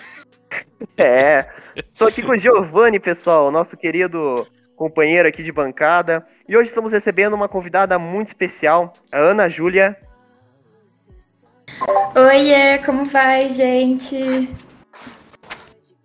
É, 0.98 1.46
estou 1.76 2.08
aqui 2.08 2.22
com 2.22 2.32
o 2.32 2.38
Giovanni, 2.38 3.02
pessoal, 3.02 3.52
nosso 3.52 3.76
querido 3.76 4.48
companheiro 4.82 5.28
aqui 5.28 5.44
de 5.44 5.52
bancada. 5.52 6.26
E 6.52 6.58
hoje 6.58 6.68
estamos 6.68 6.92
recebendo 6.92 7.34
uma 7.34 7.48
convidada 7.48 7.98
muito 7.98 8.28
especial, 8.28 8.92
a 9.10 9.18
Ana 9.18 9.48
Júlia. 9.48 9.96
Oiê, 12.14 12.78
como 12.80 13.06
vai, 13.06 13.54
gente? 13.54 14.50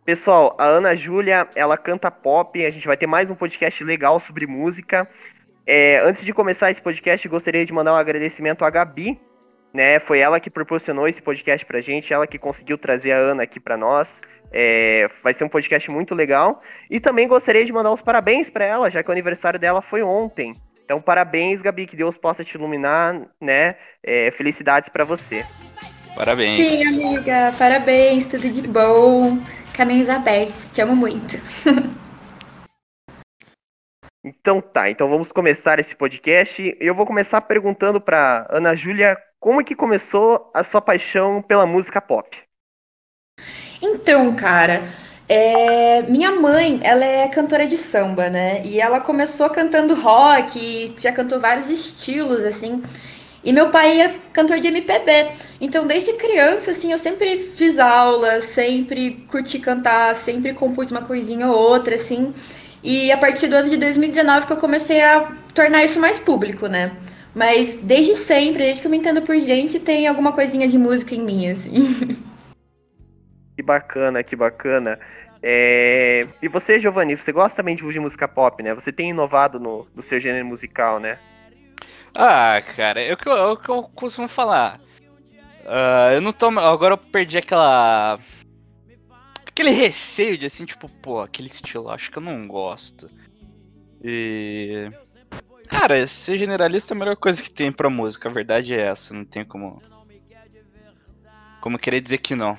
Pessoal, 0.04 0.56
a 0.56 0.64
Ana 0.64 0.94
Júlia, 0.94 1.48
ela 1.56 1.76
canta 1.76 2.12
pop, 2.12 2.64
a 2.64 2.70
gente 2.70 2.86
vai 2.86 2.96
ter 2.96 3.08
mais 3.08 3.28
um 3.28 3.34
podcast 3.34 3.82
legal 3.82 4.20
sobre 4.20 4.46
música. 4.46 5.10
É, 5.66 5.98
antes 6.06 6.24
de 6.24 6.32
começar 6.32 6.70
esse 6.70 6.80
podcast, 6.80 7.28
gostaria 7.28 7.66
de 7.66 7.72
mandar 7.72 7.94
um 7.94 7.96
agradecimento 7.96 8.64
à 8.64 8.70
Gabi, 8.70 9.20
né? 9.76 9.98
Foi 9.98 10.18
ela 10.18 10.40
que 10.40 10.48
proporcionou 10.48 11.06
esse 11.06 11.20
podcast 11.20 11.64
pra 11.66 11.82
gente, 11.82 12.12
ela 12.12 12.26
que 12.26 12.38
conseguiu 12.38 12.78
trazer 12.78 13.12
a 13.12 13.18
Ana 13.18 13.42
aqui 13.42 13.60
pra 13.60 13.76
nós. 13.76 14.22
É, 14.50 15.06
vai 15.22 15.34
ser 15.34 15.44
um 15.44 15.50
podcast 15.50 15.90
muito 15.90 16.14
legal. 16.14 16.62
E 16.90 16.98
também 16.98 17.28
gostaria 17.28 17.62
de 17.62 17.72
mandar 17.72 17.92
os 17.92 18.00
parabéns 18.00 18.48
para 18.48 18.64
ela, 18.64 18.90
já 18.90 19.02
que 19.02 19.10
o 19.10 19.12
aniversário 19.12 19.60
dela 19.60 19.82
foi 19.82 20.02
ontem. 20.02 20.56
Então, 20.82 21.00
parabéns, 21.00 21.60
Gabi, 21.60 21.84
que 21.84 21.96
Deus 21.96 22.16
possa 22.16 22.42
te 22.42 22.54
iluminar, 22.54 23.20
né? 23.38 23.76
É, 24.02 24.30
felicidades 24.30 24.88
para 24.88 25.04
você. 25.04 25.44
Parabéns. 26.14 26.56
Sim, 26.56 26.86
amiga, 26.86 27.52
parabéns, 27.58 28.26
tudo 28.26 28.48
de 28.48 28.62
bom. 28.62 29.38
Caminhos 29.74 30.08
abertos, 30.08 30.70
te 30.72 30.80
amo 30.80 30.96
muito. 30.96 31.36
Então 34.28 34.60
tá, 34.60 34.90
então 34.90 35.08
vamos 35.08 35.30
começar 35.30 35.78
esse 35.78 35.94
podcast. 35.94 36.76
Eu 36.80 36.96
vou 36.96 37.06
começar 37.06 37.40
perguntando 37.42 38.00
para 38.00 38.44
Ana 38.50 38.74
Júlia 38.74 39.16
como 39.46 39.60
é 39.60 39.64
que 39.64 39.76
começou 39.76 40.50
a 40.52 40.64
sua 40.64 40.80
paixão 40.80 41.40
pela 41.40 41.64
música 41.64 42.00
pop. 42.00 42.36
Então, 43.80 44.34
cara, 44.34 44.92
é, 45.28 46.02
minha 46.02 46.32
mãe, 46.32 46.80
ela 46.82 47.04
é 47.04 47.28
cantora 47.28 47.64
de 47.64 47.78
samba, 47.78 48.28
né? 48.28 48.66
E 48.66 48.80
ela 48.80 48.98
começou 48.98 49.48
cantando 49.48 49.94
rock, 49.94 50.96
já 50.98 51.12
cantou 51.12 51.38
vários 51.38 51.70
estilos, 51.70 52.44
assim. 52.44 52.82
E 53.44 53.52
meu 53.52 53.70
pai 53.70 54.00
é 54.00 54.16
cantor 54.32 54.58
de 54.58 54.66
MPB. 54.66 55.30
Então, 55.60 55.86
desde 55.86 56.14
criança, 56.14 56.72
assim, 56.72 56.90
eu 56.90 56.98
sempre 56.98 57.52
fiz 57.54 57.78
aula, 57.78 58.42
sempre 58.42 59.24
curti 59.30 59.60
cantar, 59.60 60.16
sempre 60.16 60.54
compus 60.54 60.90
uma 60.90 61.02
coisinha 61.02 61.46
ou 61.46 61.56
outra, 61.56 61.94
assim. 61.94 62.34
E 62.82 63.12
a 63.12 63.16
partir 63.16 63.46
do 63.46 63.54
ano 63.54 63.70
de 63.70 63.76
2019 63.76 64.48
que 64.48 64.52
eu 64.54 64.56
comecei 64.56 65.00
a 65.04 65.32
tornar 65.54 65.84
isso 65.84 66.00
mais 66.00 66.18
público, 66.18 66.66
né? 66.66 66.90
Mas 67.36 67.78
desde 67.82 68.16
sempre, 68.16 68.62
desde 68.62 68.80
que 68.80 68.86
eu 68.86 68.90
me 68.90 68.96
entendo 68.96 69.20
por 69.20 69.38
gente, 69.38 69.78
tem 69.78 70.06
alguma 70.06 70.32
coisinha 70.32 70.66
de 70.66 70.78
música 70.78 71.14
em 71.14 71.22
mim, 71.22 71.50
assim. 71.50 72.16
Que 73.54 73.62
bacana, 73.62 74.22
que 74.22 74.34
bacana. 74.34 74.98
É, 75.42 76.26
E 76.40 76.48
você, 76.48 76.80
Giovanni, 76.80 77.14
você 77.14 77.32
gosta 77.32 77.58
também 77.58 77.76
de 77.76 77.84
ouvir 77.84 78.00
música 78.00 78.26
pop, 78.26 78.62
né? 78.62 78.74
Você 78.74 78.90
tem 78.90 79.10
inovado 79.10 79.60
no, 79.60 79.86
no 79.94 80.00
seu 80.00 80.18
gênero 80.18 80.46
musical, 80.46 80.98
né? 80.98 81.18
Ah, 82.14 82.62
cara, 82.74 83.02
é 83.02 83.12
o 83.12 83.18
que 83.18 83.28
eu, 83.28 83.36
é 83.36 83.46
o 83.52 83.56
que 83.58 83.68
eu 83.68 83.82
costumo 83.82 84.28
falar. 84.28 84.80
Ah, 85.66 86.12
eu 86.14 86.22
não 86.22 86.32
tô. 86.32 86.46
Agora 86.46 86.94
eu 86.94 86.98
perdi 86.98 87.36
aquela. 87.36 88.18
Aquele 89.46 89.70
receio 89.72 90.38
de 90.38 90.46
assim, 90.46 90.64
tipo, 90.64 90.88
pô, 90.88 91.20
aquele 91.20 91.48
estilo, 91.48 91.90
acho 91.90 92.10
que 92.10 92.16
eu 92.16 92.22
não 92.22 92.48
gosto. 92.48 93.10
E. 94.02 94.90
Cara, 95.68 96.06
ser 96.06 96.38
generalista 96.38 96.92
é 96.92 96.96
a 96.96 96.98
melhor 96.98 97.16
coisa 97.16 97.42
que 97.42 97.50
tem 97.50 97.70
pra 97.72 97.90
música, 97.90 98.28
a 98.28 98.32
verdade 98.32 98.74
é 98.74 98.82
essa, 98.82 99.12
não 99.14 99.24
tem 99.24 99.44
como. 99.44 99.82
Como 101.60 101.78
querer 101.78 102.00
dizer 102.00 102.18
que 102.18 102.34
não. 102.34 102.56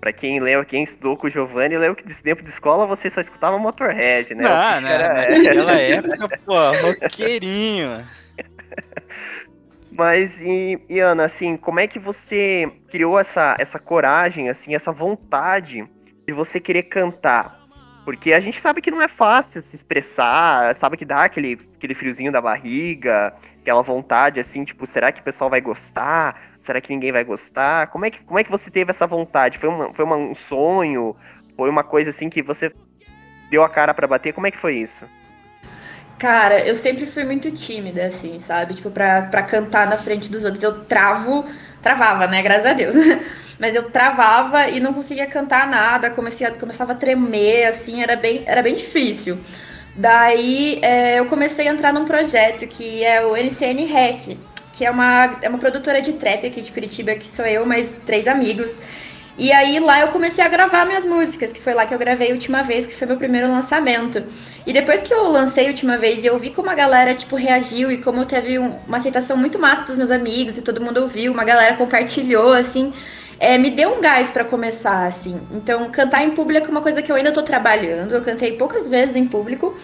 Pra 0.00 0.12
quem 0.12 0.40
leu, 0.40 0.64
quem 0.64 0.82
estudou 0.82 1.16
com 1.16 1.28
o 1.28 1.30
Giovanni, 1.30 1.76
leu 1.78 1.94
que 1.94 2.04
desse 2.04 2.22
tempo 2.24 2.42
de 2.42 2.50
escola 2.50 2.86
você 2.86 3.08
só 3.08 3.20
escutava 3.20 3.56
Motorhead, 3.58 4.34
né? 4.34 4.42
Bicho 4.42 4.80
né? 4.82 4.92
era- 4.92 5.30
Naquela 5.38 5.72
época, 5.74 6.40
pô, 6.44 6.72
roqueirinho. 6.82 8.04
Mas, 9.92 10.40
e, 10.40 10.82
e, 10.88 10.98
Ana, 11.00 11.24
assim, 11.24 11.56
como 11.56 11.78
é 11.78 11.86
que 11.86 11.98
você 11.98 12.72
criou 12.90 13.18
essa, 13.18 13.54
essa 13.60 13.78
coragem, 13.78 14.48
assim, 14.48 14.74
essa 14.74 14.90
vontade 14.90 15.86
de 16.26 16.32
você 16.32 16.58
querer 16.58 16.84
cantar? 16.84 17.61
Porque 18.04 18.32
a 18.32 18.40
gente 18.40 18.60
sabe 18.60 18.80
que 18.80 18.90
não 18.90 19.00
é 19.00 19.06
fácil 19.06 19.62
se 19.62 19.76
expressar, 19.76 20.74
sabe 20.74 20.96
que 20.96 21.04
dá 21.04 21.24
aquele, 21.24 21.58
aquele 21.76 21.94
friozinho 21.94 22.32
da 22.32 22.40
barriga, 22.40 23.32
aquela 23.60 23.80
vontade, 23.82 24.40
assim, 24.40 24.64
tipo, 24.64 24.86
será 24.86 25.12
que 25.12 25.20
o 25.20 25.24
pessoal 25.24 25.48
vai 25.48 25.60
gostar? 25.60 26.40
Será 26.58 26.80
que 26.80 26.92
ninguém 26.92 27.12
vai 27.12 27.22
gostar? 27.24 27.86
Como 27.88 28.04
é 28.04 28.10
que, 28.10 28.24
como 28.24 28.38
é 28.40 28.44
que 28.44 28.50
você 28.50 28.70
teve 28.70 28.90
essa 28.90 29.06
vontade? 29.06 29.58
Foi, 29.58 29.68
uma, 29.68 29.94
foi 29.94 30.04
uma- 30.04 30.16
um 30.16 30.34
sonho? 30.34 31.16
Foi 31.56 31.70
uma 31.70 31.84
coisa, 31.84 32.10
assim, 32.10 32.28
que 32.28 32.42
você 32.42 32.74
deu 33.50 33.62
a 33.62 33.68
cara 33.68 33.94
pra 33.94 34.06
bater? 34.08 34.32
Como 34.32 34.46
é 34.48 34.50
que 34.50 34.58
foi 34.58 34.76
isso? 34.78 35.08
Cara, 36.18 36.60
eu 36.66 36.76
sempre 36.76 37.06
fui 37.06 37.24
muito 37.24 37.50
tímida, 37.50 38.06
assim, 38.06 38.38
sabe? 38.40 38.74
Tipo, 38.74 38.90
pra, 38.90 39.22
pra 39.22 39.42
cantar 39.42 39.88
na 39.88 39.98
frente 39.98 40.30
dos 40.30 40.44
outros, 40.44 40.62
eu 40.62 40.84
travo, 40.84 41.44
travava, 41.80 42.26
né? 42.28 42.42
Graças 42.42 42.66
a 42.66 42.72
Deus. 42.74 42.94
Mas 43.62 43.76
eu 43.76 43.84
travava 43.84 44.68
e 44.70 44.80
não 44.80 44.92
conseguia 44.92 45.24
cantar 45.28 45.68
nada, 45.68 46.10
comecei 46.10 46.44
a, 46.44 46.50
começava 46.50 46.94
a 46.94 46.96
tremer, 46.96 47.68
assim, 47.68 48.02
era 48.02 48.16
bem, 48.16 48.42
era 48.44 48.60
bem 48.60 48.74
difícil. 48.74 49.38
Daí 49.94 50.80
é, 50.82 51.20
eu 51.20 51.26
comecei 51.26 51.68
a 51.68 51.72
entrar 51.72 51.92
num 51.92 52.04
projeto 52.04 52.66
que 52.66 53.04
é 53.04 53.24
o 53.24 53.36
NCN 53.36 53.84
Rec, 53.84 54.36
que 54.72 54.84
é 54.84 54.90
uma, 54.90 55.38
é 55.40 55.48
uma 55.48 55.58
produtora 55.58 56.02
de 56.02 56.14
trap 56.14 56.44
aqui 56.44 56.60
de 56.60 56.72
Curitiba, 56.72 57.14
que 57.14 57.28
sou 57.30 57.46
eu, 57.46 57.64
mais 57.64 57.94
três 58.04 58.26
amigos. 58.26 58.76
E 59.38 59.52
aí 59.52 59.78
lá 59.78 60.00
eu 60.00 60.08
comecei 60.08 60.42
a 60.42 60.48
gravar 60.48 60.84
minhas 60.84 61.06
músicas, 61.06 61.52
que 61.52 61.60
foi 61.60 61.72
lá 61.72 61.86
que 61.86 61.94
eu 61.94 61.98
gravei 62.00 62.32
a 62.32 62.34
última 62.34 62.62
vez, 62.64 62.84
que 62.84 62.96
foi 62.96 63.06
meu 63.06 63.16
primeiro 63.16 63.48
lançamento. 63.48 64.24
E 64.66 64.72
depois 64.72 65.02
que 65.02 65.14
eu 65.14 65.28
lancei 65.28 65.66
a 65.66 65.68
última 65.68 65.96
vez 65.96 66.24
e 66.24 66.26
eu 66.26 66.36
vi 66.36 66.50
como 66.50 66.68
a 66.68 66.74
galera, 66.74 67.14
tipo, 67.14 67.36
reagiu 67.36 67.92
e 67.92 67.98
como 67.98 68.26
teve 68.26 68.58
um- 68.58 68.76
uma 68.88 68.96
aceitação 68.96 69.36
muito 69.36 69.56
massa 69.56 69.86
dos 69.86 69.96
meus 69.96 70.10
amigos 70.10 70.58
e 70.58 70.62
todo 70.62 70.80
mundo 70.80 71.00
ouviu, 71.00 71.32
uma 71.32 71.44
galera 71.44 71.76
compartilhou, 71.76 72.52
assim, 72.52 72.92
é, 73.42 73.58
me 73.58 73.72
deu 73.72 73.98
um 73.98 74.00
gás 74.00 74.30
pra 74.30 74.44
começar, 74.44 75.04
assim. 75.04 75.40
Então, 75.50 75.90
cantar 75.90 76.22
em 76.22 76.30
público 76.30 76.68
é 76.68 76.70
uma 76.70 76.80
coisa 76.80 77.02
que 77.02 77.10
eu 77.10 77.16
ainda 77.16 77.32
tô 77.32 77.42
trabalhando, 77.42 78.14
eu 78.14 78.22
cantei 78.22 78.56
poucas 78.56 78.88
vezes 78.88 79.16
em 79.16 79.26
público, 79.26 79.76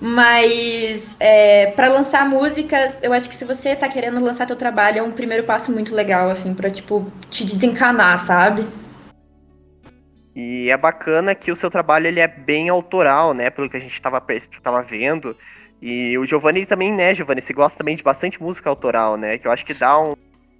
mas 0.00 1.12
é, 1.18 1.72
para 1.72 1.88
lançar 1.88 2.24
músicas, 2.28 2.94
eu 3.02 3.12
acho 3.12 3.28
que 3.28 3.34
se 3.34 3.44
você 3.44 3.74
tá 3.74 3.88
querendo 3.88 4.20
lançar 4.20 4.46
teu 4.46 4.54
trabalho, 4.54 5.00
é 5.00 5.02
um 5.02 5.10
primeiro 5.10 5.42
passo 5.42 5.72
muito 5.72 5.92
legal, 5.92 6.30
assim, 6.30 6.54
pra, 6.54 6.70
tipo, 6.70 7.10
te 7.28 7.44
desencanar, 7.44 8.20
sabe? 8.20 8.64
E 10.36 10.70
é 10.70 10.76
bacana 10.76 11.34
que 11.34 11.50
o 11.50 11.56
seu 11.56 11.68
trabalho 11.68 12.06
ele 12.06 12.20
é 12.20 12.28
bem 12.28 12.68
autoral, 12.68 13.34
né? 13.34 13.50
Pelo 13.50 13.68
que 13.68 13.76
a 13.76 13.80
gente 13.80 13.94
estava 13.94 14.22
tava 14.62 14.80
vendo. 14.80 15.36
E 15.82 16.16
o 16.18 16.24
Giovanni 16.24 16.64
também, 16.64 16.92
né, 16.92 17.12
Giovanni? 17.12 17.42
Você 17.42 17.52
gosta 17.52 17.78
também 17.78 17.96
de 17.96 18.02
bastante 18.04 18.40
música 18.40 18.70
autoral, 18.70 19.16
né? 19.16 19.38
Que 19.38 19.48
eu 19.48 19.50
acho 19.50 19.66
que 19.66 19.74
dá 19.74 19.98
um- 19.98 20.14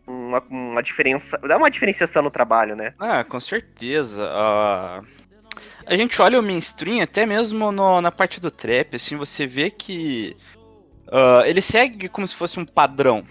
uma, 0.07 0.43
uma 0.51 0.83
diferença. 0.83 1.39
Dá 1.39 1.57
uma 1.57 1.71
diferenciação 1.71 2.23
no 2.23 2.31
trabalho, 2.31 2.75
né? 2.77 2.95
Ah, 2.99 3.25
com 3.25 3.39
certeza. 3.41 4.27
Ah, 4.31 5.03
a 5.87 5.97
gente 5.97 6.21
olha 6.21 6.39
o 6.39 6.43
mainstream, 6.43 7.03
até 7.03 7.27
mesmo 7.27 7.71
no- 7.73 8.01
na 8.01 8.11
parte 8.12 8.41
do 8.41 8.51
trap, 8.51 8.97
assim, 8.97 9.17
você 9.17 9.47
vê 9.47 9.71
que 9.71 10.37
ah, 11.11 11.43
ele 11.47 11.61
segue 11.61 12.09
como 12.09 12.27
se 12.27 12.35
fosse 12.35 12.59
um 12.59 12.65
padrão. 12.65 13.25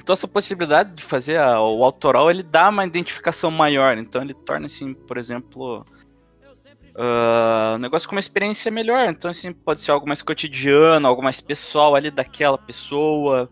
Então 0.00 0.14
essa 0.14 0.26
possibilidade 0.26 0.94
de 0.94 1.02
fazer 1.04 1.36
a- 1.38 1.60
o 1.60 1.84
autoral, 1.84 2.28
ele 2.28 2.42
dá 2.42 2.68
uma 2.68 2.84
identificação 2.84 3.50
maior. 3.52 3.96
Então 3.98 4.20
ele 4.20 4.34
torna, 4.34 4.66
assim, 4.66 4.92
por 4.94 5.16
exemplo, 5.16 5.84
ah, 6.96 7.74
o 7.76 7.78
negócio 7.78 8.08
com 8.08 8.14
uma 8.16 8.20
experiência 8.20 8.70
melhor. 8.70 9.08
Então, 9.08 9.30
assim, 9.30 9.52
pode 9.52 9.80
ser 9.80 9.92
algo 9.92 10.06
mais 10.08 10.20
cotidiano, 10.22 11.06
algo 11.06 11.22
mais 11.22 11.40
pessoal 11.40 11.94
ali 11.94 12.10
daquela 12.10 12.58
pessoa. 12.58 13.48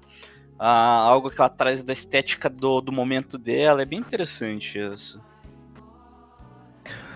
Ah, 0.62 1.00
algo 1.08 1.30
que 1.30 1.40
ela 1.40 1.48
traz 1.48 1.82
da 1.82 1.92
estética 1.94 2.50
do, 2.50 2.82
do 2.82 2.92
momento 2.92 3.38
dela. 3.38 3.80
É 3.80 3.86
bem 3.86 3.98
interessante 3.98 4.78
isso. 4.78 5.18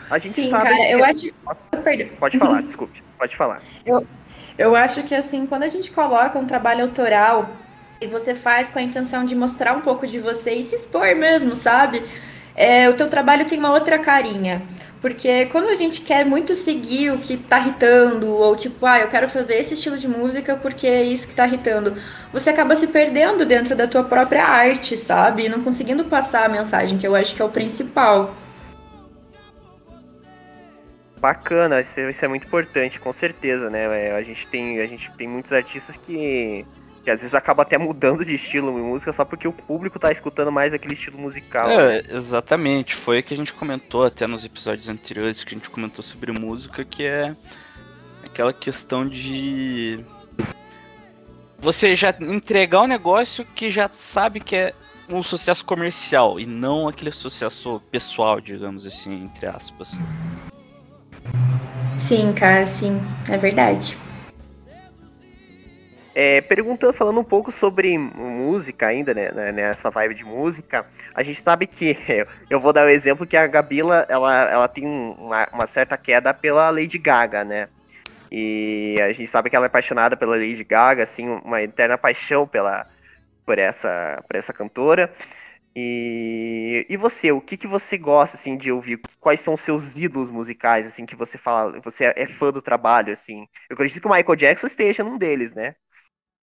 A 0.08 0.18
gente 0.18 0.32
Sim, 0.32 0.48
sabe. 0.48 0.64
cara, 0.70 0.76
que- 0.76 0.92
eu 0.92 1.04
acho. 1.04 1.32
Perdão. 1.82 2.08
Pode 2.18 2.38
falar, 2.38 2.62
desculpe. 2.62 3.02
Pode 3.18 3.36
falar. 3.36 3.60
Eu 4.56 4.74
acho 4.74 5.02
que 5.02 5.14
assim, 5.14 5.46
quando 5.46 5.64
a 5.64 5.68
gente 5.68 5.90
coloca 5.90 6.38
um 6.38 6.46
trabalho 6.46 6.84
autoral 6.84 7.50
e 8.00 8.06
você 8.06 8.34
faz 8.34 8.70
com 8.70 8.78
a 8.78 8.82
intenção 8.82 9.26
de 9.26 9.34
mostrar 9.34 9.76
um 9.76 9.80
pouco 9.82 10.06
de 10.06 10.18
você 10.18 10.54
e 10.54 10.62
se 10.62 10.76
expor 10.76 11.14
mesmo, 11.14 11.54
sabe? 11.56 12.02
É, 12.56 12.88
o 12.88 12.96
teu 12.96 13.10
trabalho 13.10 13.46
tem 13.46 13.58
uma 13.58 13.72
outra 13.72 13.98
carinha. 13.98 14.62
Porque 15.04 15.44
quando 15.52 15.68
a 15.68 15.74
gente 15.74 16.00
quer 16.00 16.24
muito 16.24 16.56
seguir 16.56 17.12
o 17.12 17.18
que 17.18 17.36
tá 17.36 17.58
irritando, 17.58 18.26
ou 18.26 18.56
tipo, 18.56 18.86
ah, 18.86 19.00
eu 19.00 19.08
quero 19.08 19.28
fazer 19.28 19.56
esse 19.56 19.74
estilo 19.74 19.98
de 19.98 20.08
música 20.08 20.56
porque 20.56 20.86
é 20.86 21.02
isso 21.02 21.28
que 21.28 21.34
tá 21.34 21.46
irritando, 21.46 21.94
você 22.32 22.48
acaba 22.48 22.74
se 22.74 22.86
perdendo 22.86 23.44
dentro 23.44 23.76
da 23.76 23.86
tua 23.86 24.02
própria 24.02 24.46
arte, 24.46 24.96
sabe? 24.96 25.44
E 25.44 25.48
não 25.50 25.62
conseguindo 25.62 26.06
passar 26.06 26.46
a 26.46 26.48
mensagem, 26.48 26.96
que 26.96 27.06
eu 27.06 27.14
acho 27.14 27.34
que 27.34 27.42
é 27.42 27.44
o 27.44 27.50
principal. 27.50 28.34
Bacana, 31.20 31.82
isso, 31.82 32.00
é, 32.00 32.10
é 32.22 32.28
muito 32.28 32.46
importante, 32.46 32.98
com 32.98 33.12
certeza, 33.12 33.68
né? 33.68 34.08
É, 34.08 34.16
a 34.16 34.22
gente 34.22 34.48
tem, 34.48 34.80
a 34.80 34.86
gente 34.86 35.12
tem 35.18 35.28
muitos 35.28 35.52
artistas 35.52 35.98
que 35.98 36.64
que 37.04 37.10
às 37.10 37.20
vezes 37.20 37.34
acaba 37.34 37.62
até 37.62 37.76
mudando 37.76 38.24
de 38.24 38.34
estilo 38.34 38.78
em 38.78 38.82
música 38.82 39.12
só 39.12 39.24
porque 39.24 39.46
o 39.46 39.52
público 39.52 39.98
tá 39.98 40.10
escutando 40.10 40.50
mais 40.50 40.72
aquele 40.72 40.94
estilo 40.94 41.18
musical. 41.18 41.68
É, 41.68 42.02
né? 42.02 42.08
exatamente. 42.08 42.94
Foi 42.94 43.20
o 43.20 43.22
que 43.22 43.34
a 43.34 43.36
gente 43.36 43.52
comentou 43.52 44.04
até 44.04 44.26
nos 44.26 44.44
episódios 44.44 44.88
anteriores 44.88 45.44
que 45.44 45.54
a 45.54 45.58
gente 45.58 45.68
comentou 45.68 46.02
sobre 46.02 46.32
música, 46.32 46.84
que 46.84 47.04
é 47.04 47.36
aquela 48.24 48.52
questão 48.52 49.06
de 49.06 50.02
você 51.58 51.94
já 51.94 52.14
entregar 52.20 52.80
um 52.80 52.86
negócio 52.86 53.44
que 53.54 53.70
já 53.70 53.90
sabe 53.94 54.40
que 54.40 54.56
é 54.56 54.74
um 55.08 55.22
sucesso 55.22 55.62
comercial 55.64 56.40
e 56.40 56.46
não 56.46 56.88
aquele 56.88 57.12
sucesso 57.12 57.82
pessoal, 57.90 58.40
digamos 58.40 58.86
assim, 58.86 59.24
entre 59.24 59.46
aspas. 59.46 59.92
Sim, 61.98 62.32
cara, 62.32 62.66
sim, 62.66 63.00
é 63.28 63.36
verdade. 63.36 63.96
É, 66.14 66.40
perguntando, 66.40 66.92
falando 66.92 67.18
um 67.18 67.24
pouco 67.24 67.50
sobre 67.50 67.98
música 67.98 68.86
ainda, 68.86 69.12
né, 69.12 69.32
né, 69.32 69.50
nessa 69.50 69.90
vibe 69.90 70.14
de 70.14 70.24
música, 70.24 70.86
a 71.12 71.24
gente 71.24 71.40
sabe 71.40 71.66
que, 71.66 71.96
eu 72.48 72.60
vou 72.60 72.72
dar 72.72 72.84
o 72.84 72.86
um 72.86 72.90
exemplo 72.90 73.26
que 73.26 73.36
a 73.36 73.48
Gabila, 73.48 74.06
ela, 74.08 74.48
ela 74.48 74.68
tem 74.68 74.86
uma, 74.86 75.48
uma, 75.52 75.66
certa 75.66 75.96
queda 75.98 76.32
pela 76.32 76.70
Lady 76.70 76.98
Gaga, 76.98 77.42
né, 77.42 77.68
e 78.30 78.96
a 79.02 79.12
gente 79.12 79.26
sabe 79.26 79.50
que 79.50 79.56
ela 79.56 79.66
é 79.66 79.68
apaixonada 79.68 80.16
pela 80.16 80.36
Lady 80.36 80.62
Gaga, 80.62 81.02
assim, 81.02 81.28
uma 81.44 81.60
eterna 81.60 81.98
paixão 81.98 82.46
pela, 82.46 82.86
por, 83.44 83.58
essa, 83.58 84.22
por 84.28 84.36
essa 84.36 84.52
cantora, 84.52 85.12
e, 85.76 86.86
e 86.88 86.96
você, 86.96 87.32
o 87.32 87.40
que, 87.40 87.56
que 87.56 87.66
você 87.66 87.98
gosta, 87.98 88.36
assim, 88.36 88.56
de 88.56 88.70
ouvir? 88.70 89.00
Quais 89.18 89.40
são 89.40 89.54
os 89.54 89.60
seus 89.60 89.96
ídolos 89.98 90.30
musicais, 90.30 90.86
assim, 90.86 91.04
que 91.04 91.16
você 91.16 91.36
fala, 91.36 91.80
você 91.80 92.12
é 92.14 92.26
fã 92.28 92.52
do 92.52 92.62
trabalho, 92.62 93.12
assim? 93.12 93.48
Eu 93.68 93.74
acredito 93.74 94.00
que 94.00 94.06
o 94.06 94.10
Michael 94.10 94.36
Jackson 94.36 94.68
esteja 94.68 95.02
num 95.02 95.18
deles, 95.18 95.52
né? 95.52 95.74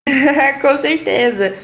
Com 0.62 0.78
certeza. 0.80 1.56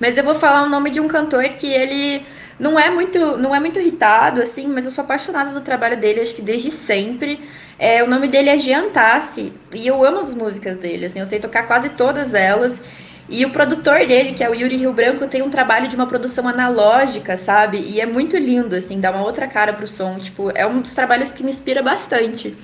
Mas 0.00 0.18
eu 0.18 0.24
vou 0.24 0.34
falar 0.34 0.64
o 0.64 0.68
nome 0.68 0.90
de 0.90 1.00
um 1.00 1.08
cantor 1.08 1.44
que 1.50 1.66
ele 1.66 2.24
não 2.58 2.78
é 2.78 2.90
muito, 2.90 3.36
não 3.38 3.54
é 3.54 3.60
muito 3.60 3.78
irritado, 3.78 4.42
assim, 4.42 4.66
mas 4.66 4.84
eu 4.84 4.90
sou 4.90 5.04
apaixonada 5.04 5.50
do 5.50 5.60
trabalho 5.60 5.96
dele, 5.96 6.20
acho 6.20 6.34
que 6.34 6.42
desde 6.42 6.70
sempre. 6.70 7.40
É, 7.78 8.02
o 8.02 8.08
nome 8.08 8.28
dele 8.28 8.48
é 8.50 8.58
Jean 8.58 8.88
Tassi, 8.90 9.52
e 9.74 9.86
eu 9.86 10.02
amo 10.04 10.20
as 10.20 10.34
músicas 10.34 10.76
dele, 10.78 11.04
assim, 11.06 11.20
eu 11.20 11.26
sei 11.26 11.38
tocar 11.38 11.66
quase 11.66 11.90
todas 11.90 12.34
elas. 12.34 12.80
E 13.28 13.44
o 13.44 13.50
produtor 13.50 14.06
dele, 14.06 14.34
que 14.34 14.44
é 14.44 14.48
o 14.48 14.54
Yuri 14.54 14.76
Rio 14.76 14.92
Branco, 14.92 15.26
tem 15.26 15.42
um 15.42 15.50
trabalho 15.50 15.88
de 15.88 15.96
uma 15.96 16.06
produção 16.06 16.48
analógica, 16.48 17.36
sabe? 17.36 17.78
E 17.78 18.00
é 18.00 18.06
muito 18.06 18.36
lindo, 18.36 18.76
assim, 18.76 19.00
dá 19.00 19.10
uma 19.10 19.22
outra 19.24 19.46
cara 19.48 19.72
pro 19.72 19.86
som. 19.86 20.18
Tipo, 20.18 20.50
é 20.54 20.66
um 20.66 20.80
dos 20.80 20.94
trabalhos 20.94 21.32
que 21.32 21.42
me 21.42 21.50
inspira 21.50 21.82
bastante. 21.82 22.56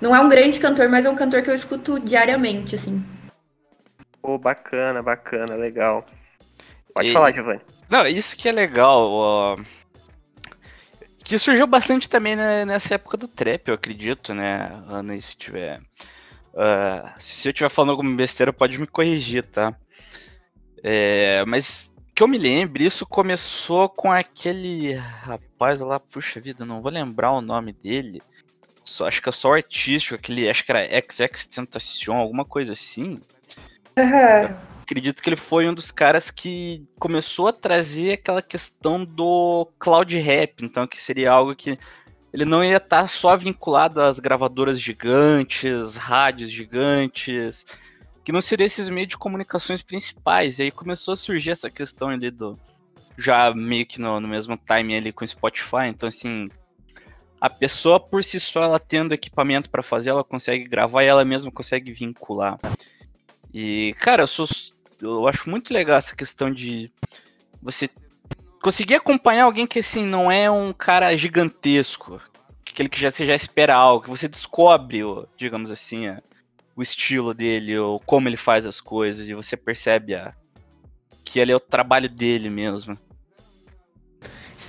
Não 0.00 0.14
é 0.14 0.20
um 0.20 0.28
grande 0.28 0.58
cantor, 0.60 0.88
mas 0.88 1.06
é 1.06 1.10
um 1.10 1.14
cantor 1.16 1.42
que 1.42 1.50
eu 1.50 1.54
escuto 1.54 1.98
diariamente, 2.00 2.74
assim. 2.74 3.02
Pô, 4.22 4.38
bacana, 4.38 5.02
bacana, 5.02 5.54
legal. 5.54 6.04
Pode 6.94 7.10
e... 7.10 7.12
falar, 7.12 7.32
Giovanni. 7.32 7.60
Não, 7.88 8.06
isso 8.06 8.36
que 8.36 8.48
é 8.48 8.52
legal. 8.52 9.58
Que 11.24 11.38
surgiu 11.38 11.66
bastante 11.66 12.08
também 12.08 12.36
né, 12.36 12.64
nessa 12.64 12.94
época 12.94 13.16
do 13.16 13.28
trap, 13.28 13.68
eu 13.68 13.74
acredito, 13.74 14.34
né, 14.34 14.70
Ana, 14.88 15.20
se 15.20 15.36
tiver. 15.36 15.80
Uh, 16.52 17.08
se 17.18 17.48
eu 17.48 17.50
estiver 17.50 17.70
falando 17.70 17.90
alguma 17.90 18.14
besteira, 18.16 18.52
pode 18.52 18.78
me 18.78 18.86
corrigir, 18.86 19.44
tá? 19.44 19.74
É, 20.82 21.44
mas 21.46 21.92
que 22.14 22.22
eu 22.22 22.28
me 22.28 22.36
lembre, 22.36 22.84
isso 22.84 23.06
começou 23.06 23.88
com 23.88 24.10
aquele 24.12 24.92
rapaz 24.94 25.80
lá, 25.80 25.98
puxa 25.98 26.40
vida, 26.40 26.64
não 26.64 26.82
vou 26.82 26.90
lembrar 26.90 27.32
o 27.32 27.40
nome 27.40 27.72
dele. 27.72 28.20
Só, 28.84 29.06
acho 29.06 29.22
que 29.22 29.28
é 29.28 29.32
só 29.32 29.54
artístico, 29.54 30.16
aquele, 30.16 30.48
acho 30.48 30.64
que 30.64 30.72
era 30.72 30.84
XX 30.84 31.46
Tentacion, 31.46 32.16
alguma 32.16 32.44
coisa 32.44 32.72
assim. 32.72 33.20
Uhum. 34.00 34.56
Acredito 34.82 35.22
que 35.22 35.28
ele 35.28 35.36
foi 35.36 35.68
um 35.68 35.74
dos 35.74 35.90
caras 35.90 36.30
que 36.30 36.84
começou 36.98 37.48
a 37.48 37.52
trazer 37.52 38.12
aquela 38.12 38.42
questão 38.42 39.04
do 39.04 39.68
cloud 39.78 40.16
rap, 40.18 40.64
então 40.64 40.86
que 40.86 41.00
seria 41.00 41.30
algo 41.30 41.54
que 41.54 41.78
ele 42.32 42.44
não 42.44 42.64
ia 42.64 42.78
estar 42.78 43.08
só 43.08 43.36
vinculado 43.36 44.00
às 44.00 44.18
gravadoras 44.18 44.80
gigantes, 44.80 45.96
rádios 45.96 46.50
gigantes, 46.50 47.66
que 48.24 48.32
não 48.32 48.40
seria 48.40 48.66
esses 48.66 48.88
meios 48.88 49.08
de 49.08 49.18
comunicações 49.18 49.82
principais. 49.82 50.58
E 50.58 50.64
aí 50.64 50.70
começou 50.70 51.12
a 51.12 51.16
surgir 51.16 51.52
essa 51.52 51.70
questão 51.70 52.08
ali 52.08 52.30
do 52.30 52.58
já 53.18 53.52
meio 53.52 53.86
que 53.86 54.00
no, 54.00 54.18
no 54.18 54.26
mesmo 54.26 54.56
time 54.56 54.96
ali 54.96 55.12
com 55.12 55.24
o 55.24 55.28
Spotify, 55.28 55.88
então 55.88 56.08
assim, 56.08 56.48
a 57.40 57.50
pessoa 57.50 58.00
por 58.00 58.24
si 58.24 58.40
só 58.40 58.62
ela 58.62 58.78
tendo 58.78 59.12
equipamento 59.12 59.68
para 59.68 59.82
fazer, 59.82 60.10
ela 60.10 60.24
consegue 60.24 60.64
gravar 60.64 61.02
e 61.02 61.06
ela 61.06 61.24
mesma 61.24 61.50
consegue 61.50 61.92
vincular. 61.92 62.58
E, 63.52 63.94
cara, 64.00 64.22
eu, 64.22 64.26
sou, 64.26 64.46
eu 65.00 65.26
acho 65.26 65.48
muito 65.50 65.72
legal 65.72 65.98
essa 65.98 66.14
questão 66.14 66.52
de 66.52 66.90
você 67.60 67.90
conseguir 68.62 68.94
acompanhar 68.94 69.44
alguém 69.44 69.66
que, 69.66 69.80
assim, 69.80 70.04
não 70.04 70.30
é 70.30 70.50
um 70.50 70.72
cara 70.72 71.14
gigantesco, 71.16 72.20
aquele 72.68 72.88
que 72.88 73.00
já, 73.00 73.10
você 73.10 73.26
já 73.26 73.34
espera 73.34 73.74
algo, 73.74 74.04
que 74.04 74.10
você 74.10 74.28
descobre, 74.28 75.00
digamos 75.36 75.70
assim, 75.70 76.06
o 76.76 76.82
estilo 76.82 77.34
dele, 77.34 77.76
ou 77.78 78.00
como 78.00 78.28
ele 78.28 78.36
faz 78.36 78.64
as 78.64 78.80
coisas, 78.80 79.28
e 79.28 79.34
você 79.34 79.56
percebe 79.56 80.14
a, 80.14 80.34
que 81.24 81.38
ele 81.38 81.52
é 81.52 81.56
o 81.56 81.60
trabalho 81.60 82.08
dele 82.08 82.48
mesmo. 82.48 82.98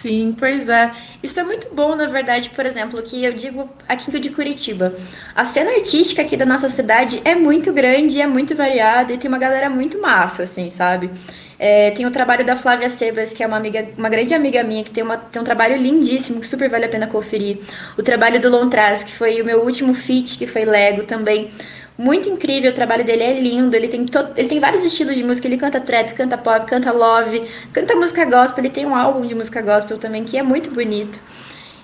Sim, 0.01 0.35
pois 0.37 0.67
é. 0.67 0.91
Isso 1.21 1.39
é 1.39 1.43
muito 1.43 1.67
bom, 1.75 1.95
na 1.95 2.07
verdade, 2.07 2.49
por 2.49 2.65
exemplo, 2.65 2.99
que 3.03 3.23
eu 3.23 3.33
digo 3.33 3.69
aqui 3.87 4.19
de 4.19 4.31
Curitiba. 4.31 4.95
A 5.35 5.45
cena 5.45 5.69
artística 5.71 6.23
aqui 6.23 6.35
da 6.35 6.45
nossa 6.45 6.69
cidade 6.69 7.21
é 7.23 7.35
muito 7.35 7.71
grande, 7.71 8.19
é 8.19 8.25
muito 8.25 8.55
variada 8.55 9.13
e 9.13 9.17
tem 9.19 9.27
uma 9.29 9.37
galera 9.37 9.69
muito 9.69 10.01
massa, 10.01 10.43
assim, 10.43 10.71
sabe? 10.71 11.11
É, 11.59 11.91
tem 11.91 12.07
o 12.07 12.11
trabalho 12.11 12.43
da 12.43 12.55
Flávia 12.55 12.89
Sebas, 12.89 13.31
que 13.31 13.43
é 13.43 13.47
uma, 13.47 13.57
amiga, 13.57 13.89
uma 13.95 14.09
grande 14.09 14.33
amiga 14.33 14.63
minha, 14.63 14.83
que 14.83 14.89
tem, 14.89 15.03
uma, 15.03 15.17
tem 15.17 15.39
um 15.39 15.45
trabalho 15.45 15.77
lindíssimo, 15.77 16.39
que 16.39 16.47
super 16.47 16.67
vale 16.67 16.85
a 16.85 16.89
pena 16.89 17.05
conferir. 17.05 17.59
O 17.95 18.01
trabalho 18.01 18.41
do 18.41 18.49
Lontras, 18.49 19.03
que 19.03 19.13
foi 19.13 19.39
o 19.39 19.45
meu 19.45 19.61
último 19.63 19.93
feat, 19.93 20.35
que 20.35 20.47
foi 20.47 20.65
Lego 20.65 21.03
também 21.03 21.51
muito 22.01 22.27
incrível, 22.27 22.71
o 22.71 22.73
trabalho 22.73 23.05
dele 23.05 23.21
é 23.21 23.39
lindo, 23.39 23.75
ele 23.75 23.87
tem, 23.87 24.05
todo, 24.05 24.31
ele 24.35 24.49
tem 24.49 24.59
vários 24.59 24.83
estilos 24.83 25.15
de 25.15 25.23
música, 25.23 25.47
ele 25.47 25.57
canta 25.57 25.79
trap, 25.79 26.13
canta 26.13 26.35
pop, 26.37 26.65
canta 26.65 26.91
love, 26.91 27.43
canta 27.71 27.95
música 27.95 28.25
gospel, 28.25 28.63
ele 28.63 28.73
tem 28.73 28.85
um 28.85 28.95
álbum 28.95 29.21
de 29.21 29.35
música 29.35 29.61
gospel 29.61 29.99
também 29.99 30.23
que 30.23 30.35
é 30.37 30.41
muito 30.41 30.71
bonito. 30.71 31.21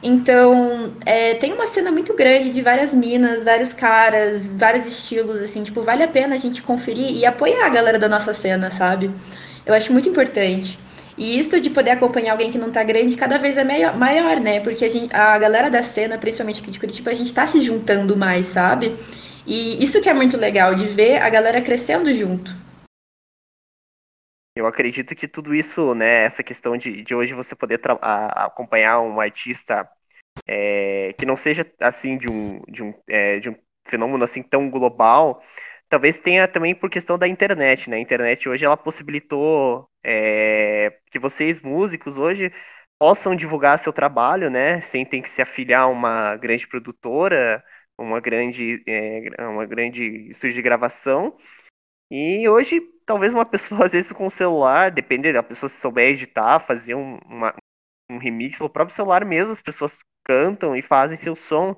Então, 0.01 0.93
é, 1.05 1.35
tem 1.35 1.53
uma 1.53 1.67
cena 1.67 1.91
muito 1.91 2.15
grande 2.15 2.51
de 2.51 2.61
várias 2.61 2.93
minas, 2.93 3.43
vários 3.43 3.73
caras, 3.73 4.41
vários 4.43 4.85
estilos, 4.87 5.37
assim, 5.41 5.63
tipo, 5.63 5.81
vale 5.81 6.03
a 6.03 6.07
pena 6.07 6.35
a 6.35 6.37
gente 6.37 6.61
conferir 6.61 7.15
e 7.15 7.25
apoiar 7.25 7.65
a 7.65 7.69
galera 7.69 7.99
da 7.99 8.09
nossa 8.09 8.33
cena, 8.33 8.71
sabe? 8.71 9.11
Eu 9.65 9.73
acho 9.73 9.91
muito 9.93 10.09
importante. 10.09 10.79
E 11.17 11.39
isso 11.39 11.59
de 11.59 11.69
poder 11.69 11.91
acompanhar 11.91 12.33
alguém 12.33 12.51
que 12.51 12.59
não 12.59 12.71
tá 12.71 12.83
grande 12.83 13.15
cada 13.15 13.37
vez 13.37 13.57
é 13.57 13.63
maior, 13.63 13.97
maior 13.97 14.39
né? 14.39 14.59
Porque 14.59 14.85
a, 14.85 14.89
gente, 14.89 15.13
a 15.15 15.37
galera 15.37 15.69
da 15.69 15.81
cena, 15.81 16.17
principalmente 16.17 16.61
aqui 16.61 16.69
de 16.69 16.79
Curitiba, 16.79 17.09
a 17.09 17.15
gente 17.15 17.33
tá 17.33 17.47
se 17.47 17.59
juntando 17.61 18.15
mais, 18.15 18.47
sabe? 18.47 18.95
E 19.47 19.81
isso 19.81 20.01
que 20.01 20.09
é 20.09 20.13
muito 20.13 20.35
legal, 20.35 20.75
de 20.75 20.85
ver 20.87 21.21
a 21.21 21.29
galera 21.29 21.61
crescendo 21.61 22.13
junto. 22.13 22.51
Eu 24.53 24.67
acredito 24.67 25.15
que 25.15 25.25
tudo 25.25 25.55
isso, 25.55 25.95
né, 25.95 26.25
essa 26.25 26.43
questão 26.43 26.75
de, 26.75 27.01
de 27.01 27.15
hoje 27.15 27.33
você 27.33 27.55
poder 27.55 27.79
acompanhar 28.01 28.99
um 28.99 29.21
artista 29.21 29.89
é, 30.45 31.13
que 31.13 31.25
não 31.25 31.37
seja 31.37 31.65
assim 31.79 32.17
de 32.17 32.29
um, 32.29 32.61
de, 32.67 32.83
um, 32.83 32.93
é, 33.07 33.39
de 33.39 33.49
um 33.49 33.55
fenômeno 33.87 34.23
assim 34.23 34.43
tão 34.43 34.69
global, 34.69 35.41
talvez 35.87 36.19
tenha 36.19 36.45
também 36.45 36.75
por 36.75 36.89
questão 36.89 37.17
da 37.17 37.27
internet, 37.27 37.89
né? 37.89 37.97
A 37.97 38.01
internet 38.01 38.49
hoje 38.49 38.65
ela 38.65 38.75
possibilitou 38.75 39.89
é, 40.03 40.97
que 41.09 41.19
vocês 41.19 41.61
músicos 41.61 42.17
hoje 42.17 42.51
possam 42.99 43.35
divulgar 43.35 43.79
seu 43.79 43.93
trabalho, 43.93 44.49
né? 44.49 44.81
Sem 44.81 45.05
ter 45.05 45.21
que 45.21 45.29
se 45.29 45.41
afiliar 45.41 45.83
a 45.83 45.87
uma 45.87 46.35
grande 46.35 46.67
produtora 46.67 47.63
uma 47.97 48.19
grande, 48.19 48.83
é, 48.87 49.47
uma 49.47 49.65
grande 49.65 50.29
estúdio 50.29 50.55
de 50.55 50.61
gravação. 50.61 51.37
E 52.11 52.47
hoje, 52.47 52.81
talvez 53.05 53.33
uma 53.33 53.45
pessoa, 53.47 53.85
às 53.85 53.91
vezes, 53.91 54.11
com 54.11 54.27
o 54.27 54.31
celular, 54.31 54.91
depende 54.91 55.33
da 55.33 55.43
pessoa 55.43 55.69
se 55.69 55.79
souber 55.79 56.09
editar, 56.11 56.59
fazer 56.59 56.95
um, 56.95 57.17
uma, 57.25 57.53
um 58.09 58.17
remix 58.17 58.59
no 58.59 58.69
próprio 58.69 58.95
celular 58.95 59.25
mesmo, 59.25 59.51
as 59.51 59.61
pessoas 59.61 59.99
cantam 60.25 60.75
e 60.75 60.81
fazem 60.81 61.17
seu 61.17 61.35
som. 61.35 61.75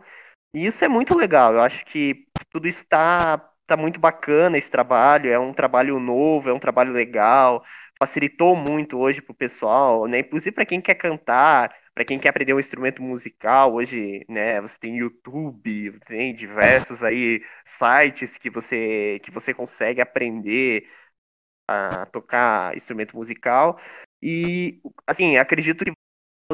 E 0.53 0.65
isso 0.65 0.83
é 0.83 0.87
muito 0.87 1.15
legal. 1.15 1.53
Eu 1.53 1.61
acho 1.61 1.85
que 1.85 2.27
tudo 2.51 2.67
isso 2.67 2.85
tá, 2.87 3.37
tá 3.67 3.77
muito 3.77 3.99
bacana, 3.99 4.57
esse 4.57 4.69
trabalho. 4.71 5.29
É 5.31 5.39
um 5.39 5.53
trabalho 5.53 5.99
novo, 5.99 6.49
é 6.49 6.53
um 6.53 6.59
trabalho 6.59 6.91
legal. 6.91 7.63
facilitou 7.99 8.55
muito 8.55 8.97
hoje 8.97 9.21
pro 9.21 9.33
pessoal, 9.33 10.07
né? 10.07 10.19
Inclusive 10.19 10.53
para 10.53 10.65
quem 10.65 10.81
quer 10.81 10.95
cantar, 10.95 11.75
para 11.93 12.05
quem 12.05 12.19
quer 12.19 12.29
aprender 12.29 12.53
um 12.53 12.59
instrumento 12.59 13.01
musical, 13.01 13.73
hoje, 13.73 14.25
né, 14.29 14.61
você 14.61 14.77
tem 14.79 14.97
YouTube, 14.97 15.99
tem 16.05 16.33
diversos 16.33 17.03
aí 17.03 17.43
sites 17.65 18.37
que 18.37 18.49
você 18.49 19.19
que 19.23 19.31
você 19.31 19.53
consegue 19.53 20.01
aprender 20.01 20.87
a 21.67 22.05
tocar 22.07 22.75
instrumento 22.75 23.15
musical. 23.15 23.79
E 24.21 24.81
assim, 25.07 25.37
acredito 25.37 25.85
que 25.85 25.93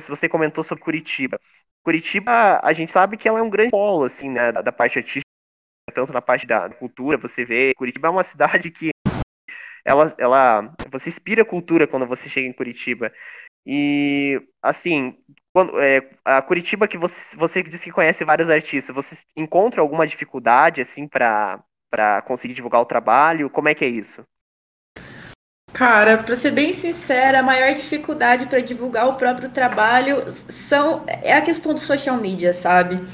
você 0.10 0.30
comentou 0.30 0.64
sobre 0.64 0.84
Curitiba. 0.84 1.40
Curitiba, 1.84 2.60
a 2.64 2.74
gente 2.74 2.92
sabe 2.92 3.18
que 3.18 3.28
ela 3.28 3.40
é 3.40 3.44
um 3.44 3.50
grande 3.50 3.72
polo 3.72 4.06
assim, 4.06 4.30
né, 4.30 4.52
da, 4.52 4.62
da 4.62 4.72
parte 4.72 5.00
artística, 5.00 5.26
tanto 5.94 6.12
na 6.14 6.22
parte 6.22 6.48
da 6.48 6.70
cultura, 6.70 7.18
você 7.18 7.46
vê, 7.46 7.74
Curitiba 7.76 8.08
é 8.08 8.12
uma 8.12 8.24
cidade 8.26 8.72
que 8.72 8.92
ela, 9.86 10.14
ela 10.18 10.76
você 10.92 11.10
inspira 11.10 11.46
cultura 11.46 11.88
quando 11.88 12.08
você 12.08 12.28
chega 12.28 12.48
em 12.48 12.54
Curitiba. 12.54 13.12
E, 13.66 14.42
assim, 14.62 15.18
quando, 15.54 15.80
é, 15.80 16.10
a 16.24 16.42
Curitiba 16.42 16.88
que 16.88 16.98
você, 16.98 17.36
você 17.36 17.64
disse 17.64 17.86
que 17.86 17.92
conhece 17.92 18.24
vários 18.26 18.50
artistas, 18.50 18.96
você 18.96 19.16
encontra 19.36 19.82
alguma 19.82 20.06
dificuldade, 20.06 20.82
assim, 20.82 21.08
para 21.08 21.64
conseguir 22.28 22.54
divulgar 22.54 22.82
o 22.82 22.86
trabalho? 22.86 23.50
Como 23.50 23.70
é 23.70 23.74
que 23.74 23.86
é 23.86 23.88
isso? 23.88 24.24
Cara, 25.74 26.18
para 26.20 26.38
ser 26.38 26.52
bem 26.52 26.74
sincera, 26.74 27.40
a 27.40 27.44
maior 27.44 27.74
dificuldade 27.74 28.46
para 28.46 28.62
divulgar 28.62 29.10
o 29.10 29.16
próprio 29.16 29.50
trabalho 29.50 30.34
são, 30.70 31.04
é 31.06 31.34
a 31.34 31.42
questão 31.42 31.74
do 31.74 31.82
social 31.82 32.16
media, 32.16 32.54
sabe? 32.54 33.06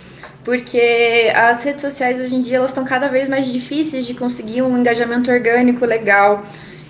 Porque 0.43 1.31
as 1.35 1.63
redes 1.63 1.81
sociais 1.81 2.19
hoje 2.19 2.35
em 2.35 2.41
dia 2.41 2.57
elas 2.57 2.69
estão 2.69 2.85
cada 2.85 3.07
vez 3.07 3.27
mais 3.27 3.47
difíceis 3.47 4.05
de 4.05 4.13
conseguir 4.13 4.61
um 4.61 4.77
engajamento 4.77 5.31
orgânico 5.31 5.85
legal. 5.85 6.45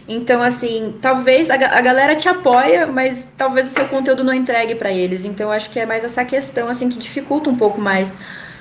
Então, 0.08 0.42
assim, 0.42 0.96
talvez 1.02 1.50
a, 1.50 1.56
a 1.56 1.82
galera 1.82 2.16
te 2.16 2.28
apoia, 2.28 2.88
mas 2.88 3.28
talvez 3.38 3.68
o 3.68 3.70
seu 3.70 3.88
conteúdo 3.88 4.24
não 4.24 4.34
entregue 4.34 4.76
para 4.76 4.92
eles. 4.92 5.24
Então, 5.26 5.52
acho 5.52 5.70
que 5.70 5.80
é 5.80 5.86
mais 5.86 6.04
essa 6.04 6.26
questão, 6.26 6.68
assim, 6.70 6.90
que 6.90 7.00
dificulta 7.00 7.50
um 7.50 7.56
pouco 7.56 7.80
mais. 7.80 8.16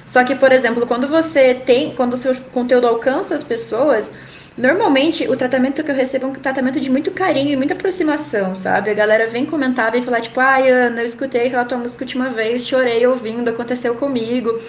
Só 0.07 0.25
que, 0.25 0.35
por 0.35 0.53
exemplo, 0.53 0.87
quando 0.87 1.07
você 1.07 1.55
tem, 1.55 1.95
quando 1.95 2.15
o 2.15 2.17
seu 2.17 2.35
conteúdo 2.53 2.87
alcança 2.87 3.35
as 3.35 3.45
pessoas, 3.45 4.13
normalmente 4.59 5.29
o 5.29 5.37
tratamento 5.37 5.85
que 5.85 5.91
eu 5.91 5.95
recebo 5.95 6.27
é 6.27 6.29
um 6.29 6.33
tratamento 6.33 6.81
de 6.81 6.91
muito 6.91 7.13
carinho 7.13 7.53
e 7.53 7.57
muita 7.57 7.75
aproximação, 7.75 8.55
sabe? 8.55 8.91
A 8.91 8.95
galera 8.95 9.29
vem 9.29 9.47
comentar, 9.47 9.93
vem 9.93 10.03
falar, 10.03 10.21
tipo, 10.21 10.41
ai, 10.41 10.69
Ana, 10.69 11.01
eu 11.03 11.07
escutei 11.07 11.47
aquela 11.47 11.65
tua 11.65 11.79
música 11.79 12.05
última 12.05 12.29
vez, 12.29 12.67
chorei 12.67 13.07
ouvindo, 13.07 13.49
aconteceu 13.49 13.95
comigo. 13.95 14.61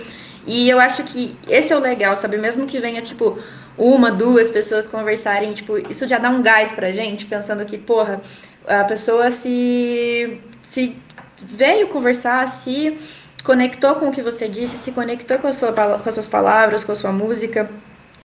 E 0.46 0.70
eu 0.70 0.80
acho 0.80 1.04
que 1.04 1.36
esse 1.48 1.74
é 1.74 1.76
o 1.76 1.80
legal, 1.80 2.16
sabe? 2.18 2.38
Mesmo 2.38 2.66
que 2.68 2.80
venha, 2.80 3.02
tipo, 3.02 3.40
uma, 3.78 4.12
duas 4.12 4.50
pessoas 4.50 4.88
conversarem, 4.88 5.54
tipo, 5.54 5.78
isso 5.90 6.08
já 6.08 6.18
dá 6.18 6.30
um 6.30 6.42
gás 6.42 6.72
pra 6.72 6.92
gente, 6.92 7.26
pensando 7.26 7.66
que, 7.66 7.78
porra, 7.78 8.22
a 8.68 8.84
pessoa 8.84 9.32
se, 9.32 10.40
se 10.70 10.96
veio 11.42 11.88
conversar, 11.88 12.48
se 12.48 12.98
conectou 13.44 13.96
com 13.96 14.10
o 14.10 14.12
que 14.12 14.22
você 14.22 14.48
disse, 14.48 14.78
se 14.78 14.92
conectou 14.92 15.38
com, 15.40 15.48
a 15.48 15.54
sua, 15.54 15.72
com 15.72 16.08
as 16.08 16.14
suas 16.14 16.28
palavras, 16.28 16.84
com 16.84 16.92
a 16.92 16.96
sua 16.96 17.12
música. 17.12 17.70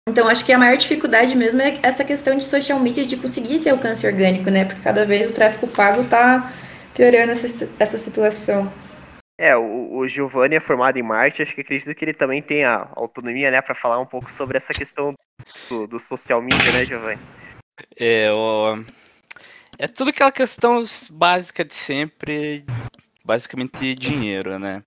Então, 0.08 0.28
acho 0.28 0.44
que 0.44 0.52
a 0.52 0.58
maior 0.58 0.76
dificuldade 0.76 1.34
mesmo 1.34 1.62
é 1.62 1.78
essa 1.82 2.04
questão 2.04 2.36
de 2.36 2.44
social 2.44 2.78
media, 2.78 3.06
de 3.06 3.16
conseguir 3.16 3.54
esse 3.54 3.70
alcance 3.70 4.06
orgânico, 4.06 4.50
né? 4.50 4.64
Porque 4.64 4.82
cada 4.82 5.04
vez 5.04 5.30
o 5.30 5.32
tráfego 5.32 5.66
pago 5.68 6.04
tá 6.04 6.52
piorando 6.94 7.32
essa, 7.32 7.68
essa 7.78 7.98
situação. 7.98 8.70
É, 9.38 9.56
o, 9.56 9.96
o 9.96 10.08
Giovanni 10.08 10.54
é 10.54 10.60
formado 10.60 10.96
em 10.96 11.02
marketing, 11.02 11.42
acho 11.42 11.54
que 11.54 11.60
acredito 11.60 11.94
que 11.94 12.04
ele 12.04 12.14
também 12.14 12.40
tem 12.40 12.64
a 12.64 12.88
autonomia, 12.94 13.50
né, 13.50 13.60
para 13.60 13.74
falar 13.74 13.98
um 13.98 14.06
pouco 14.06 14.30
sobre 14.30 14.56
essa 14.56 14.72
questão 14.72 15.12
do, 15.68 15.86
do 15.88 15.98
social 15.98 16.40
media, 16.40 16.72
né, 16.72 16.84
Giovanni? 16.84 17.20
É, 17.98 18.30
é 19.78 19.88
tudo 19.88 20.10
aquela 20.10 20.30
questão 20.30 20.84
básica 21.10 21.64
de 21.64 21.74
sempre, 21.74 22.64
basicamente 23.24 23.94
dinheiro, 23.96 24.56
né? 24.58 24.84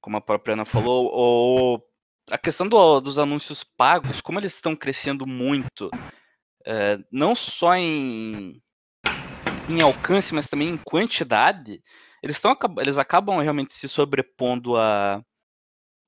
Como 0.00 0.16
a 0.18 0.20
própria 0.20 0.52
Ana 0.52 0.66
falou, 0.66 1.10
o... 1.12 1.82
a 2.30 2.36
questão 2.36 2.68
do, 2.68 3.00
dos 3.00 3.18
anúncios 3.18 3.64
pagos, 3.64 4.20
como 4.20 4.38
eles 4.38 4.54
estão 4.54 4.76
crescendo 4.76 5.26
muito, 5.26 5.90
é, 6.66 6.98
não 7.10 7.34
só 7.34 7.74
em, 7.74 8.60
em 9.70 9.80
alcance, 9.80 10.34
mas 10.34 10.48
também 10.48 10.68
em 10.68 10.76
quantidade, 10.76 11.82
eles 12.22 12.36
estão 12.36 12.56
eles 12.78 12.98
acabam 12.98 13.38
realmente 13.40 13.74
se 13.74 13.88
sobrepondo 13.88 14.76
a 14.76 15.22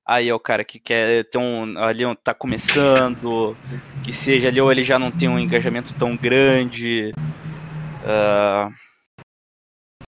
aí 0.07 0.27
é 0.27 0.33
o 0.33 0.39
cara 0.39 0.65
que 0.65 0.79
quer 0.79 1.25
ter 1.25 1.37
um 1.37 1.77
ali 1.77 2.03
tá 2.23 2.33
começando, 2.33 3.55
que 4.03 4.11
seja 4.11 4.47
ali 4.47 4.59
ou 4.59 4.71
ele 4.71 4.83
já 4.83 4.97
não 4.97 5.11
tem 5.11 5.29
um 5.29 5.37
engajamento 5.37 5.93
tão 5.93 6.17
grande. 6.17 7.11
Uh, 8.01 8.73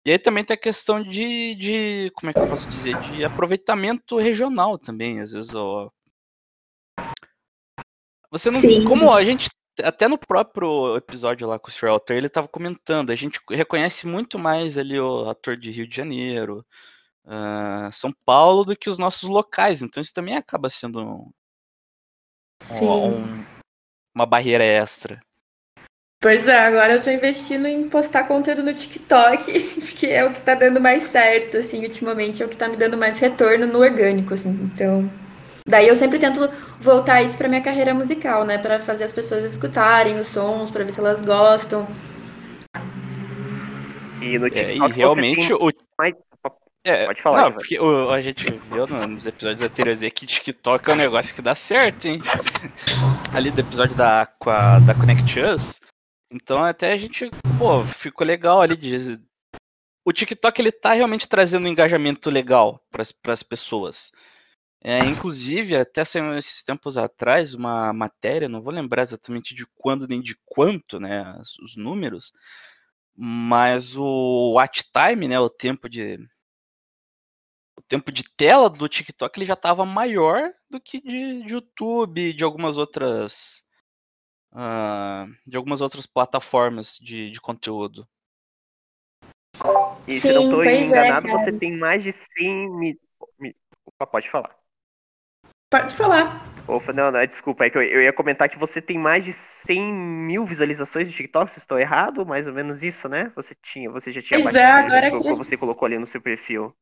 e 0.06 0.12
aí 0.12 0.20
também 0.20 0.44
tem 0.44 0.54
a 0.54 0.60
questão 0.60 1.02
de, 1.02 1.56
de 1.56 2.12
como 2.14 2.30
é 2.30 2.34
que 2.34 2.40
eu 2.40 2.48
posso 2.48 2.70
dizer, 2.70 2.98
de 3.04 3.24
aproveitamento 3.24 4.18
regional 4.18 4.78
também, 4.78 5.22
às 5.22 5.32
vezes 5.32 5.56
ó, 5.56 5.90
você 8.30 8.52
não, 8.52 8.60
Sim. 8.60 8.84
como 8.84 9.14
a 9.14 9.24
gente 9.24 9.50
até 9.84 10.08
no 10.08 10.18
próprio 10.18 10.96
episódio 10.98 11.48
lá 11.48 11.60
com 11.60 11.70
o 11.70 11.72
Sr. 11.72 11.88
Alter, 11.88 12.18
ele 12.18 12.30
tava 12.30 12.48
comentando, 12.48 13.12
a 13.12 13.16
gente 13.16 13.40
reconhece 13.50 14.08
muito 14.08 14.40
mais 14.40 14.78
ali 14.78 15.00
o 15.00 15.30
ator 15.30 15.58
de 15.58 15.72
Rio 15.72 15.88
de 15.88 15.96
Janeiro, 15.96 16.66
uh, 17.26 17.92
São 17.92 18.14
Paulo, 18.26 18.66
do 18.66 18.76
que 18.76 18.90
os 18.90 18.98
nossos 18.98 19.30
locais. 19.30 19.82
Então 19.82 20.02
isso 20.02 20.14
também 20.14 20.36
acaba 20.36 20.70
sendo 20.70 21.02
um, 21.02 21.32
um, 22.82 23.46
uma 24.14 24.26
barreira 24.26 24.64
extra. 24.64 25.22
Pois 26.22 26.48
é, 26.48 26.58
agora 26.58 26.94
eu 26.94 27.04
tô 27.04 27.12
investindo 27.12 27.68
em 27.68 27.88
postar 27.88 28.24
conteúdo 28.24 28.64
no 28.64 28.74
TikTok, 28.74 29.60
porque 29.82 30.08
é 30.08 30.26
o 30.26 30.34
que 30.34 30.42
tá 30.42 30.56
dando 30.56 30.82
mais 30.82 31.04
certo, 31.04 31.58
assim, 31.58 31.84
ultimamente, 31.86 32.42
é 32.42 32.46
o 32.46 32.50
que 32.50 32.58
tá 32.58 32.68
me 32.68 32.78
dando 32.78 32.98
mais 32.98 33.20
retorno 33.20 33.68
no 33.68 33.80
orgânico, 33.80 34.34
assim, 34.34 34.50
então 34.50 35.08
Daí 35.68 35.88
eu 35.88 35.96
sempre 35.96 36.20
tento 36.20 36.48
voltar 36.80 37.24
isso 37.24 37.36
para 37.36 37.48
minha 37.48 37.62
carreira 37.62 37.92
musical, 37.92 38.46
né, 38.46 38.58
para 38.58 38.80
fazer 38.80 39.04
as 39.04 39.12
pessoas 39.12 39.44
escutarem 39.44 40.20
os 40.20 40.28
sons, 40.28 40.70
para 40.70 40.84
ver 40.84 40.94
se 40.94 41.00
elas 41.00 41.22
gostam. 41.24 41.88
E 44.22 44.38
no 44.38 44.50
TikTok 44.50 44.84
é, 44.84 44.94
e 44.94 44.96
realmente 44.96 45.54
o 45.54 45.72
mais... 45.98 46.14
É, 46.84 47.08
Pode 47.08 47.20
falar. 47.20 47.42
Não, 47.42 47.52
porque 47.54 47.80
o, 47.80 48.12
a 48.12 48.22
gente 48.22 48.46
viu 48.72 48.86
nos 48.86 49.26
episódios 49.26 49.64
anteriores 49.64 50.14
que 50.14 50.28
TikTok 50.28 50.88
é 50.88 50.94
um 50.94 50.98
negócio 50.98 51.34
que 51.34 51.42
dá 51.42 51.56
certo, 51.56 52.06
hein? 52.06 52.22
Ali 53.34 53.50
do 53.50 53.60
episódio 53.60 53.96
da, 53.96 54.28
com 54.38 54.52
a, 54.52 54.78
da 54.78 54.94
Connect 54.94 55.40
Us. 55.40 55.82
Então 56.32 56.64
até 56.64 56.94
a 56.94 56.98
gente, 56.98 57.32
pô, 57.58 57.84
ficou 57.84 58.26
legal 58.26 58.62
ali 58.62 58.78
de. 58.78 59.20
O 60.06 60.14
TikTok 60.14 60.62
ele 60.62 60.72
tá 60.72 60.94
realmente 60.94 61.28
trazendo 61.28 61.66
um 61.66 61.72
engajamento 61.72 62.30
legal 62.30 62.80
para 62.92 63.34
as 63.34 63.42
pessoas. 63.42 64.12
É, 64.88 65.00
inclusive, 65.00 65.76
até 65.76 66.06
saiu 66.06 66.38
esses 66.38 66.62
tempos 66.62 66.96
atrás 66.96 67.56
uma 67.56 67.92
matéria, 67.92 68.48
não 68.48 68.62
vou 68.62 68.72
lembrar 68.72 69.02
exatamente 69.02 69.56
de 69.56 69.66
quando 69.74 70.08
nem 70.08 70.22
de 70.22 70.36
quanto, 70.46 71.00
né, 71.00 71.42
os 71.64 71.76
números, 71.76 72.32
mas 73.16 73.96
o 73.98 74.54
watch 74.54 74.84
time, 74.94 75.28
né, 75.28 75.40
o 75.40 75.50
tempo 75.50 75.90
de 75.90 76.20
o 77.76 77.82
tempo 77.82 78.12
de 78.12 78.24
tela 78.38 78.70
do 78.70 78.88
TikTok 78.88 79.40
ele 79.40 79.48
já 79.48 79.56
estava 79.56 79.84
maior 79.88 80.54
do 80.70 80.80
que 80.80 81.02
de, 81.02 81.42
de, 81.42 81.52
YouTube, 81.52 82.32
de 82.32 82.44
algumas 82.44 82.78
outras 82.78 83.64
uh, 84.54 85.26
de 85.48 85.58
algumas 85.58 85.82
outras 85.82 86.06
plataformas 86.06 87.00
de, 87.02 87.32
de 87.32 87.42
conteúdo. 87.42 88.08
E 90.08 90.20
Sim, 90.20 90.20
se 90.20 90.32
não 90.32 90.44
estou 90.44 90.64
enganado, 90.64 91.28
é, 91.28 91.32
você 91.32 91.52
tem 91.52 91.76
mais 91.76 92.04
de 92.04 92.12
100 92.12 92.70
mil. 92.78 93.00
Pode 94.12 94.30
falar. 94.30 94.65
Pode 95.76 95.94
falar. 95.94 96.42
Opa, 96.66 96.94
não, 96.94 97.12
não, 97.12 97.26
desculpa, 97.26 97.66
é 97.66 97.70
que 97.70 97.78
eu, 97.78 97.84
eu, 97.84 98.02
ia 98.02 98.14
comentar 98.14 98.48
que 98.48 98.58
você 98.58 98.82
tem 98.82 98.98
mais 98.98 99.26
de 99.26 99.34
100 99.34 99.82
mil 99.94 100.46
visualizações 100.46 101.10
no 101.10 101.14
TikTok, 101.14 101.52
se 101.52 101.60
estou 101.60 101.78
errado, 101.78 102.26
mais 102.26 102.48
ou 102.48 102.54
menos 102.54 102.82
isso, 102.82 103.10
né? 103.10 103.30
Você 103.36 103.54
tinha, 103.62 103.92
você 103.92 104.10
já 104.10 104.22
tinha 104.22 104.42
pois 104.42 104.56
é, 104.56 104.64
agora 104.64 105.12
como 105.12 105.24
cres... 105.24 105.38
você 105.38 105.58
colocou 105.58 105.86
ali 105.86 105.98
no 105.98 106.06
seu 106.06 106.22
perfil. 106.22 106.74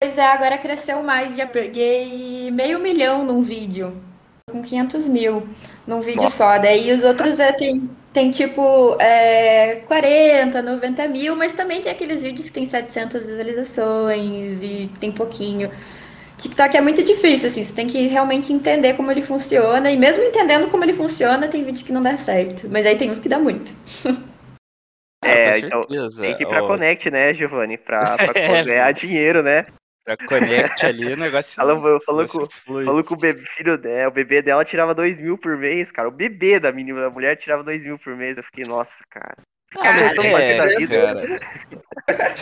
Pois 0.00 0.16
é, 0.16 0.24
agora 0.24 0.56
cresceu 0.56 1.02
mais, 1.02 1.36
já 1.36 1.46
peguei 1.46 2.50
meio 2.50 2.78
milhão 2.78 3.22
num 3.22 3.42
vídeo, 3.42 4.02
com 4.50 4.62
500 4.62 5.04
mil 5.06 5.46
num 5.86 6.00
vídeo 6.00 6.22
Nossa. 6.22 6.36
só, 6.38 6.58
daí 6.58 6.90
os 6.90 7.04
outros 7.04 7.38
é, 7.38 7.52
tem, 7.52 7.90
tem 8.14 8.30
tipo 8.30 8.96
é, 8.98 9.82
40, 9.86 10.62
90 10.62 11.08
mil, 11.08 11.36
mas 11.36 11.52
também 11.52 11.82
tem 11.82 11.92
aqueles 11.92 12.22
vídeos 12.22 12.46
que 12.46 12.54
tem 12.54 12.64
700 12.64 13.26
visualizações 13.26 14.62
e 14.62 14.90
tem 14.98 15.12
pouquinho. 15.12 15.70
TikTok 16.38 16.76
é 16.76 16.80
muito 16.80 17.02
difícil, 17.02 17.48
assim, 17.48 17.64
você 17.64 17.72
tem 17.72 17.86
que 17.86 18.06
realmente 18.06 18.52
entender 18.52 18.94
como 18.94 19.10
ele 19.10 19.22
funciona, 19.22 19.90
e 19.90 19.96
mesmo 19.96 20.22
entendendo 20.22 20.68
como 20.70 20.84
ele 20.84 20.92
funciona, 20.92 21.48
tem 21.48 21.64
vídeo 21.64 21.84
que 21.84 21.92
não 21.92 22.02
dá 22.02 22.16
certo, 22.16 22.68
mas 22.68 22.84
aí 22.84 22.98
tem 22.98 23.10
uns 23.10 23.20
que 23.20 23.28
dá 23.28 23.38
muito. 23.38 23.72
É, 25.26 25.58
então 25.58 25.82
tem 25.86 26.36
que 26.36 26.42
ir 26.42 26.46
pra 26.46 26.62
oh. 26.62 26.66
Connect, 26.66 27.10
né, 27.10 27.32
Giovanni, 27.32 27.78
pra, 27.78 28.14
pra 28.14 28.32
é. 28.38 28.62
ganhar 28.62 28.92
dinheiro, 28.92 29.42
né? 29.42 29.64
pra 30.04 30.16
connect 30.18 30.84
ali, 30.84 31.14
o 31.14 31.16
negócio. 31.16 31.60
Ela 31.60 31.74
falou, 31.80 32.00
falou 32.04 32.22
negócio 32.22 32.48
com, 32.66 32.84
falou 32.84 33.04
com 33.04 33.14
o 33.14 33.16
bebê, 33.16 33.42
filho 33.46 33.78
dela, 33.78 34.10
o 34.10 34.14
bebê 34.14 34.42
dela 34.42 34.64
tirava 34.64 34.94
2 34.94 35.20
mil 35.20 35.38
por 35.38 35.56
mês, 35.56 35.90
cara. 35.90 36.08
O 36.08 36.12
bebê 36.12 36.60
da 36.60 36.70
menina, 36.70 37.00
da 37.00 37.10
mulher 37.10 37.36
tirava 37.36 37.64
2 37.64 37.84
mil 37.84 37.98
por 37.98 38.14
mês. 38.14 38.36
Eu 38.36 38.44
fiquei, 38.44 38.64
nossa, 38.64 39.02
cara. 39.10 39.36
Ah, 39.76 39.92
mas 39.92 40.14
Cara, 40.14 40.42
é, 40.42 40.56
da 40.56 40.78
vida. 40.78 41.00
cara. 42.06 42.34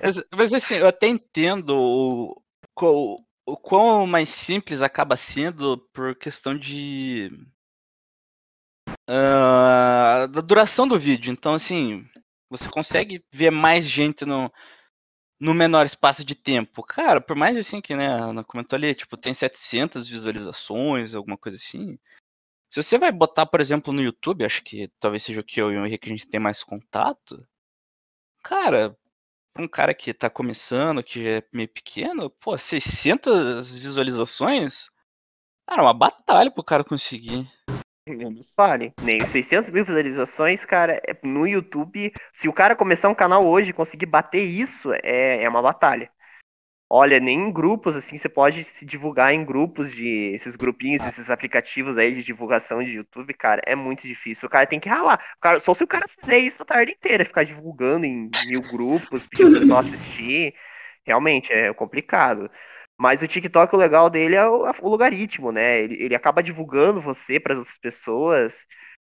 mas, 0.00 0.22
mas, 0.32 0.52
assim, 0.52 0.76
eu 0.76 0.86
até 0.86 1.08
entendo 1.08 1.70
o, 1.70 2.40
qual- 2.74 3.20
o 3.46 3.56
quão 3.56 4.06
mais 4.06 4.28
simples 4.30 4.82
acaba 4.82 5.16
sendo 5.16 5.78
por 5.92 6.16
questão 6.16 6.56
de. 6.58 7.30
ah, 9.08 10.26
da 10.30 10.40
duração 10.40 10.86
do 10.88 10.98
vídeo. 10.98 11.32
Então, 11.32 11.54
assim, 11.54 12.04
você 12.50 12.68
consegue 12.68 13.24
ver 13.32 13.50
mais 13.50 13.86
gente 13.86 14.24
no, 14.24 14.52
no 15.40 15.54
menor 15.54 15.86
espaço 15.86 16.24
de 16.24 16.34
tempo. 16.34 16.82
Cara, 16.82 17.20
por 17.20 17.36
mais 17.36 17.56
assim 17.56 17.80
que, 17.80 17.94
né, 17.96 18.06
Ana 18.08 18.44
comentou 18.44 18.76
ali, 18.76 18.94
tipo, 18.94 19.16
tem 19.16 19.34
700 19.34 20.08
visualizações, 20.08 21.14
alguma 21.14 21.36
coisa 21.38 21.56
assim. 21.56 21.98
Se 22.70 22.82
você 22.82 22.98
vai 22.98 23.12
botar, 23.12 23.46
por 23.46 23.60
exemplo, 23.60 23.92
no 23.92 24.02
YouTube, 24.02 24.44
acho 24.44 24.62
que 24.62 24.90
talvez 25.00 25.22
seja 25.22 25.40
o 25.40 25.44
que 25.44 25.60
eu 25.60 25.72
e 25.72 25.78
o 25.78 25.86
Henrique 25.86 26.08
a 26.08 26.12
gente 26.12 26.28
tem 26.28 26.40
mais 26.40 26.62
contato. 26.64 27.46
Cara, 28.42 28.96
um 29.58 29.68
cara 29.68 29.94
que 29.94 30.12
tá 30.12 30.28
começando, 30.28 31.02
que 31.02 31.26
é 31.26 31.42
meio 31.52 31.68
pequeno, 31.68 32.30
pô, 32.30 32.56
600 32.56 33.78
visualizações? 33.78 34.90
Cara, 35.68 35.82
uma 35.82 35.94
batalha 35.94 36.50
pro 36.50 36.62
cara 36.62 36.84
conseguir. 36.84 37.46
Não 38.08 38.40
fale. 38.54 38.94
Nem 39.02 39.26
600 39.26 39.68
mil 39.70 39.84
visualizações, 39.84 40.64
cara, 40.64 41.00
é- 41.06 41.18
no 41.24 41.46
YouTube. 41.46 42.12
Se 42.32 42.48
o 42.48 42.52
cara 42.52 42.76
começar 42.76 43.08
um 43.08 43.14
canal 43.14 43.44
hoje 43.44 43.70
e 43.70 43.74
conseguir 43.74 44.06
bater 44.06 44.42
isso, 44.42 44.92
é, 45.02 45.42
é 45.42 45.48
uma 45.48 45.60
batalha. 45.60 46.08
Olha, 46.88 47.18
nem 47.18 47.40
em 47.48 47.52
grupos, 47.52 47.96
assim, 47.96 48.16
você 48.16 48.28
pode 48.28 48.62
se 48.62 48.86
divulgar 48.86 49.34
em 49.34 49.44
grupos 49.44 49.90
de. 49.92 50.06
Esses 50.34 50.54
grupinhos, 50.54 51.04
esses 51.04 51.28
aplicativos 51.30 51.98
aí 51.98 52.14
de 52.14 52.22
divulgação 52.22 52.82
de 52.82 52.92
YouTube, 52.96 53.34
cara, 53.34 53.60
é 53.66 53.74
muito 53.74 54.06
difícil. 54.06 54.46
O 54.46 54.50
cara 54.50 54.66
tem 54.68 54.78
que 54.78 54.88
ralar. 54.88 55.20
Cara- 55.40 55.58
só 55.58 55.74
se 55.74 55.82
o 55.82 55.86
cara 55.86 56.06
fizer 56.08 56.38
isso 56.38 56.62
a 56.62 56.66
tarde 56.66 56.92
inteira, 56.92 57.24
ficar 57.24 57.42
divulgando 57.44 58.06
em 58.06 58.30
mil 58.30 58.62
grupos, 58.62 59.26
pedir 59.26 59.44
o 59.44 59.48
pessoal 59.48 59.80
assistir. 59.80 60.54
Realmente 61.04 61.52
é 61.52 61.72
complicado. 61.74 62.48
Mas 62.98 63.20
o 63.22 63.26
TikTok, 63.28 63.74
o 63.74 63.78
legal 63.78 64.08
dele 64.08 64.36
é 64.36 64.46
o, 64.48 64.66
o 64.82 64.88
logaritmo, 64.88 65.50
né? 65.52 65.80
Ele, 65.82 66.02
ele 66.02 66.14
acaba 66.14 66.42
divulgando 66.42 67.00
você 67.00 67.38
para 67.40 67.54
as 67.58 67.76
pessoas. 67.78 68.64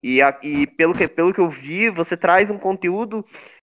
E, 0.03 0.23
a- 0.23 0.39
e 0.43 0.67
pelo, 0.67 0.95
que, 0.95 1.09
pelo 1.09 1.33
que 1.35 1.41
eu 1.41 1.51
vi, 1.51 1.91
você 1.91 2.17
traz 2.17 2.51
um 2.51 2.59
conteúdo 2.59 3.25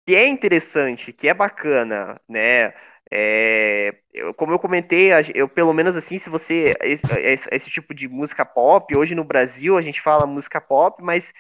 que 0.07 0.15
é 0.15 0.27
interessante, 0.29 1.13
que 1.13 1.29
é 1.29 1.35
bacana, 1.35 2.21
né? 2.29 2.75
É, 3.17 3.95
eu- 4.13 4.35
como 4.35 4.53
eu 4.53 4.59
comentei, 4.59 5.11
eu 5.37 5.49
pelo 5.49 5.73
menos 5.73 5.97
assim, 5.97 6.19
se 6.19 6.29
você 6.29 6.75
esse, 6.83 7.07
esse- 7.21 7.49
esse 7.53 7.71
tipo 7.71 7.95
de 7.95 8.09
música 8.09 8.45
pop, 8.45 8.97
hoje 8.97 9.15
no 9.15 9.23
Brasil 9.25 9.77
a 9.79 9.83
gente 9.83 10.01
fala 10.01 10.27
música 10.27 10.61
pop, 10.61 11.01
mas 11.03 11.33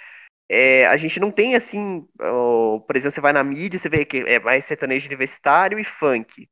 é, 0.51 0.87
a 0.89 0.97
gente 0.99 1.21
não 1.21 1.31
tem 1.33 1.55
assim, 1.57 2.07
ó, 2.21 2.81
por 2.81 2.97
exemplo, 2.97 3.15
você 3.15 3.21
vai 3.23 3.33
na 3.35 3.45
mídia, 3.45 3.79
você 3.79 3.89
vê 3.89 4.05
que 4.05 4.19
é 4.19 4.41
mais 4.41 4.65
sertanejo 4.67 5.09
universitário 5.09 5.79
e 5.79 5.85
funk. 5.85 6.49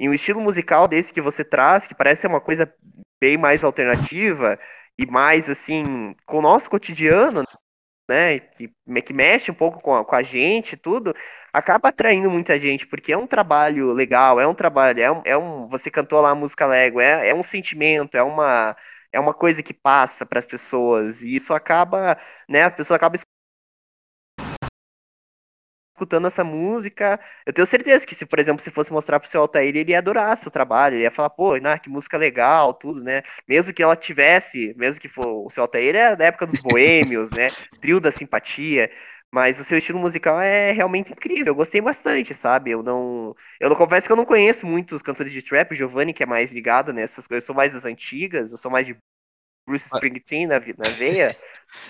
E 0.00 0.08
um 0.08 0.14
estilo 0.14 0.40
musical 0.40 0.88
desse 0.88 1.12
que 1.12 1.20
você 1.20 1.44
traz, 1.44 1.86
que 1.86 1.94
parece 1.94 2.22
ser 2.22 2.26
uma 2.28 2.40
coisa 2.40 2.72
bem 3.20 3.36
mais 3.38 3.64
alternativa 3.64 4.58
e 4.98 5.06
mais 5.06 5.48
assim, 5.50 6.14
com 6.26 6.38
o 6.38 6.42
nosso 6.42 6.68
cotidiano, 6.70 7.44
né, 8.08 8.38
que, 8.40 8.68
que 9.04 9.12
mexe 9.12 9.50
um 9.50 9.54
pouco 9.54 9.80
com 9.80 9.94
a, 9.94 10.04
com 10.04 10.14
a 10.14 10.22
gente 10.22 10.76
tudo, 10.76 11.14
acaba 11.52 11.88
atraindo 11.88 12.30
muita 12.30 12.58
gente, 12.58 12.86
porque 12.86 13.12
é 13.12 13.16
um 13.16 13.26
trabalho 13.26 13.92
legal, 13.92 14.40
é 14.40 14.46
um 14.46 14.54
trabalho, 14.54 15.00
é 15.00 15.10
um, 15.10 15.22
é 15.24 15.36
um 15.36 15.68
você 15.68 15.90
cantou 15.90 16.20
lá 16.20 16.30
a 16.30 16.34
música 16.34 16.66
Lego, 16.66 17.00
é, 17.00 17.28
é 17.28 17.34
um 17.34 17.42
sentimento, 17.42 18.16
é 18.16 18.22
uma, 18.22 18.76
é 19.12 19.20
uma 19.20 19.34
coisa 19.34 19.62
que 19.62 19.74
passa 19.74 20.26
para 20.26 20.38
as 20.38 20.46
pessoas, 20.46 21.22
e 21.22 21.34
isso 21.34 21.54
acaba, 21.54 22.18
né, 22.48 22.64
a 22.64 22.70
pessoa 22.70 22.96
acaba 22.96 23.16
escutando 26.02 26.26
essa 26.26 26.42
música, 26.42 27.20
eu 27.46 27.52
tenho 27.52 27.66
certeza 27.66 28.06
que 28.06 28.14
se, 28.14 28.26
por 28.26 28.38
exemplo, 28.38 28.60
se 28.62 28.70
fosse 28.70 28.92
mostrar 28.92 29.20
pro 29.20 29.28
seu 29.28 29.40
Altair, 29.40 29.76
ele 29.76 29.92
ia 29.92 29.98
adorar 29.98 30.36
seu 30.36 30.50
trabalho, 30.50 30.96
ele 30.96 31.04
ia 31.04 31.10
falar, 31.10 31.30
pô, 31.30 31.56
nah, 31.58 31.78
que 31.78 31.88
música 31.88 32.18
legal, 32.18 32.74
tudo, 32.74 33.02
né? 33.02 33.22
Mesmo 33.48 33.72
que 33.72 33.82
ela 33.82 33.96
tivesse, 33.96 34.74
mesmo 34.76 35.00
que 35.00 35.08
for, 35.08 35.46
o 35.46 35.50
seu 35.50 35.62
Altair 35.62 35.94
é 35.94 36.16
da 36.16 36.24
época 36.26 36.46
dos 36.46 36.58
boêmios, 36.60 37.30
né? 37.30 37.50
Trio 37.80 38.00
da 38.00 38.10
simpatia, 38.10 38.90
mas 39.30 39.60
o 39.60 39.64
seu 39.64 39.78
estilo 39.78 39.98
musical 39.98 40.40
é 40.40 40.72
realmente 40.72 41.12
incrível, 41.12 41.48
eu 41.48 41.54
gostei 41.54 41.80
bastante, 41.80 42.34
sabe? 42.34 42.70
Eu 42.72 42.82
não, 42.82 43.34
eu 43.60 43.68
não 43.68 43.76
confesso 43.76 44.06
que 44.06 44.12
eu 44.12 44.16
não 44.16 44.24
conheço 44.26 44.66
muito 44.66 44.94
os 44.94 45.02
cantores 45.02 45.32
de 45.32 45.42
trap, 45.42 45.72
o 45.72 45.74
Giovanni 45.74 46.12
que 46.12 46.22
é 46.22 46.26
mais 46.26 46.52
ligado 46.52 46.92
nessas 46.92 47.26
coisas, 47.26 47.44
eu 47.44 47.46
sou 47.46 47.56
mais 47.56 47.72
das 47.72 47.84
antigas, 47.84 48.50
eu 48.50 48.58
sou 48.58 48.70
mais 48.70 48.86
de 48.86 48.96
Bruce 49.66 49.86
Springsteen 49.86 50.46
na, 50.48 50.58
na 50.58 50.90
veia, 50.98 51.36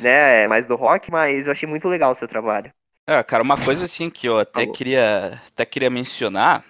né? 0.01 0.47
Mais 0.49 0.67
do 0.67 0.77
rock, 0.77 1.11
mas 1.11 1.47
eu 1.47 1.53
achei 1.53 1.69
muito 1.69 1.89
legal 1.89 2.13
o 2.13 2.15
seu 2.15 2.29
trabalho. 2.29 2.73
É, 3.07 3.23
cara, 3.23 3.43
uma 3.43 3.57
coisa 3.57 3.85
assim 3.85 4.09
que 4.09 4.29
eu 4.29 4.39
até 4.39 4.61
Falou. 4.61 4.75
queria, 4.75 5.41
até 5.49 5.67
queria 5.67 5.91
mencionar, 5.91 6.65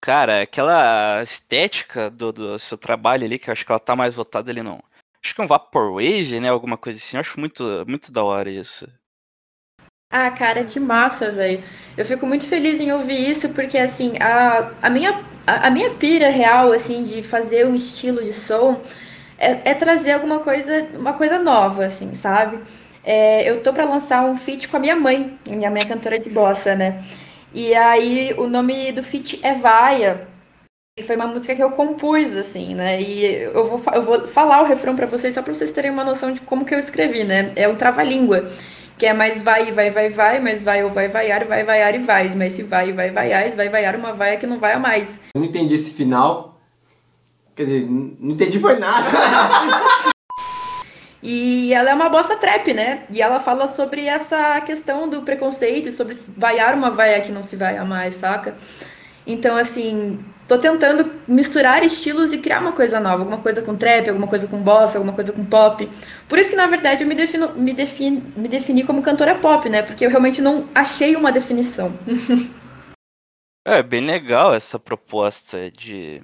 cara, 0.00 0.42
aquela 0.42 1.22
estética 1.22 2.08
do, 2.08 2.32
do 2.32 2.58
seu 2.58 2.78
trabalho 2.78 3.24
ali, 3.24 3.38
que 3.38 3.50
eu 3.50 3.52
acho 3.52 3.66
que 3.66 3.72
ela 3.72 3.80
tá 3.80 3.96
mais 3.96 4.14
voltada 4.14 4.50
ali 4.50 4.62
não. 4.62 4.82
Acho 5.24 5.34
que 5.34 5.40
é 5.40 5.44
um 5.44 5.48
Vaporwave, 5.48 6.40
né? 6.40 6.48
Alguma 6.48 6.76
coisa 6.76 6.98
assim. 6.98 7.16
Eu 7.16 7.20
acho 7.20 7.38
muito, 7.38 7.62
muito 7.86 8.10
da 8.10 8.24
hora 8.24 8.50
isso. 8.50 8.88
Ah, 10.10 10.30
cara, 10.30 10.64
que 10.64 10.78
massa, 10.78 11.30
velho. 11.30 11.62
Eu 11.96 12.04
fico 12.04 12.26
muito 12.26 12.46
feliz 12.46 12.80
em 12.80 12.92
ouvir 12.92 13.30
isso, 13.30 13.48
porque 13.50 13.78
assim, 13.78 14.14
a, 14.18 14.72
a, 14.82 14.90
minha, 14.90 15.24
a, 15.46 15.68
a 15.68 15.70
minha 15.70 15.94
pira 15.94 16.28
real, 16.28 16.72
assim, 16.72 17.04
de 17.04 17.22
fazer 17.22 17.66
um 17.66 17.74
estilo 17.74 18.22
de 18.22 18.32
som 18.32 18.82
é, 19.38 19.70
é 19.70 19.74
trazer 19.74 20.12
alguma 20.12 20.40
coisa, 20.40 20.82
uma 20.94 21.14
coisa 21.14 21.38
nova, 21.38 21.86
assim, 21.86 22.14
sabe? 22.14 22.58
É, 23.04 23.48
eu 23.50 23.62
tô 23.62 23.72
pra 23.72 23.84
lançar 23.84 24.24
um 24.24 24.36
feat 24.36 24.68
com 24.68 24.76
a 24.76 24.80
minha 24.80 24.94
mãe, 24.96 25.36
minha 25.48 25.70
mãe 25.70 25.82
é 25.82 25.86
cantora 25.86 26.18
de 26.18 26.30
bossa, 26.30 26.74
né? 26.74 27.02
E 27.54 27.74
aí 27.74 28.32
o 28.38 28.46
nome 28.46 28.92
do 28.92 29.02
feat 29.02 29.40
é 29.42 29.54
Vaia. 29.54 30.28
E 30.98 31.02
foi 31.02 31.16
uma 31.16 31.26
música 31.26 31.54
que 31.54 31.62
eu 31.62 31.70
compus, 31.70 32.36
assim, 32.36 32.74
né? 32.74 33.00
E 33.00 33.24
eu 33.24 33.66
vou, 33.66 33.82
eu 33.94 34.02
vou 34.02 34.28
falar 34.28 34.62
o 34.62 34.66
refrão 34.66 34.94
pra 34.94 35.06
vocês 35.06 35.34
só 35.34 35.42
pra 35.42 35.54
vocês 35.54 35.72
terem 35.72 35.90
uma 35.90 36.04
noção 36.04 36.32
de 36.32 36.40
como 36.42 36.64
que 36.64 36.74
eu 36.74 36.78
escrevi, 36.78 37.24
né? 37.24 37.50
É 37.56 37.66
um 37.66 37.76
trava-língua, 37.76 38.50
que 38.98 39.06
é 39.06 39.14
mais 39.14 39.40
vai, 39.40 39.72
vai, 39.72 39.90
vai, 39.90 40.10
vai, 40.10 40.38
mas 40.40 40.62
vai 40.62 40.84
ou 40.84 40.90
vai 40.90 41.08
vaiar, 41.08 41.46
vai 41.46 41.64
vaiar 41.64 41.94
e 41.94 41.98
vais. 41.98 42.34
Mas 42.34 42.52
se 42.52 42.62
vai, 42.62 42.92
vai, 42.92 43.10
vaiar, 43.10 43.48
vai 43.50 43.68
vaiar 43.70 43.96
uma 43.96 44.12
vaia 44.12 44.36
que 44.36 44.46
não 44.46 44.58
vai 44.58 44.74
a 44.74 44.78
mais. 44.78 45.18
Eu 45.34 45.40
não 45.40 45.48
entendi 45.48 45.74
esse 45.74 45.92
final. 45.92 46.60
Quer 47.56 47.64
dizer, 47.64 47.86
não 47.88 48.32
entendi 48.32 48.58
foi 48.58 48.78
nada. 48.78 49.06
E 51.22 51.72
ela 51.72 51.90
é 51.90 51.94
uma 51.94 52.08
bossa 52.08 52.36
trap, 52.36 52.74
né? 52.74 53.04
E 53.08 53.22
ela 53.22 53.38
fala 53.38 53.68
sobre 53.68 54.06
essa 54.06 54.60
questão 54.62 55.08
do 55.08 55.22
preconceito, 55.22 55.88
e 55.88 55.92
sobre 55.92 56.16
vaiar 56.36 56.74
uma 56.74 56.90
vaia 56.90 57.20
que 57.20 57.30
não 57.30 57.42
se 57.42 57.54
vai 57.54 57.76
a 57.76 57.84
mais, 57.84 58.16
saca? 58.16 58.56
Então, 59.24 59.56
assim, 59.56 60.18
tô 60.48 60.58
tentando 60.58 61.12
misturar 61.28 61.84
estilos 61.84 62.32
e 62.32 62.38
criar 62.38 62.60
uma 62.60 62.72
coisa 62.72 62.98
nova, 62.98 63.20
alguma 63.20 63.38
coisa 63.38 63.62
com 63.62 63.76
trap, 63.76 64.08
alguma 64.08 64.26
coisa 64.26 64.48
com 64.48 64.58
bossa, 64.58 64.98
alguma 64.98 65.14
coisa 65.14 65.32
com 65.32 65.44
pop. 65.44 65.88
Por 66.28 66.38
isso 66.38 66.50
que, 66.50 66.56
na 66.56 66.66
verdade, 66.66 67.02
eu 67.02 67.08
me, 67.08 67.14
defino, 67.14 67.52
me, 67.54 67.72
defini, 67.72 68.22
me 68.36 68.48
defini 68.48 68.82
como 68.82 69.00
cantora 69.00 69.36
pop, 69.36 69.68
né? 69.68 69.82
Porque 69.82 70.04
eu 70.04 70.10
realmente 70.10 70.42
não 70.42 70.68
achei 70.74 71.14
uma 71.14 71.30
definição. 71.30 71.92
É 73.64 73.80
bem 73.80 74.04
legal 74.04 74.52
essa 74.52 74.76
proposta 74.76 75.70
de 75.70 76.20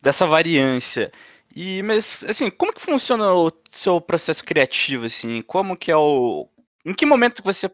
dessa 0.00 0.28
variância. 0.28 1.10
E 1.54 1.82
mas 1.82 2.22
assim, 2.24 2.50
como 2.50 2.72
que 2.72 2.80
funciona 2.80 3.32
o 3.32 3.50
seu 3.70 4.00
processo 4.00 4.44
criativo 4.44 5.04
assim? 5.04 5.42
Como 5.42 5.76
que 5.76 5.90
é 5.90 5.96
o 5.96 6.48
em 6.84 6.94
que 6.94 7.04
momento 7.04 7.42
você 7.42 7.70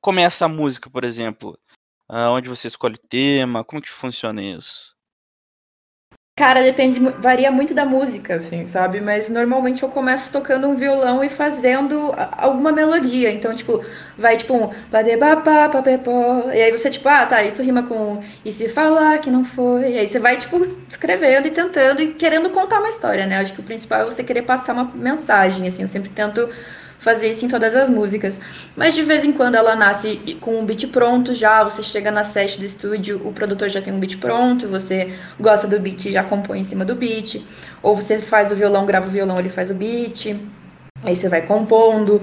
começa 0.00 0.44
a 0.44 0.48
música, 0.48 0.90
por 0.90 1.04
exemplo? 1.04 1.58
Ah, 2.08 2.30
onde 2.30 2.48
você 2.48 2.68
escolhe 2.68 2.96
o 2.96 3.08
tema? 3.08 3.64
Como 3.64 3.82
que 3.82 3.90
funciona 3.90 4.42
isso? 4.42 4.93
Cara, 6.36 6.64
depende, 6.64 6.98
varia 7.20 7.48
muito 7.52 7.72
da 7.72 7.84
música, 7.84 8.34
assim, 8.34 8.66
sabe? 8.66 9.00
Mas 9.00 9.28
normalmente 9.28 9.84
eu 9.84 9.88
começo 9.88 10.32
tocando 10.32 10.66
um 10.66 10.74
violão 10.74 11.22
e 11.22 11.28
fazendo 11.28 12.12
alguma 12.36 12.72
melodia. 12.72 13.30
Então, 13.30 13.54
tipo, 13.54 13.84
vai 14.18 14.36
tipo 14.36 14.52
um. 14.52 14.70
E 16.52 16.60
aí 16.60 16.72
você, 16.72 16.90
tipo, 16.90 17.08
ah, 17.08 17.24
tá, 17.24 17.44
isso 17.44 17.62
rima 17.62 17.84
com 17.84 18.20
e 18.44 18.50
se 18.50 18.68
falar 18.68 19.20
que 19.20 19.30
não 19.30 19.44
foi. 19.44 19.92
E 19.92 19.98
aí 20.00 20.08
você 20.08 20.18
vai, 20.18 20.36
tipo, 20.36 20.56
escrevendo 20.88 21.46
e 21.46 21.52
tentando 21.52 22.02
e 22.02 22.14
querendo 22.14 22.50
contar 22.50 22.80
uma 22.80 22.88
história, 22.88 23.26
né? 23.28 23.38
Acho 23.38 23.54
que 23.54 23.60
o 23.60 23.64
principal 23.64 24.00
é 24.00 24.04
você 24.04 24.24
querer 24.24 24.42
passar 24.42 24.72
uma 24.72 24.90
mensagem, 24.92 25.68
assim. 25.68 25.82
Eu 25.82 25.88
sempre 25.88 26.10
tento 26.10 26.50
fazer 27.04 27.30
isso 27.30 27.44
em 27.44 27.48
todas 27.48 27.76
as 27.76 27.90
músicas. 27.90 28.40
Mas 28.74 28.94
de 28.94 29.02
vez 29.02 29.22
em 29.22 29.30
quando 29.30 29.54
ela 29.54 29.76
nasce 29.76 30.36
com 30.40 30.58
um 30.58 30.64
beat 30.64 30.88
pronto 30.88 31.34
já, 31.34 31.62
você 31.62 31.82
chega 31.82 32.10
na 32.10 32.24
set 32.24 32.58
do 32.58 32.64
estúdio, 32.64 33.20
o 33.24 33.32
produtor 33.32 33.68
já 33.68 33.82
tem 33.82 33.92
um 33.92 34.00
beat 34.00 34.16
pronto, 34.16 34.66
você 34.66 35.12
gosta 35.38 35.68
do 35.68 35.78
beat 35.78 36.06
e 36.06 36.12
já 36.12 36.24
compõe 36.24 36.60
em 36.60 36.64
cima 36.64 36.84
do 36.84 36.94
beat. 36.94 37.42
Ou 37.82 37.94
você 37.94 38.18
faz 38.18 38.50
o 38.50 38.56
violão, 38.56 38.86
grava 38.86 39.06
o 39.06 39.10
violão, 39.10 39.38
ele 39.38 39.50
faz 39.50 39.70
o 39.70 39.74
beat. 39.74 40.34
Aí 41.04 41.14
você 41.14 41.28
vai 41.28 41.42
compondo. 41.42 42.22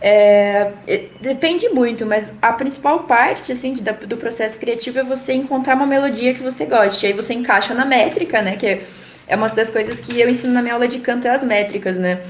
É, 0.00 0.72
depende 1.20 1.68
muito, 1.68 2.06
mas 2.06 2.32
a 2.40 2.54
principal 2.54 3.00
parte 3.00 3.52
assim 3.52 3.74
de, 3.74 3.82
do 3.82 4.16
processo 4.16 4.58
criativo 4.58 4.98
é 4.98 5.04
você 5.04 5.34
encontrar 5.34 5.74
uma 5.74 5.86
melodia 5.86 6.32
que 6.32 6.42
você 6.42 6.64
goste. 6.64 7.04
Aí 7.04 7.12
você 7.12 7.34
encaixa 7.34 7.74
na 7.74 7.84
métrica, 7.84 8.40
né? 8.40 8.56
Que 8.56 8.66
é, 8.66 8.86
é 9.26 9.36
uma 9.36 9.48
das 9.48 9.70
coisas 9.70 10.00
que 10.00 10.18
eu 10.18 10.28
ensino 10.28 10.52
na 10.52 10.62
minha 10.62 10.74
aula 10.74 10.88
de 10.88 11.00
canto 11.00 11.26
é 11.26 11.30
as 11.30 11.44
métricas, 11.44 11.98
né? 11.98 12.22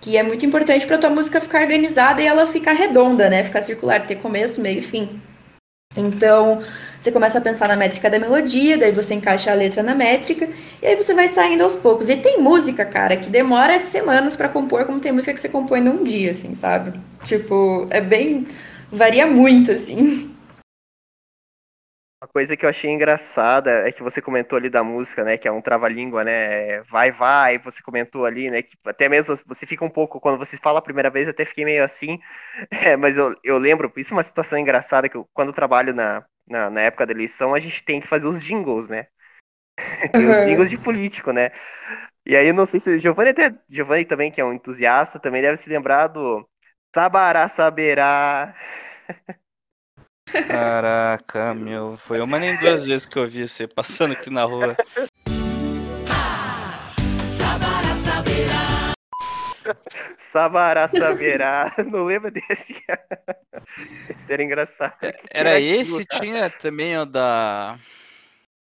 Que 0.00 0.16
é 0.16 0.22
muito 0.22 0.46
importante 0.46 0.86
para 0.86 0.98
tua 0.98 1.10
música 1.10 1.40
ficar 1.40 1.62
organizada 1.62 2.22
e 2.22 2.26
ela 2.26 2.46
ficar 2.46 2.72
redonda, 2.72 3.28
né? 3.28 3.44
Ficar 3.44 3.62
circular, 3.62 4.06
ter 4.06 4.16
começo, 4.16 4.60
meio 4.60 4.78
e 4.78 4.82
fim. 4.82 5.20
Então, 5.96 6.62
você 7.00 7.10
começa 7.10 7.38
a 7.38 7.40
pensar 7.40 7.68
na 7.68 7.76
métrica 7.76 8.08
da 8.08 8.18
melodia, 8.18 8.78
daí 8.78 8.92
você 8.92 9.14
encaixa 9.14 9.50
a 9.50 9.54
letra 9.54 9.82
na 9.82 9.94
métrica, 9.94 10.48
e 10.80 10.86
aí 10.86 10.94
você 10.96 11.14
vai 11.14 11.28
saindo 11.28 11.64
aos 11.64 11.74
poucos. 11.74 12.08
E 12.08 12.16
tem 12.16 12.40
música, 12.40 12.84
cara, 12.84 13.16
que 13.16 13.28
demora 13.28 13.80
semanas 13.80 14.36
para 14.36 14.48
compor, 14.48 14.84
como 14.84 15.00
tem 15.00 15.12
música 15.12 15.34
que 15.34 15.40
você 15.40 15.48
compõe 15.48 15.80
num 15.80 16.04
dia, 16.04 16.30
assim, 16.30 16.54
sabe? 16.54 16.98
Tipo, 17.24 17.86
é 17.90 18.00
bem. 18.00 18.46
varia 18.92 19.26
muito, 19.26 19.72
assim. 19.72 20.30
Uma 22.20 22.26
coisa 22.26 22.56
que 22.56 22.64
eu 22.64 22.68
achei 22.68 22.90
engraçada 22.90 23.88
é 23.88 23.92
que 23.92 24.02
você 24.02 24.20
comentou 24.20 24.58
ali 24.58 24.68
da 24.68 24.82
música, 24.82 25.22
né? 25.22 25.38
Que 25.38 25.46
é 25.46 25.52
um 25.52 25.60
trava-língua, 25.62 26.24
né? 26.24 26.82
Vai, 26.82 27.12
vai, 27.12 27.58
você 27.58 27.80
comentou 27.80 28.24
ali, 28.24 28.50
né? 28.50 28.60
Que 28.60 28.76
até 28.84 29.08
mesmo 29.08 29.36
você 29.46 29.64
fica 29.64 29.84
um 29.84 29.90
pouco, 29.90 30.20
quando 30.20 30.36
você 30.36 30.56
fala 30.56 30.80
a 30.80 30.82
primeira 30.82 31.10
vez, 31.10 31.28
até 31.28 31.44
fiquei 31.44 31.64
meio 31.64 31.84
assim. 31.84 32.18
É, 32.72 32.96
mas 32.96 33.16
eu, 33.16 33.36
eu 33.44 33.56
lembro, 33.58 33.92
isso 33.96 34.12
é 34.12 34.16
uma 34.16 34.22
situação 34.24 34.58
engraçada 34.58 35.08
que 35.08 35.16
eu, 35.16 35.28
quando 35.32 35.48
eu 35.48 35.54
trabalho 35.54 35.94
na, 35.94 36.24
na, 36.48 36.68
na, 36.70 36.80
época 36.80 37.06
da 37.06 37.12
eleição, 37.12 37.54
a 37.54 37.60
gente 37.60 37.84
tem 37.84 38.00
que 38.00 38.06
fazer 38.08 38.26
os 38.26 38.40
jingles, 38.40 38.88
né? 38.88 39.06
Uhum. 40.14 40.30
os 40.42 40.44
jingles 40.44 40.70
de 40.70 40.78
político, 40.78 41.32
né? 41.32 41.50
E 42.26 42.36
aí 42.36 42.48
eu 42.48 42.54
não 42.54 42.66
sei 42.66 42.80
se 42.80 42.90
o 42.90 42.98
Giovanni 42.98 43.30
até. 43.30 43.54
Giovanni 43.68 44.04
também, 44.04 44.30
que 44.32 44.40
é 44.40 44.44
um 44.44 44.52
entusiasta, 44.52 45.20
também 45.20 45.42
deve 45.42 45.56
se 45.56 45.70
lembrar 45.70 46.08
do 46.08 46.48
Sabará 46.94 47.48
Saberá. 47.48 48.54
Caraca, 50.46 51.54
meu. 51.54 51.96
Foi 51.98 52.20
uma 52.20 52.38
nem 52.38 52.56
duas 52.58 52.84
vezes 52.84 53.06
que 53.06 53.18
eu 53.18 53.28
vi 53.28 53.48
você 53.48 53.66
passando 53.66 54.12
aqui 54.12 54.30
na 54.30 54.44
rua. 54.44 54.76
Sabará 57.36 57.94
saberá. 57.94 58.92
Sabará 60.16 60.88
saberá. 60.88 61.74
Não 61.90 62.04
lembra 62.04 62.30
desse? 62.30 62.74
esse 64.10 64.32
era 64.32 64.42
engraçado. 64.42 64.96
Era 65.30 65.60
esse, 65.60 66.04
tinha 66.06 66.50
também 66.50 66.96
o 66.96 67.04
da. 67.04 67.78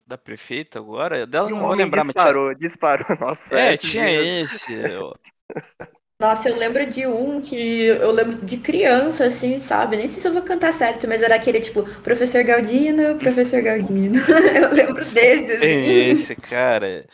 Da 0.07 0.17
prefeita 0.17 0.79
agora? 0.79 1.27
Dela 1.27 1.51
não 1.51 1.61
vou 1.61 1.75
lembrar, 1.75 2.03
disparou, 2.03 2.47
mas. 2.47 2.57
Disparou, 2.57 3.05
disparou. 3.05 3.21
Nossa, 3.29 3.59
é, 3.59 3.77
tinha 3.77 4.11
esse. 4.11 4.75
Nossa, 6.19 6.49
eu 6.49 6.57
lembro 6.57 6.85
de 6.85 7.07
um 7.07 7.41
que 7.41 7.85
eu 7.85 8.11
lembro 8.11 8.45
de 8.45 8.57
criança, 8.57 9.27
assim, 9.27 9.61
sabe? 9.61 9.97
Nem 9.97 10.09
sei 10.09 10.21
se 10.21 10.27
eu 10.27 10.33
vou 10.33 10.43
cantar 10.43 10.73
certo, 10.75 11.07
mas 11.07 11.23
era 11.23 11.37
aquele 11.37 11.61
tipo, 11.61 11.85
professor 12.01 12.43
Galdino, 12.43 13.17
professor 13.19 13.63
Galdino. 13.63 14.19
eu 14.61 14.75
lembro 14.75 15.05
desse. 15.05 15.53
Assim. 15.53 15.61
Tem 15.61 16.11
esse, 16.11 16.35
cara. 16.35 17.07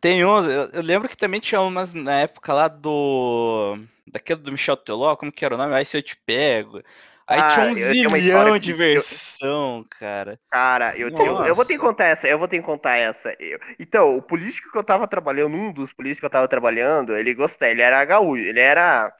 Tem 0.00 0.24
uns, 0.24 0.46
eu, 0.46 0.70
eu, 0.72 0.82
lembro 0.82 1.08
que 1.08 1.16
também 1.16 1.40
tinha 1.40 1.60
umas 1.60 1.92
na 1.92 2.20
época 2.20 2.52
lá 2.52 2.68
do. 2.68 3.76
Daquele 4.06 4.40
do 4.40 4.52
Michel 4.52 4.76
Teló, 4.76 5.16
como 5.16 5.32
que 5.32 5.44
era 5.44 5.56
o 5.56 5.58
nome? 5.58 5.74
Aí 5.74 5.84
se 5.84 5.96
eu 5.96 6.02
te 6.02 6.16
pego. 6.16 6.80
Aí 7.26 7.40
ah, 7.40 7.54
tinha 7.54 8.08
um 8.08 8.16
zilhão 8.20 8.58
de 8.58 8.72
versão, 8.74 9.78
eu... 9.78 9.86
cara. 9.98 10.38
Cara, 10.50 10.96
eu, 10.96 11.10
tenho, 11.14 11.44
eu 11.46 11.54
vou 11.54 11.64
ter 11.64 11.74
que 11.74 11.80
contar 11.80 12.04
essa, 12.04 12.28
eu 12.28 12.38
vou 12.38 12.46
ter 12.46 12.58
que 12.58 12.66
contar 12.66 12.96
essa. 12.96 13.34
Eu... 13.40 13.58
Então, 13.78 14.16
o 14.16 14.22
político 14.22 14.70
que 14.70 14.76
eu 14.76 14.84
tava 14.84 15.08
trabalhando, 15.08 15.56
um 15.56 15.72
dos 15.72 15.92
políticos 15.92 16.20
que 16.20 16.26
eu 16.26 16.30
tava 16.30 16.48
trabalhando, 16.48 17.16
ele 17.16 17.32
gostava, 17.32 17.70
ele 17.70 17.80
era 17.80 18.04
gaúcho, 18.04 18.42
ele 18.42 18.60
era. 18.60 19.10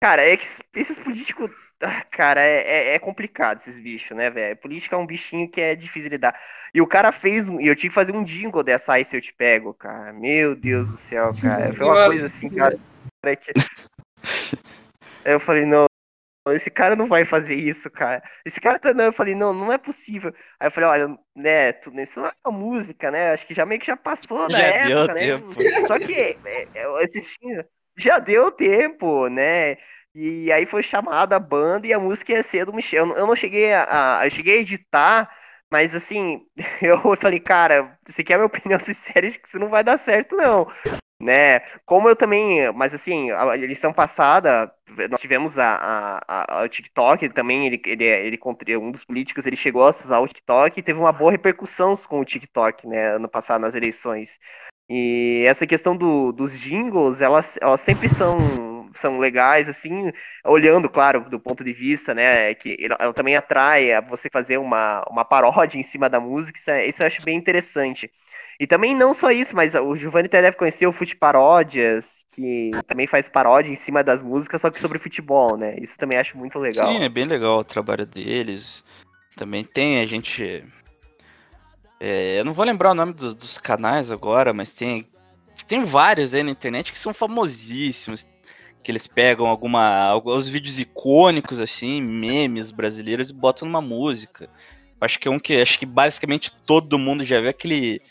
Cara, 0.00 0.22
é 0.22 0.36
que 0.36 0.44
esses 0.74 0.98
políticos. 0.98 1.50
Ah, 1.80 2.04
cara, 2.10 2.40
é, 2.40 2.62
é, 2.62 2.94
é, 2.94 2.98
complicado 2.98 3.58
esses 3.58 3.76
bichos, 3.76 4.16
né, 4.16 4.30
velho? 4.30 4.56
Política 4.56 4.94
é 4.94 4.98
um 4.98 5.06
bichinho 5.06 5.50
que 5.50 5.60
é 5.60 5.74
difícil 5.74 6.10
de 6.10 6.16
lidar. 6.16 6.38
E 6.72 6.80
o 6.80 6.86
cara 6.86 7.10
fez 7.10 7.48
um. 7.48 7.60
E 7.60 7.66
eu 7.66 7.74
tive 7.74 7.88
que 7.88 7.94
fazer 7.94 8.12
um 8.12 8.22
jingle 8.24 8.62
dessa 8.62 8.94
aí 8.94 9.04
se 9.04 9.16
eu 9.16 9.20
te 9.20 9.34
pego, 9.34 9.74
cara. 9.74 10.12
Meu 10.12 10.54
Deus 10.54 10.88
do 10.88 10.96
céu, 10.96 11.32
cara. 11.40 11.72
Foi 11.74 11.86
uma 11.86 12.06
coisa 12.06 12.26
assim, 12.26 12.50
cara. 12.50 12.78
Que... 13.40 13.52
Eu 15.24 15.38
falei, 15.40 15.64
não, 15.64 15.86
esse 16.48 16.70
cara 16.70 16.96
não 16.96 17.06
vai 17.06 17.24
fazer 17.24 17.54
isso, 17.54 17.88
cara. 17.88 18.22
Esse 18.44 18.60
cara 18.60 18.78
tá 18.78 18.92
não, 18.92 19.04
eu 19.04 19.12
falei, 19.12 19.34
não, 19.34 19.52
não 19.52 19.72
é 19.72 19.78
possível. 19.78 20.34
Aí 20.58 20.66
eu 20.66 20.70
falei, 20.72 20.90
olha, 20.90 21.18
né, 21.36 21.72
tudo 21.72 22.00
isso 22.00 22.20
não 22.20 22.26
é 22.26 22.32
uma 22.44 22.58
música, 22.58 23.10
né? 23.10 23.32
Acho 23.32 23.46
que 23.46 23.54
já 23.54 23.64
meio 23.64 23.80
que 23.80 23.86
já 23.86 23.96
passou 23.96 24.48
da 24.48 24.58
já 24.58 24.64
época, 24.64 25.14
né? 25.14 25.20
Tempo. 25.20 25.86
Só 25.86 25.98
que 25.98 26.14
é, 26.14 26.36
é, 26.74 27.04
assistindo, 27.04 27.64
já 27.96 28.18
deu 28.18 28.50
tempo, 28.50 29.28
né? 29.28 29.76
E 30.14 30.50
aí 30.50 30.66
foi 30.66 30.82
chamada 30.82 31.36
a 31.36 31.40
banda 31.40 31.86
e 31.86 31.92
a 31.92 32.00
música 32.00 32.32
ia 32.32 32.42
ser 32.42 32.66
do 32.66 32.72
Michel. 32.72 33.12
Eu 33.14 33.26
não 33.26 33.36
cheguei 33.36 33.72
a, 33.72 34.18
a 34.18 34.26
eu 34.26 34.30
cheguei 34.30 34.58
a 34.58 34.60
editar, 34.60 35.30
mas 35.70 35.94
assim, 35.94 36.40
eu 36.82 37.16
falei, 37.16 37.38
cara, 37.38 37.96
você 38.06 38.24
quer 38.24 38.36
minha 38.36 38.46
opinião 38.46 38.80
sincera 38.80 39.30
de 39.30 39.38
que 39.40 39.46
isso 39.46 39.58
não 39.60 39.68
vai 39.68 39.84
dar 39.84 39.96
certo, 39.96 40.36
não 40.36 40.66
né? 41.22 41.60
Como 41.86 42.08
eu 42.08 42.16
também, 42.16 42.72
mas 42.72 42.92
assim, 42.92 43.30
a 43.30 43.56
eleição 43.56 43.92
passada, 43.92 44.72
nós 45.08 45.20
tivemos 45.20 45.56
a, 45.58 46.20
a, 46.26 46.60
a, 46.60 46.64
o 46.64 46.68
TikTok, 46.68 47.24
ele 47.24 47.32
também, 47.32 47.66
ele, 47.66 47.80
ele, 47.86 48.04
ele, 48.04 48.38
um 48.76 48.90
dos 48.90 49.04
políticos, 49.04 49.46
ele 49.46 49.54
chegou 49.56 49.84
a 49.86 49.90
usar 49.90 50.18
o 50.18 50.26
TikTok 50.26 50.78
e 50.80 50.82
teve 50.82 50.98
uma 50.98 51.12
boa 51.12 51.30
repercussão 51.30 51.94
com 52.08 52.20
o 52.20 52.24
TikTok, 52.24 52.88
né, 52.88 53.14
ano 53.14 53.28
passado 53.28 53.60
nas 53.60 53.74
eleições. 53.74 54.38
E 54.88 55.44
essa 55.46 55.66
questão 55.66 55.96
do, 55.96 56.32
dos 56.32 56.58
jingles, 56.58 57.20
elas, 57.20 57.56
elas 57.62 57.80
sempre 57.80 58.08
são, 58.08 58.90
são 58.94 59.18
legais, 59.18 59.68
assim, 59.68 60.10
olhando, 60.44 60.90
claro, 60.90 61.30
do 61.30 61.38
ponto 61.38 61.62
de 61.62 61.72
vista, 61.72 62.12
né, 62.14 62.52
que 62.54 62.76
ela, 62.80 62.96
ela 62.98 63.14
também 63.14 63.36
atrai 63.36 63.92
a 63.92 64.00
você 64.00 64.28
fazer 64.30 64.58
uma, 64.58 65.04
uma 65.08 65.24
paródia 65.24 65.78
em 65.78 65.82
cima 65.84 66.10
da 66.10 66.18
música, 66.18 66.58
isso, 66.58 66.70
é, 66.70 66.86
isso 66.86 67.02
eu 67.02 67.06
acho 67.06 67.22
bem 67.22 67.36
interessante. 67.38 68.10
E 68.60 68.66
também 68.66 68.94
não 68.94 69.14
só 69.14 69.30
isso, 69.30 69.56
mas 69.56 69.74
o 69.74 69.96
Giovanni 69.96 70.26
até 70.26 70.42
deve 70.42 70.56
conhecer 70.56 70.86
o 70.86 70.92
Fute 70.92 71.16
Paródias, 71.16 72.24
que 72.34 72.70
também 72.86 73.06
faz 73.06 73.28
paródia 73.28 73.72
em 73.72 73.76
cima 73.76 74.04
das 74.04 74.22
músicas, 74.22 74.60
só 74.60 74.70
que 74.70 74.80
sobre 74.80 74.98
futebol, 74.98 75.56
né? 75.56 75.76
Isso 75.80 75.98
também 75.98 76.18
acho 76.18 76.36
muito 76.36 76.58
legal. 76.58 76.92
Sim, 76.92 77.02
é 77.02 77.08
bem 77.08 77.24
legal 77.24 77.58
o 77.58 77.64
trabalho 77.64 78.06
deles. 78.06 78.84
Também 79.36 79.64
tem 79.64 80.00
a 80.00 80.06
gente. 80.06 80.64
É, 81.98 82.38
eu 82.38 82.44
não 82.44 82.52
vou 82.52 82.64
lembrar 82.64 82.90
o 82.90 82.94
nome 82.94 83.12
do, 83.12 83.34
dos 83.34 83.58
canais 83.58 84.10
agora, 84.10 84.52
mas 84.52 84.72
tem, 84.72 85.06
tem 85.66 85.84
vários 85.84 86.34
aí 86.34 86.42
na 86.42 86.50
internet 86.50 86.92
que 86.92 86.98
são 86.98 87.14
famosíssimos. 87.14 88.30
Que 88.82 88.90
eles 88.90 89.06
pegam 89.06 89.46
alguma, 89.46 90.06
alguns 90.06 90.48
vídeos 90.48 90.80
icônicos, 90.80 91.60
assim, 91.60 92.02
memes 92.02 92.72
brasileiros 92.72 93.30
e 93.30 93.32
botam 93.32 93.66
numa 93.66 93.80
música. 93.80 94.50
Acho 95.00 95.18
que 95.18 95.28
é 95.28 95.30
um 95.30 95.38
que 95.38 95.60
acho 95.60 95.78
que 95.78 95.86
basicamente 95.86 96.50
todo 96.64 96.98
mundo 96.98 97.24
já 97.24 97.40
viu 97.40 97.50
aquele 97.50 98.02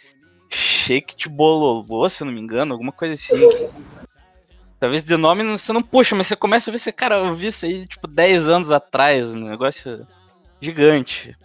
Shake 0.56 1.16
de 1.16 1.30
Bololô, 1.30 2.10
se 2.10 2.24
eu 2.24 2.26
não 2.26 2.34
me 2.34 2.42
engano, 2.42 2.74
alguma 2.74 2.92
coisa 2.92 3.14
assim. 3.14 3.36
Talvez 4.80 5.04
de 5.04 5.16
nome 5.16 5.44
você 5.44 5.72
não 5.72 5.84
puxa, 5.84 6.16
mas 6.16 6.28
você 6.28 6.36
começa 6.36 6.70
a 6.70 6.72
ver 6.72 6.78
esse 6.78 6.92
cara, 6.92 7.20
eu 7.20 7.36
vi 7.36 7.48
isso 7.48 7.66
aí 7.66 7.86
tipo 7.86 8.08
10 8.08 8.48
anos 8.48 8.72
atrás, 8.72 9.32
um 9.32 9.50
negócio 9.50 10.08
gigante. 10.60 11.38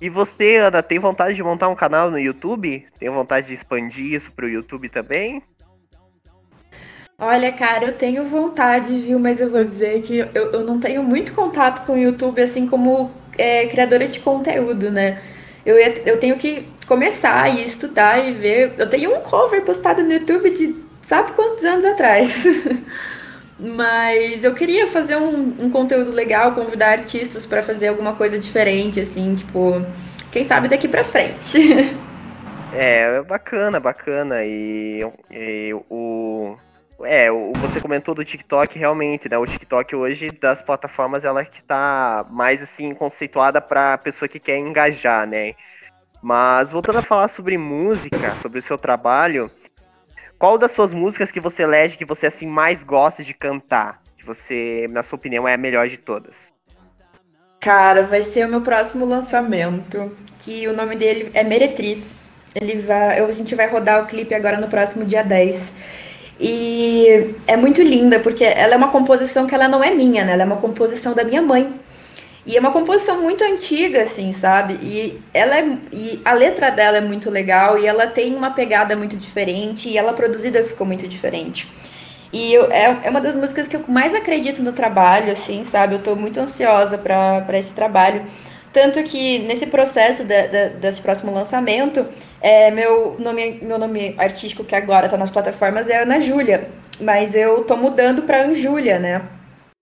E 0.00 0.08
você, 0.08 0.56
Ana, 0.56 0.80
tem 0.80 1.00
vontade 1.00 1.34
de 1.34 1.42
montar 1.42 1.68
um 1.68 1.74
canal 1.74 2.10
no 2.10 2.18
YouTube? 2.18 2.86
Tem 2.98 3.10
vontade 3.10 3.48
de 3.48 3.54
expandir 3.54 4.14
isso 4.14 4.30
pro 4.30 4.48
YouTube 4.48 4.88
também? 4.88 5.42
Olha, 7.18 7.50
cara, 7.50 7.86
eu 7.86 7.92
tenho 7.92 8.24
vontade, 8.28 8.96
viu? 9.00 9.18
Mas 9.18 9.40
eu 9.40 9.50
vou 9.50 9.64
dizer 9.64 10.02
que 10.02 10.18
eu, 10.18 10.52
eu 10.52 10.64
não 10.64 10.78
tenho 10.78 11.02
muito 11.02 11.32
contato 11.34 11.84
com 11.84 11.94
o 11.94 11.98
YouTube, 11.98 12.40
assim 12.40 12.68
como 12.68 13.10
é, 13.36 13.66
criadora 13.66 14.06
de 14.06 14.20
conteúdo, 14.20 14.88
né? 14.88 15.20
Eu, 15.66 15.76
eu 15.76 16.20
tenho 16.20 16.38
que 16.38 16.68
começar 16.88 17.48
e 17.50 17.64
estudar 17.64 18.18
e 18.26 18.32
ver. 18.32 18.72
Eu 18.78 18.88
tenho 18.88 19.14
um 19.14 19.20
cover 19.20 19.62
postado 19.62 20.02
no 20.02 20.10
YouTube 20.10 20.50
de 20.50 20.74
sabe 21.06 21.32
quantos 21.32 21.62
anos 21.64 21.84
atrás. 21.84 22.44
Mas 23.60 24.42
eu 24.42 24.54
queria 24.54 24.88
fazer 24.88 25.16
um, 25.16 25.54
um 25.58 25.70
conteúdo 25.70 26.12
legal, 26.12 26.54
convidar 26.54 26.90
artistas 26.90 27.44
para 27.44 27.62
fazer 27.62 27.88
alguma 27.88 28.14
coisa 28.14 28.38
diferente, 28.38 29.00
assim, 29.00 29.34
tipo, 29.34 29.84
quem 30.30 30.44
sabe 30.44 30.68
daqui 30.68 30.88
para 30.88 31.04
frente. 31.04 31.58
É, 32.70 33.22
bacana, 33.22 33.80
bacana. 33.80 34.44
E, 34.44 35.00
e 35.30 35.72
o. 35.88 36.54
É, 37.02 37.30
você 37.60 37.80
comentou 37.80 38.14
do 38.14 38.22
TikTok, 38.22 38.78
realmente, 38.78 39.26
né? 39.26 39.38
O 39.38 39.46
TikTok 39.46 39.96
hoje, 39.96 40.30
das 40.30 40.60
plataformas, 40.60 41.24
ela 41.24 41.42
que 41.46 41.62
tá 41.62 42.26
mais, 42.30 42.62
assim, 42.62 42.92
conceituada 42.94 43.58
pra 43.58 43.96
pessoa 43.96 44.28
que 44.28 44.38
quer 44.38 44.58
engajar, 44.58 45.26
né? 45.26 45.54
Mas 46.22 46.72
voltando 46.72 46.98
a 46.98 47.02
falar 47.02 47.28
sobre 47.28 47.56
música, 47.56 48.36
sobre 48.36 48.58
o 48.58 48.62
seu 48.62 48.76
trabalho, 48.76 49.50
qual 50.38 50.58
das 50.58 50.72
suas 50.72 50.94
músicas 50.94 51.30
que 51.30 51.40
você 51.40 51.62
elege 51.62 51.96
que 51.96 52.04
você 52.04 52.26
assim 52.26 52.46
mais 52.46 52.82
gosta 52.82 53.24
de 53.24 53.34
cantar? 53.34 54.00
Que 54.16 54.24
você, 54.24 54.86
na 54.90 55.02
sua 55.02 55.16
opinião, 55.16 55.46
é 55.46 55.54
a 55.54 55.58
melhor 55.58 55.88
de 55.88 55.96
todas? 55.96 56.52
Cara, 57.60 58.02
vai 58.02 58.22
ser 58.22 58.46
o 58.46 58.48
meu 58.48 58.60
próximo 58.60 59.04
lançamento, 59.04 60.16
que 60.40 60.68
o 60.68 60.72
nome 60.72 60.96
dele 60.96 61.30
é 61.34 61.42
Meretriz. 61.42 62.14
Ele 62.54 62.82
vai, 62.82 63.20
a 63.20 63.32
gente 63.32 63.54
vai 63.54 63.68
rodar 63.68 64.02
o 64.02 64.06
clipe 64.06 64.34
agora 64.34 64.60
no 64.60 64.68
próximo 64.68 65.04
dia 65.04 65.22
10. 65.22 65.72
E 66.40 67.34
é 67.46 67.56
muito 67.56 67.82
linda, 67.82 68.20
porque 68.20 68.44
ela 68.44 68.74
é 68.74 68.76
uma 68.76 68.92
composição 68.92 69.46
que 69.46 69.54
ela 69.54 69.68
não 69.68 69.82
é 69.82 69.92
minha, 69.92 70.24
né? 70.24 70.32
Ela 70.32 70.42
é 70.42 70.46
uma 70.46 70.56
composição 70.56 71.14
da 71.14 71.24
minha 71.24 71.42
mãe. 71.42 71.68
E 72.48 72.56
é 72.56 72.60
uma 72.60 72.72
composição 72.72 73.20
muito 73.20 73.44
antiga, 73.44 74.04
assim, 74.04 74.32
sabe? 74.32 74.78
E 74.82 75.20
ela 75.34 75.58
é, 75.58 75.68
e 75.92 76.18
a 76.24 76.32
letra 76.32 76.70
dela 76.70 76.96
é 76.96 77.00
muito 77.02 77.28
legal 77.28 77.78
e 77.78 77.86
ela 77.86 78.06
tem 78.06 78.34
uma 78.34 78.52
pegada 78.52 78.96
muito 78.96 79.18
diferente 79.18 79.86
e 79.86 79.98
ela 79.98 80.14
produzida 80.14 80.64
ficou 80.64 80.86
muito 80.86 81.06
diferente. 81.06 81.68
E 82.32 82.54
eu, 82.54 82.72
é, 82.72 83.00
é 83.04 83.10
uma 83.10 83.20
das 83.20 83.36
músicas 83.36 83.68
que 83.68 83.76
eu 83.76 83.84
mais 83.86 84.14
acredito 84.14 84.62
no 84.62 84.72
trabalho, 84.72 85.30
assim, 85.30 85.66
sabe? 85.70 85.96
Eu 85.96 85.98
tô 85.98 86.16
muito 86.16 86.40
ansiosa 86.40 86.96
para 86.96 87.58
esse 87.58 87.74
trabalho. 87.74 88.24
Tanto 88.72 89.02
que 89.02 89.40
nesse 89.40 89.66
processo 89.66 90.24
de, 90.24 90.48
de, 90.48 90.68
desse 90.70 91.02
próximo 91.02 91.30
lançamento, 91.30 92.06
é, 92.40 92.70
meu, 92.70 93.14
nome, 93.18 93.60
meu 93.62 93.78
nome 93.78 94.14
artístico, 94.16 94.64
que 94.64 94.74
agora 94.74 95.04
está 95.04 95.18
nas 95.18 95.30
plataformas, 95.30 95.86
é 95.90 96.00
Ana 96.00 96.18
Júlia. 96.18 96.66
Mas 96.98 97.34
eu 97.34 97.62
tô 97.64 97.76
mudando 97.76 98.22
para 98.22 98.42
Anjúlia, 98.42 98.98
né? 98.98 99.20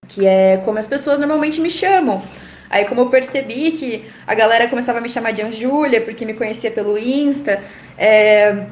Que 0.08 0.26
é 0.26 0.56
como 0.64 0.78
as 0.78 0.86
pessoas 0.88 1.20
normalmente 1.20 1.60
me 1.60 1.70
chamam. 1.70 2.22
Aí, 2.68 2.84
como 2.84 3.02
eu 3.02 3.10
percebi 3.10 3.72
que 3.72 4.04
a 4.26 4.34
galera 4.34 4.68
começava 4.68 4.98
a 4.98 5.00
me 5.00 5.08
chamar 5.08 5.32
de 5.32 5.42
Anjúlia, 5.42 6.00
porque 6.00 6.24
me 6.24 6.34
conhecia 6.34 6.70
pelo 6.70 6.98
Insta, 6.98 7.62
é, 7.96 8.66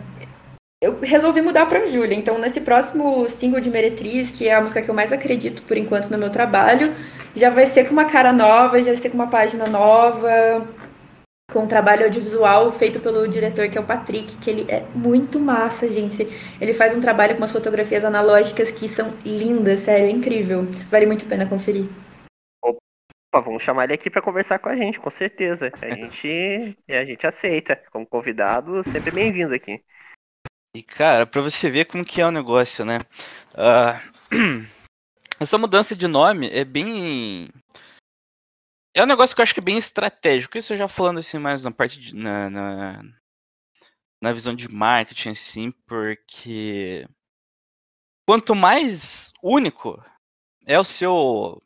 eu 0.85 0.98
resolvi 1.00 1.40
mudar 1.40 1.66
para 1.66 1.80
Anjúlia. 1.80 2.14
Então, 2.14 2.38
nesse 2.38 2.61
próximo 2.61 3.28
single 3.30 3.61
de 3.61 3.70
Meretriz, 3.70 4.30
que 4.30 4.48
é 4.48 4.54
a 4.54 4.61
música 4.61 4.83
que 4.83 4.88
eu 4.88 4.94
mais 4.94 5.12
acredito 5.12 5.62
por 5.62 5.76
enquanto 5.76 6.11
no 6.11 6.18
meu 6.18 6.30
trabalho, 6.30 6.92
já 7.35 7.48
vai 7.48 7.66
ser 7.66 7.85
com 7.85 7.92
uma 7.92 8.04
cara 8.04 8.33
nova, 8.33 8.78
já 8.78 8.92
vai 8.92 8.96
ser 8.96 9.09
com 9.09 9.16
uma 9.16 9.28
página 9.28 9.66
nova, 9.66 10.66
com 11.52 11.61
um 11.61 11.66
trabalho 11.66 12.04
audiovisual 12.04 12.72
feito 12.72 13.00
pelo 13.00 13.26
diretor, 13.26 13.68
que 13.68 13.78
é 13.78 13.80
o 13.80 13.85
Patrick, 13.85 14.37
que 14.37 14.50
ele 14.50 14.66
é 14.68 14.83
muito 14.94 15.40
massa, 15.40 15.88
gente. 15.88 16.28
Ele 16.61 16.74
faz 16.74 16.94
um 16.94 17.00
trabalho 17.00 17.35
com 17.35 17.40
umas 17.40 17.52
fotografias 17.52 18.04
analógicas 18.04 18.70
que 18.70 18.88
são 18.88 19.12
lindas, 19.24 19.80
sério, 19.80 20.07
é 20.07 20.11
incrível. 20.11 20.66
Vale 20.90 21.07
muito 21.07 21.24
a 21.24 21.28
pena 21.28 21.46
conferir. 21.46 21.87
Opa, 23.35 23.40
vamos 23.40 23.64
chamar 23.64 23.85
ele 23.85 23.94
aqui 23.94 24.09
para 24.09 24.23
conversar 24.23 24.61
com 24.61 24.68
a 24.68 24.77
gente, 24.77 25.01
com 25.01 25.11
certeza. 25.11 25.73
A 25.83 25.90
gente, 25.92 26.79
a 26.88 27.05
gente 27.05 27.27
aceita. 27.27 27.75
Como 27.90 28.07
convidado, 28.07 28.85
sempre 28.85 29.11
bem-vindo 29.11 29.53
aqui. 29.53 29.85
E 30.73 30.85
cara, 30.85 31.27
para 31.27 31.42
você 31.42 31.68
ver 31.68 31.87
como 31.87 32.05
que 32.05 32.20
é 32.20 32.27
o 32.27 32.31
negócio, 32.31 32.85
né? 32.85 32.99
Uh, 33.53 34.68
essa 35.40 35.59
mudança 35.59 35.97
de 35.97 36.07
nome 36.07 36.49
é 36.49 36.64
bem 36.64 37.49
é 38.94 39.03
um 39.03 39.07
negócio 39.07 39.35
que 39.35 39.40
eu 39.40 39.42
acho 39.42 39.53
que 39.53 39.59
é 39.59 39.64
bem 39.64 39.79
estratégico. 39.79 40.57
Isso 40.57 40.73
eu 40.73 40.79
já 40.79 40.87
falando 40.87 41.18
assim 41.18 41.38
mais 41.40 41.64
na 41.64 41.73
parte 41.73 41.99
de, 41.99 42.14
na, 42.14 42.49
na, 42.49 43.03
na 44.23 44.33
visão 44.33 44.55
de 44.55 44.68
marketing, 44.68 45.31
assim, 45.31 45.70
porque 45.88 47.05
quanto 48.29 48.55
mais 48.55 49.33
único 49.42 50.01
é 50.64 50.79
o 50.79 50.85
seu. 50.85 51.61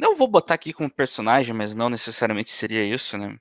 Não 0.00 0.14
vou 0.14 0.28
botar 0.28 0.54
aqui 0.54 0.72
como 0.72 0.90
personagem, 0.90 1.54
mas 1.54 1.74
não 1.74 1.88
necessariamente 1.88 2.50
seria 2.50 2.84
isso, 2.84 3.16
né? 3.16 3.38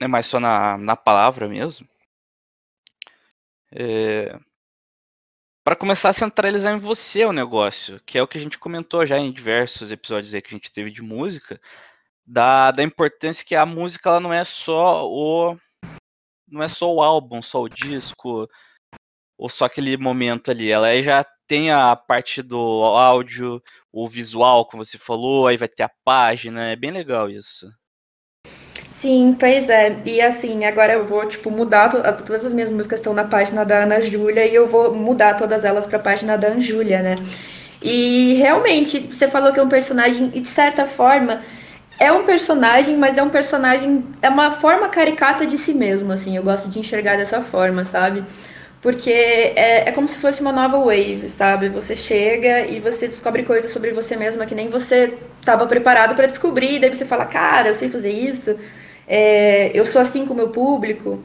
É 0.00 0.06
mais 0.06 0.26
só 0.26 0.38
na, 0.38 0.76
na 0.76 0.96
palavra 0.96 1.48
mesmo. 1.48 1.88
É, 3.72 4.38
para 5.64 5.74
começar 5.74 6.10
a 6.10 6.12
centralizar 6.12 6.74
em 6.74 6.78
você 6.78 7.24
o 7.24 7.32
negócio, 7.32 7.98
que 8.00 8.18
é 8.18 8.22
o 8.22 8.28
que 8.28 8.36
a 8.36 8.40
gente 8.40 8.58
comentou 8.58 9.06
já 9.06 9.18
em 9.18 9.32
diversos 9.32 9.90
episódios 9.90 10.34
aí 10.34 10.42
que 10.42 10.48
a 10.48 10.58
gente 10.58 10.70
teve 10.70 10.90
de 10.90 11.00
música, 11.00 11.58
da, 12.26 12.70
da 12.70 12.82
importância 12.82 13.44
que 13.44 13.54
a 13.54 13.64
música 13.64 14.10
ela 14.10 14.20
não 14.20 14.32
é 14.32 14.44
só 14.44 15.06
o 15.08 15.56
não 16.46 16.62
é 16.62 16.68
só 16.68 16.92
o 16.92 17.02
álbum, 17.02 17.40
só 17.40 17.62
o 17.62 17.68
disco, 17.68 18.48
ou 19.38 19.48
só 19.48 19.64
aquele 19.64 19.96
momento 19.96 20.50
ali. 20.50 20.70
Ela 20.70 21.00
já 21.02 21.24
tem 21.46 21.70
a 21.70 21.94
parte 21.94 22.42
do 22.42 22.58
áudio, 22.58 23.62
o 23.92 24.08
visual, 24.08 24.66
como 24.66 24.84
você 24.84 24.98
falou, 24.98 25.46
aí 25.46 25.56
vai 25.56 25.68
ter 25.68 25.84
a 25.84 25.90
página, 26.04 26.70
é 26.70 26.76
bem 26.76 26.90
legal 26.90 27.30
isso. 27.30 27.66
Sim, 28.90 29.36
pois 29.38 29.68
é. 29.68 30.00
E 30.06 30.20
assim, 30.20 30.64
agora 30.64 30.94
eu 30.94 31.04
vou, 31.04 31.26
tipo, 31.26 31.50
mudar. 31.50 31.90
Todas 31.90 32.46
as 32.46 32.54
minhas 32.54 32.70
músicas 32.70 33.00
estão 33.00 33.12
na 33.12 33.24
página 33.24 33.62
da 33.62 33.82
Ana 33.82 34.00
Júlia 34.00 34.46
e 34.46 34.54
eu 34.54 34.66
vou 34.66 34.94
mudar 34.94 35.34
todas 35.34 35.62
elas 35.62 35.84
para 35.84 35.98
a 35.98 36.02
página 36.02 36.38
da 36.38 36.48
Anjúlia, 36.48 37.02
né? 37.02 37.16
E 37.82 38.32
realmente, 38.34 39.00
você 39.00 39.28
falou 39.28 39.52
que 39.52 39.60
é 39.60 39.62
um 39.62 39.68
personagem, 39.68 40.30
e 40.34 40.40
de 40.40 40.48
certa 40.48 40.86
forma, 40.86 41.42
é 41.98 42.10
um 42.10 42.24
personagem, 42.24 42.96
mas 42.96 43.18
é 43.18 43.22
um 43.22 43.28
personagem. 43.28 44.02
É 44.22 44.30
uma 44.30 44.52
forma 44.52 44.88
caricata 44.88 45.46
de 45.46 45.58
si 45.58 45.74
mesmo, 45.74 46.10
assim. 46.10 46.34
Eu 46.34 46.42
gosto 46.42 46.66
de 46.68 46.78
enxergar 46.78 47.18
dessa 47.18 47.42
forma, 47.42 47.84
sabe? 47.84 48.24
Porque 48.84 49.10
é, 49.10 49.88
é 49.88 49.92
como 49.92 50.06
se 50.06 50.18
fosse 50.18 50.40
uma 50.40 50.52
nova 50.52 50.78
wave, 50.78 51.28
sabe? 51.30 51.68
Você 51.70 51.96
chega 51.96 52.66
e 52.66 52.78
você 52.78 53.08
descobre 53.08 53.42
coisas 53.42 53.72
sobre 53.72 53.90
você 53.90 54.14
mesma 54.14 54.46
que 54.46 54.54
nem 54.54 54.68
você 54.68 55.14
estava 55.40 55.66
preparado 55.66 56.14
para 56.14 56.28
descobrir, 56.28 56.76
e 56.76 56.78
daí 56.78 56.94
você 56.94 57.04
fala, 57.04 57.24
cara, 57.24 57.70
eu 57.70 57.74
sei 57.74 57.88
fazer 57.88 58.10
isso 58.10 58.56
é, 59.06 59.70
eu 59.74 59.86
sou 59.86 60.00
assim 60.00 60.26
com 60.26 60.32
o 60.34 60.36
meu 60.36 60.48
público, 60.48 61.22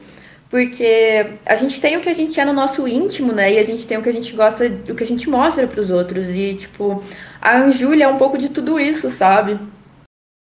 porque 0.48 1.26
a 1.46 1.54
gente 1.54 1.80
tem 1.80 1.96
o 1.96 2.00
que 2.00 2.08
a 2.08 2.14
gente 2.14 2.38
é 2.38 2.44
no 2.44 2.52
nosso 2.52 2.86
íntimo, 2.86 3.32
né? 3.32 3.52
E 3.52 3.58
a 3.58 3.64
gente 3.64 3.86
tem 3.86 3.98
o 3.98 4.02
que 4.02 4.08
a 4.08 4.12
gente 4.12 4.34
gosta, 4.34 4.66
o 4.88 4.94
que 4.94 5.04
a 5.04 5.06
gente 5.06 5.28
mostra 5.28 5.66
para 5.66 5.80
os 5.80 5.90
outros. 5.90 6.28
E, 6.28 6.56
tipo, 6.56 7.02
a 7.40 7.58
Anjúlia 7.58 8.04
é 8.04 8.08
um 8.08 8.18
pouco 8.18 8.36
de 8.36 8.48
tudo 8.48 8.78
isso, 8.78 9.10
sabe? 9.10 9.58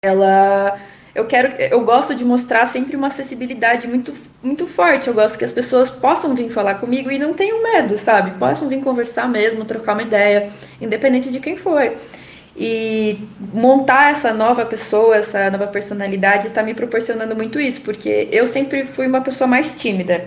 Ela. 0.04 0.80
Eu 1.14 1.26
quero. 1.26 1.50
Eu 1.62 1.82
gosto 1.84 2.14
de 2.14 2.24
mostrar 2.24 2.68
sempre 2.68 2.96
uma 2.96 3.08
acessibilidade 3.08 3.88
muito, 3.88 4.14
muito 4.44 4.68
forte. 4.68 5.08
Eu 5.08 5.14
gosto 5.14 5.38
que 5.38 5.46
as 5.46 5.52
pessoas 5.52 5.90
possam 5.90 6.36
vir 6.36 6.50
falar 6.50 6.76
comigo 6.76 7.12
e 7.12 7.18
não 7.18 7.34
tenham 7.34 7.62
medo, 7.64 7.98
sabe? 7.98 8.32
Possam 8.32 8.68
vir 8.68 8.82
conversar 8.82 9.28
mesmo, 9.28 9.66
trocar 9.66 9.94
uma 9.94 10.04
ideia, 10.04 10.50
independente 10.80 11.30
de 11.30 11.40
quem 11.40 11.58
for. 11.58 11.94
E 12.56 13.18
montar 13.54 14.12
essa 14.12 14.34
nova 14.34 14.66
pessoa, 14.66 15.16
essa 15.16 15.50
nova 15.50 15.68
personalidade 15.68 16.48
está 16.48 16.62
me 16.62 16.74
proporcionando 16.74 17.36
muito 17.36 17.60
isso, 17.60 17.82
porque 17.82 18.28
eu 18.32 18.48
sempre 18.48 18.86
fui 18.86 19.08
uma 19.08 19.22
pessoa 19.22 19.48
mais 19.48 19.74
tímida. 19.80 20.26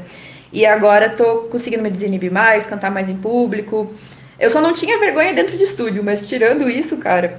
E 0.53 0.67
agora 0.67 1.07
estou 1.07 1.43
conseguindo 1.45 1.83
me 1.83 1.91
desinibir 1.91 2.33
mais, 2.33 2.67
cantar 2.67 2.91
mais 2.91 3.09
em 3.09 3.17
público. 3.17 3.93
Eu 4.39 4.51
só 4.51 4.61
não 4.61 4.73
tinha 4.73 4.99
vergonha 4.99 5.33
dentro 5.33 5.57
de 5.57 5.65
estúdio, 5.65 6.03
mas 6.03 6.27
tirando 6.27 6.69
isso, 6.69 6.97
cara, 6.97 7.39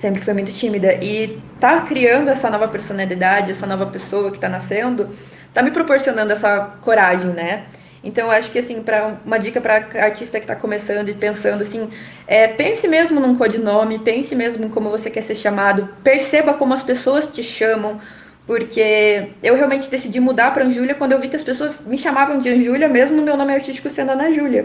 sempre 0.00 0.20
fui 0.20 0.32
muito 0.32 0.52
tímida. 0.52 0.94
E 0.94 1.38
tá 1.60 1.82
criando 1.82 2.28
essa 2.30 2.50
nova 2.50 2.66
personalidade, 2.66 3.52
essa 3.52 3.66
nova 3.66 3.86
pessoa 3.86 4.30
que 4.30 4.38
tá 4.38 4.48
nascendo, 4.48 5.10
tá 5.52 5.62
me 5.62 5.70
proporcionando 5.70 6.32
essa 6.32 6.76
coragem, 6.80 7.30
né? 7.30 7.66
Então, 8.02 8.26
eu 8.26 8.30
acho 8.30 8.50
que, 8.50 8.58
assim, 8.58 8.82
para 8.82 9.18
uma 9.24 9.38
dica 9.38 9.60
para 9.60 9.86
artista 10.02 10.38
que 10.38 10.44
está 10.44 10.56
começando 10.56 11.10
e 11.10 11.14
pensando, 11.14 11.62
assim, 11.62 11.90
é, 12.26 12.48
pense 12.48 12.88
mesmo 12.88 13.20
num 13.20 13.36
codinome, 13.36 13.98
pense 13.98 14.34
mesmo 14.34 14.64
em 14.64 14.68
como 14.70 14.88
você 14.88 15.10
quer 15.10 15.22
ser 15.22 15.34
chamado, 15.34 15.86
perceba 16.02 16.54
como 16.54 16.72
as 16.72 16.82
pessoas 16.82 17.26
te 17.26 17.42
chamam, 17.42 18.00
porque 18.46 19.28
eu 19.42 19.54
realmente 19.54 19.90
decidi 19.90 20.18
mudar 20.18 20.54
para 20.54 20.64
Anjúlia 20.64 20.94
quando 20.94 21.12
eu 21.12 21.20
vi 21.20 21.28
que 21.28 21.36
as 21.36 21.44
pessoas 21.44 21.78
me 21.86 21.98
chamavam 21.98 22.38
de 22.38 22.48
Anjúlia, 22.48 22.88
mesmo 22.88 23.20
meu 23.20 23.36
nome 23.36 23.52
artístico 23.52 23.90
sendo 23.90 24.12
Ana 24.12 24.32
Júlia. 24.32 24.64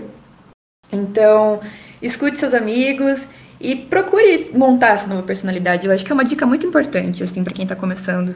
Então, 0.89 1.59
escute 2.01 2.37
seus 2.37 2.53
amigos 2.53 3.27
e 3.59 3.75
procure 3.75 4.51
montar 4.53 4.95
essa 4.95 5.07
nova 5.07 5.23
personalidade. 5.23 5.85
Eu 5.85 5.93
acho 5.93 6.05
que 6.05 6.11
é 6.11 6.13
uma 6.13 6.25
dica 6.25 6.45
muito 6.45 6.65
importante, 6.65 7.23
assim, 7.23 7.43
para 7.43 7.53
quem 7.53 7.63
está 7.63 7.75
começando. 7.75 8.35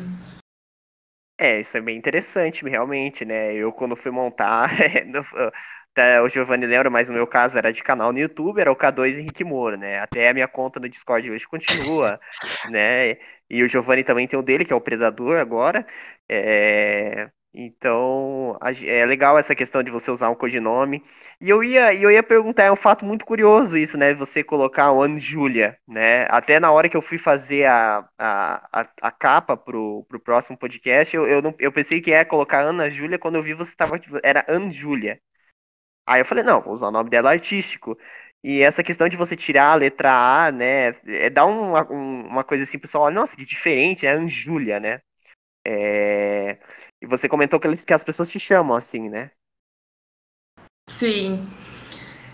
É, 1.38 1.62
isso 1.62 1.78
é 1.78 1.82
bem 1.82 1.98
interessante, 1.98 2.68
realmente, 2.68 3.24
né? 3.24 3.54
Eu, 3.54 3.72
quando 3.72 3.96
fui 3.96 4.12
montar, 4.12 4.70
até 5.94 6.22
o 6.22 6.28
Giovanni 6.28 6.66
lembra, 6.66 6.90
mas 6.90 7.08
no 7.08 7.16
meu 7.16 7.26
caso 7.26 7.58
era 7.58 7.72
de 7.72 7.82
canal 7.82 8.12
no 8.12 8.20
YouTube, 8.20 8.60
era 8.60 8.72
o 8.72 8.76
K2 8.76 9.20
Henrique 9.20 9.44
Moro, 9.46 9.78
né? 9.78 10.00
Até 10.00 10.30
a 10.30 10.34
minha 10.34 10.48
conta 10.48 10.80
no 10.80 10.90
Discord 10.90 11.32
hoje 11.32 11.48
continua, 11.48 12.20
né? 12.70 13.18
E 13.50 13.64
o 13.64 13.70
Giovanni 13.70 14.04
também 14.04 14.28
tem 14.28 14.38
o 14.38 14.44
dele, 14.44 14.66
que 14.66 14.74
é 14.74 14.76
o 14.76 14.82
Predador 14.82 15.38
agora. 15.38 15.86
É... 16.28 17.30
Então, 17.54 18.58
é 18.86 19.06
legal 19.06 19.38
essa 19.38 19.56
questão 19.56 19.82
de 19.82 19.90
você 19.90 20.12
usar 20.12 20.30
um 20.30 20.36
codinome. 20.36 21.04
E 21.42 21.50
eu 21.50 21.64
ia, 21.64 21.94
eu 21.96 22.12
ia 22.12 22.22
perguntar, 22.22 22.64
é 22.64 22.72
um 22.72 22.76
fato 22.76 23.06
muito 23.06 23.26
curioso 23.26 23.78
isso, 23.78 23.98
né? 23.98 24.14
Você 24.14 24.44
colocar 24.44 24.92
o 24.92 25.02
Anjúlia, 25.02 25.80
né? 25.88 26.24
Até 26.30 26.60
na 26.60 26.70
hora 26.72 26.90
que 26.90 26.98
eu 26.98 27.02
fui 27.02 27.18
fazer 27.18 27.66
a, 27.66 28.00
a, 28.18 28.82
a, 28.82 28.90
a 29.04 29.12
capa 29.12 29.56
pro, 29.56 30.04
pro 30.10 30.20
próximo 30.20 30.58
podcast, 30.58 31.16
eu, 31.16 31.26
eu, 31.28 31.42
não, 31.42 31.56
eu 31.58 31.72
pensei 31.72 32.02
que 32.02 32.10
ia 32.12 32.26
colocar 32.26 32.60
Ana 32.62 32.90
Júlia, 32.90 33.18
quando 33.18 33.36
eu 33.36 33.44
vi 33.44 33.54
você 33.54 33.74
tava, 33.74 33.98
tipo, 33.98 34.20
era 34.22 34.46
Anjúlia. 34.50 35.22
Aí 36.08 36.22
eu 36.22 36.26
falei, 36.26 36.44
não, 36.44 36.62
vou 36.62 36.74
usar 36.74 36.88
o 36.90 36.92
nome 36.92 37.10
dela 37.10 37.32
artístico. 37.32 37.98
E 38.44 38.62
essa 38.62 38.84
questão 38.84 39.10
de 39.10 39.18
você 39.18 39.36
tirar 39.36 39.72
a 39.74 39.76
letra 39.76 40.12
A, 40.48 40.52
né? 40.52 40.90
É 41.08 41.30
dar 41.30 41.46
uma, 41.46 41.84
uma 41.92 42.44
coisa 42.44 42.64
assim, 42.64 42.80
pessoal, 42.80 43.06
olha, 43.06 43.16
nossa, 43.16 43.38
que 43.38 43.46
diferente, 43.46 44.06
é 44.06 44.12
Anjúlia, 44.12 44.80
né? 44.80 45.02
É... 45.66 46.60
E 47.02 47.08
você 47.08 47.30
comentou 47.30 47.60
que, 47.60 47.68
eles, 47.68 47.86
que 47.86 47.94
as 47.94 48.04
pessoas 48.04 48.30
te 48.30 48.40
chamam 48.40 48.76
assim, 48.76 49.10
né? 49.10 49.32
Sim. 50.90 51.48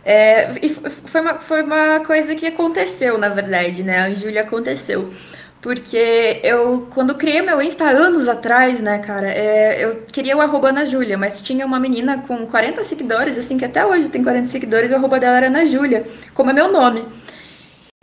É, 0.03 0.51
e 0.61 0.69
foi, 0.69 1.21
uma, 1.21 1.35
foi 1.35 1.63
uma 1.63 1.99
coisa 2.01 2.35
que 2.35 2.45
aconteceu, 2.47 3.17
na 3.17 3.29
verdade, 3.29 3.83
né? 3.83 3.99
A 4.01 4.13
Júlia 4.13 4.41
aconteceu. 4.41 5.13
Porque 5.61 6.39
eu, 6.43 6.87
quando 6.93 7.15
criei 7.15 7.41
meu 7.41 7.61
Insta 7.61 7.85
anos 7.85 8.27
atrás, 8.29 8.79
né, 8.79 8.99
cara, 8.99 9.27
é, 9.29 9.83
eu 9.83 10.03
queria 10.11 10.37
o 10.37 10.41
arroba 10.41 10.69
Ana 10.69 10.85
Júlia, 10.85 11.17
mas 11.17 11.41
tinha 11.41 11.65
uma 11.65 11.79
menina 11.79 12.19
com 12.27 12.45
40 12.47 12.83
seguidores, 12.83 13.37
assim, 13.37 13.57
que 13.57 13.65
até 13.65 13.85
hoje 13.85 14.09
tem 14.09 14.23
40 14.23 14.47
seguidores, 14.47 14.91
o 14.91 14.95
arroba 14.95 15.19
dela 15.19 15.37
era 15.37 15.47
Ana 15.47 15.65
Júlia, 15.65 16.05
como 16.35 16.51
é 16.51 16.53
meu 16.53 16.71
nome. 16.71 17.05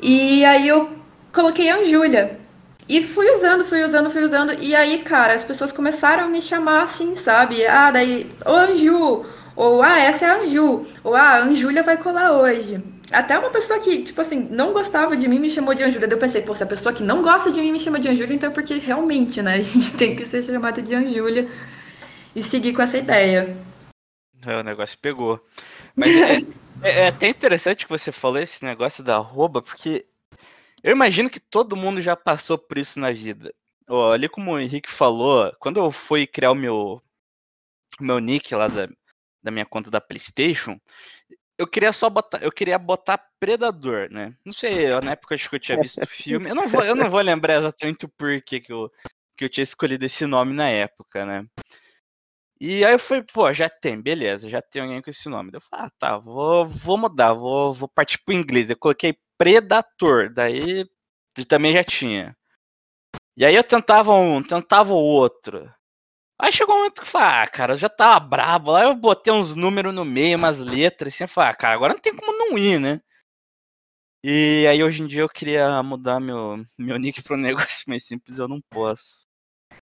E 0.03 0.45
aí 0.45 0.69
eu 0.69 0.91
coloquei 1.33 1.71
Anjúlia. 1.71 2.39
E 2.89 3.03
fui 3.03 3.31
usando, 3.37 3.65
fui 3.65 3.83
usando, 3.85 4.11
fui 4.11 4.23
usando. 4.25 4.53
E 4.61 4.75
aí, 4.75 4.99
cara, 4.99 5.35
as 5.35 5.45
pessoas 5.45 5.73
começaram 5.73 6.25
a 6.25 6.29
me 6.29 6.43
chamar 6.43 6.83
assim, 6.85 7.17
sabe? 7.17 7.65
Ah, 7.67 7.91
daí, 7.91 8.31
ô 8.45 8.51
Anju, 8.53 9.25
ou 9.55 9.83
ah, 9.83 9.99
essa 9.99 10.25
é 10.25 10.29
a 10.31 10.41
Anju, 10.41 10.87
ou 11.05 11.15
ah, 11.15 11.21
a 11.21 11.43
Anjúlia 11.43 11.83
vai 11.83 11.97
colar 11.97 12.33
hoje. 12.33 12.83
Até 13.11 13.39
uma 13.39 13.51
pessoa 13.51 13.79
que, 13.79 14.03
tipo 14.03 14.21
assim, 14.21 14.49
não 14.51 14.73
gostava 14.73 15.17
de 15.17 15.29
mim 15.29 15.39
me 15.39 15.51
chamou 15.51 15.75
de 15.75 15.83
Anjúlia. 15.83 16.09
Daí 16.09 16.17
eu 16.17 16.21
pensei, 16.21 16.41
pô, 16.41 16.55
se 16.55 16.63
a 16.63 16.67
pessoa 16.67 16.95
que 16.95 17.03
não 17.03 17.23
gosta 17.23 17.51
de 17.51 17.61
mim 17.61 17.73
me 17.73 17.81
chama 17.81 18.01
de 18.01 18.09
Anjúlia, 18.09 18.35
então 18.35 18.51
é 18.51 18.53
porque 18.53 18.79
realmente, 18.79 19.43
né, 19.43 19.57
a 19.57 19.61
gente 19.61 19.95
tem 19.97 20.17
que 20.17 20.25
ser 20.25 20.43
chamada 20.43 20.81
de 20.81 20.95
Anjúlia 20.95 21.49
e 22.35 22.43
seguir 22.43 22.73
com 22.73 22.83
essa 22.83 22.97
ideia. 22.97 23.57
É, 24.47 24.57
o 24.57 24.65
negócio 24.65 24.99
pegou. 24.99 25.45
Mas 25.95 26.09
é, 26.09 26.37
é, 26.83 27.01
é 27.05 27.09
até 27.09 27.29
interessante 27.29 27.85
que 27.85 27.93
você 27.93 28.11
falou 28.11 28.41
esse 28.41 28.65
negócio 28.65 29.05
da 29.05 29.17
arroba, 29.17 29.61
porque 29.61 30.07
eu 30.83 30.93
imagino 30.93 31.29
que 31.29 31.39
todo 31.39 31.77
mundo 31.77 32.01
já 32.01 32.17
passou 32.17 32.57
por 32.57 32.79
isso 32.79 32.99
na 32.99 33.13
vida. 33.13 33.53
Ali 34.11 34.29
como 34.29 34.53
o 34.53 34.59
Henrique 34.59 34.91
falou, 34.91 35.53
quando 35.59 35.79
eu 35.79 35.93
fui 35.93 36.27
criar 36.27 36.53
o 36.53 36.57
meu, 36.57 37.03
meu 38.01 38.19
nick 38.19 38.55
lá 38.55 38.69
da, 38.69 38.89
da 39.43 39.51
minha 39.51 39.67
conta 39.67 39.91
da 39.91 40.01
PlayStation, 40.01 40.79
eu 41.59 41.67
queria 41.67 41.93
só 41.93 42.09
botar, 42.09 42.43
eu 42.43 42.51
queria 42.51 42.79
botar 42.79 43.25
Predador, 43.39 44.09
né? 44.11 44.35
Não 44.45 44.53
sei, 44.53 44.89
na 45.01 45.13
época 45.13 45.35
acho 45.35 45.49
que 45.51 45.57
eu 45.57 45.61
tinha 45.61 45.79
visto 45.79 46.03
o 46.03 46.07
filme. 46.07 46.49
Eu 46.49 46.55
não 46.55 46.69
vou, 46.69 46.85
eu 46.85 46.95
não 46.95 47.11
vou 47.11 47.21
lembrar 47.21 47.59
exatamente 47.59 48.05
o 48.05 48.09
porquê 48.09 48.61
que 48.61 48.73
eu, 48.73 48.91
que 49.37 49.45
eu 49.45 49.49
tinha 49.49 49.65
escolhido 49.65 50.05
esse 50.05 50.27
nome 50.27 50.55
na 50.55 50.69
época, 50.69 51.27
né? 51.27 51.47
E 52.61 52.85
aí 52.85 52.93
eu 52.93 52.99
fui, 52.99 53.23
pô, 53.23 53.53
já 53.53 53.69
tem, 53.69 54.01
beleza, 54.01 54.49
já 54.49 54.63
tem 54.63 54.83
alguém 54.83 55.03
com 55.03 55.11
esse 55.11 55.29
nome. 55.29 55.51
Eu 55.53 55.61
falei, 55.61 55.87
ah, 55.87 55.91
tá, 55.99 56.17
vou, 56.17 56.65
vou 56.65 56.97
mudar, 56.97 57.33
vou, 57.33 57.75
vou 57.75 57.89
partir 57.89 58.19
pro 58.25 58.33
inglês. 58.33 58.71
Eu 58.71 58.77
coloquei 58.77 59.17
Predator, 59.37 60.33
daí 60.33 60.89
também 61.49 61.73
já 61.73 61.83
tinha. 61.83 62.37
E 63.37 63.45
aí 63.45 63.57
eu 63.57 63.65
tentava 63.65 64.15
um, 64.15 64.43
tentava 64.43 64.93
o 64.93 64.97
outro. 64.97 65.69
Aí 66.43 66.51
chegou 66.51 66.75
um 66.75 66.79
momento 66.79 66.95
que 66.95 67.03
eu 67.03 67.07
falei, 67.07 67.29
ah, 67.29 67.47
cara, 67.47 67.75
eu 67.75 67.79
já 67.79 67.89
tava 67.89 68.19
brabo. 68.19 68.73
Lá 68.73 68.83
eu 68.83 68.97
botei 68.97 69.33
uns 69.33 69.55
números 69.55 69.95
no 69.95 70.05
meio, 70.05 70.37
umas 70.37 70.59
letras, 70.59 71.15
assim, 71.15 71.23
eu 71.23 71.29
falei, 71.29 71.51
ah, 71.53 71.55
cara, 71.55 71.75
agora 71.75 71.95
não 71.95 72.01
tem 72.01 72.13
como 72.13 72.37
não 72.37 72.59
ir, 72.59 72.81
né? 72.81 73.01
E 74.25 74.67
aí 74.69 74.83
hoje 74.83 75.05
em 75.05 75.07
dia 75.07 75.21
eu 75.21 75.29
queria 75.29 75.81
mudar 75.85 76.19
meu, 76.19 76.65
meu 76.77 76.99
nick 76.99 77.23
para 77.23 77.37
um 77.39 77.41
negócio 77.41 77.85
mais 77.87 78.05
simples, 78.05 78.39
eu 78.39 78.49
não 78.49 78.61
posso. 78.71 79.25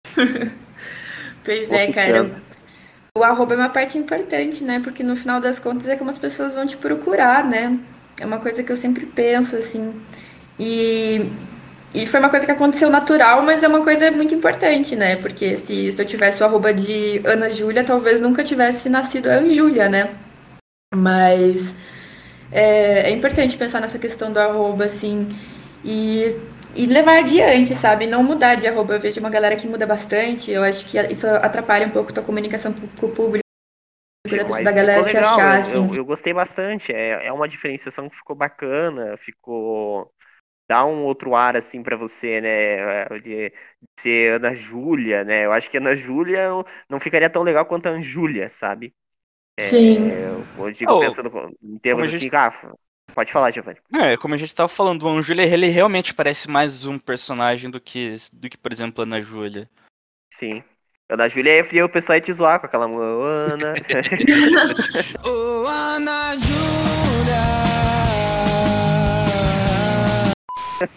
pois 1.46 1.72
é, 1.72 1.94
cara. 1.94 2.42
O 3.16 3.24
arroba 3.24 3.54
é 3.54 3.58
uma 3.58 3.70
parte 3.70 3.96
importante, 3.96 4.64
né? 4.64 4.80
Porque 4.80 5.04
no 5.04 5.16
final 5.16 5.40
das 5.40 5.60
contas 5.60 5.88
é 5.88 5.96
como 5.96 6.10
as 6.10 6.18
pessoas 6.18 6.56
vão 6.56 6.66
te 6.66 6.76
procurar, 6.76 7.46
né? 7.46 7.80
É 8.20 8.26
uma 8.26 8.40
coisa 8.40 8.64
que 8.64 8.72
eu 8.72 8.78
sempre 8.78 9.06
penso, 9.06 9.56
assim. 9.56 10.04
E 10.60 11.22
e 11.94 12.06
foi 12.06 12.20
uma 12.20 12.30
coisa 12.30 12.46
que 12.46 12.52
aconteceu 12.52 12.90
natural, 12.90 13.42
mas 13.42 13.64
é 13.64 13.68
uma 13.68 13.84
coisa 13.84 14.12
muito 14.12 14.36
importante, 14.36 14.96
né? 14.96 15.16
Porque 15.16 15.58
se, 15.58 15.92
se 15.92 16.02
eu 16.02 16.06
tivesse 16.06 16.42
o 16.42 16.46
arroba 16.46 16.74
de 16.74 17.22
Ana 17.26 17.50
Júlia, 17.50 17.84
talvez 17.84 18.20
nunca 18.20 18.44
tivesse 18.44 18.90
nascido 18.90 19.28
a 19.28 19.36
Anjúlia, 19.36 19.88
né? 19.88 20.14
Mas 20.94 21.74
é, 22.52 23.10
é, 23.10 23.12
importante 23.12 23.58
pensar 23.58 23.80
nessa 23.80 23.98
questão 23.98 24.32
do 24.32 24.40
arroba, 24.40 24.86
assim, 24.86 25.30
e, 25.84 26.36
e 26.76 26.86
levar 26.86 27.20
adiante, 27.20 27.74
sabe? 27.76 28.06
Não 28.06 28.22
mudar 28.22 28.56
de 28.56 28.68
arroba. 28.68 28.94
Eu 28.94 29.00
vejo 29.00 29.20
uma 29.20 29.30
galera 29.30 29.56
que 29.56 29.68
muda 29.68 29.86
bastante, 29.86 30.52
eu 30.52 30.64
acho 30.64 30.86
que 30.86 30.98
isso 31.12 31.26
atrapalha 31.28 31.88
um 31.88 31.92
pouco 31.92 32.12
a 32.12 32.14
tua 32.14 32.24
comunicação 32.24 32.74
com 32.74 33.06
o 33.06 33.12
público. 33.12 33.44
Mas 34.50 34.66
da 34.66 34.74
galera 34.74 35.02
legal, 35.04 35.36
achar, 35.36 35.62
assim. 35.62 35.74
eu, 35.74 35.96
eu, 35.96 36.06
gostei 36.06 36.34
bastante. 36.34 36.92
É, 36.92 37.28
é 37.28 37.32
uma 37.32 37.48
diferenciação 37.48 38.10
que 38.10 38.16
ficou 38.18 38.36
bacana, 38.36 39.16
ficou 39.18 40.12
dá 40.68 40.86
um 40.86 41.06
outro 41.06 41.34
ar 41.34 41.56
assim 41.56 41.82
para 41.82 41.96
você, 41.96 42.42
né? 42.42 43.06
De 43.20 43.54
ser 43.98 44.34
Ana 44.34 44.54
Júlia, 44.54 45.24
né? 45.24 45.46
Eu 45.46 45.54
acho 45.54 45.70
que 45.70 45.78
Ana 45.78 45.96
Júlia 45.96 46.50
não 46.90 47.00
ficaria 47.00 47.30
tão 47.30 47.44
legal 47.44 47.66
quanto 47.66 47.88
a 47.88 47.92
Anjúlia, 47.92 48.50
sabe? 48.50 48.94
É, 49.58 49.70
Sim. 49.70 50.12
Eu 50.58 50.72
digo 50.72 50.92
oh, 50.92 51.00
pensando 51.00 51.32
em 51.64 51.78
termos 51.80 52.08
assim, 52.08 52.20
gente... 52.20 52.36
ah, 52.36 52.54
pode 53.16 53.32
falar, 53.32 53.52
Giovanni. 53.52 53.80
É, 53.94 54.18
como 54.18 54.34
a 54.34 54.38
gente 54.38 54.54
tava 54.54 54.70
falando, 54.70 55.04
o 55.04 55.10
Anjúlia, 55.10 55.44
ele 55.44 55.68
realmente 55.68 56.14
parece 56.14 56.50
mais 56.50 56.86
um 56.86 57.00
personagem 57.00 57.70
do 57.70 57.80
que, 57.80 58.18
do 58.32 58.50
que 58.50 58.58
por 58.58 58.72
exemplo, 58.72 59.04
Ana 59.04 59.22
Júlia. 59.22 59.70
Sim. 60.32 60.64
Ana 61.10 61.30
Júlia 61.30 61.66
ia 61.72 61.86
o 61.86 61.90
pessoal 61.90 62.18
ia 62.18 62.22
te 62.22 62.34
zoar 62.34 62.60
com 62.60 62.66
aquela 62.66 62.86
Ana. 62.86 63.74
Ô, 65.26 65.66
Ana 65.66 66.36
Júlia! 66.36 67.57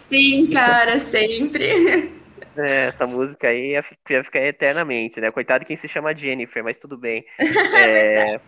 Sim, 0.09 0.49
cara, 0.51 0.99
sempre. 0.99 2.11
É, 2.57 2.87
essa 2.87 3.07
música 3.07 3.47
aí 3.47 3.71
ia, 3.71 3.83
ia, 4.09 4.23
ficar 4.23 4.41
eternamente, 4.41 5.21
né? 5.21 5.31
Coitado 5.31 5.65
quem 5.65 5.75
se 5.75 5.87
chama 5.87 6.15
Jennifer, 6.15 6.63
mas 6.63 6.77
tudo 6.77 6.97
bem. 6.97 7.25
É, 7.73 8.39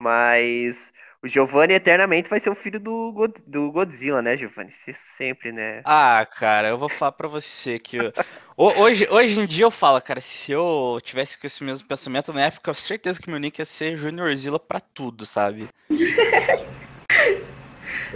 mas 0.00 0.92
o 1.22 1.28
Giovanni 1.28 1.74
eternamente 1.74 2.28
vai 2.28 2.38
ser 2.38 2.50
o 2.50 2.54
filho 2.54 2.78
do, 2.78 3.12
do 3.46 3.72
Godzilla, 3.72 4.22
né, 4.22 4.36
Giovanni? 4.36 4.70
Isso 4.70 4.92
sempre, 4.92 5.52
né? 5.52 5.82
Ah, 5.84 6.24
cara, 6.26 6.68
eu 6.68 6.78
vou 6.78 6.88
falar 6.88 7.12
pra 7.12 7.28
você 7.28 7.78
que. 7.78 7.96
Eu... 7.96 8.12
hoje, 8.56 9.08
hoje 9.10 9.40
em 9.40 9.46
dia 9.46 9.64
eu 9.64 9.70
falo, 9.70 10.00
cara, 10.00 10.20
se 10.20 10.52
eu 10.52 10.98
tivesse 11.02 11.38
com 11.38 11.46
esse 11.46 11.64
mesmo 11.64 11.88
pensamento 11.88 12.32
na 12.32 12.42
época, 12.42 12.70
eu 12.70 12.74
tenho 12.74 12.86
certeza 12.86 13.20
que 13.20 13.30
meu 13.30 13.40
nick 13.40 13.60
ia 13.60 13.66
ser 13.66 13.96
Juniorzilla 13.96 14.58
pra 14.58 14.80
tudo, 14.80 15.26
sabe? 15.26 15.68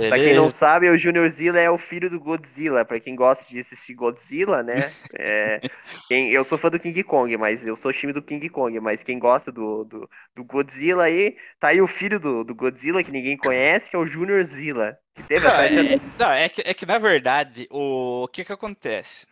Pra 0.09 0.19
quem 0.19 0.35
não 0.35 0.49
sabe, 0.49 0.89
o 0.89 0.97
Junior 0.97 1.29
Zilla 1.29 1.59
é 1.59 1.71
o 1.71 1.77
filho 1.77 2.09
do 2.09 2.21
Godzilla. 2.21 2.85
Pra 2.85 3.01
quem 3.01 3.15
gosta 3.15 3.51
de 3.51 3.59
assistir 3.59 3.95
Godzilla, 3.95 4.63
né? 4.63 4.93
É, 5.23 5.61
quem, 6.09 6.31
eu 6.31 6.43
sou 6.45 6.57
fã 6.57 6.71
do 6.71 6.79
King 6.79 7.03
Kong, 7.03 7.37
mas 7.37 7.67
eu 7.67 7.77
sou 7.77 7.93
time 7.93 8.13
do 8.13 8.23
King 8.23 8.49
Kong. 8.49 8.79
Mas 8.81 9.03
quem 9.03 9.19
gosta 9.19 9.53
do, 9.53 9.85
do, 9.85 10.11
do 10.35 10.45
Godzilla 10.45 11.05
aí, 11.05 11.37
tá 11.59 11.69
aí 11.69 11.81
o 11.81 11.87
filho 11.87 12.19
do, 12.19 12.43
do 12.43 12.55
Godzilla 12.55 13.03
que 13.03 13.11
ninguém 13.11 13.37
conhece, 13.37 13.91
que 13.91 13.97
é 13.97 13.99
o 13.99 14.07
Junior 14.07 14.43
Zilla. 14.45 14.97
Que 15.15 15.23
teve 15.25 15.47
não, 15.47 15.55
é, 15.55 16.01
não, 16.19 16.33
é, 16.33 16.49
que, 16.49 16.63
é 16.65 16.73
que 16.73 16.87
na 16.87 16.99
verdade, 16.99 17.67
o, 17.71 18.25
o 18.25 18.29
que 18.29 18.45
que 18.45 18.53
acontece? 18.53 19.27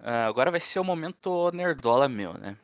Uh, 0.00 0.26
agora 0.26 0.50
vai 0.50 0.60
ser 0.60 0.80
o 0.80 0.84
momento 0.84 1.50
nerdola 1.52 2.08
meu, 2.08 2.34
né? 2.34 2.56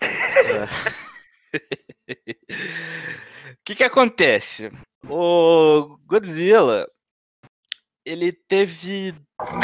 O 3.52 3.64
que 3.64 3.76
que 3.76 3.84
acontece? 3.84 4.72
O 5.08 5.96
Godzilla, 6.06 6.86
ele 8.04 8.32
teve, 8.32 9.14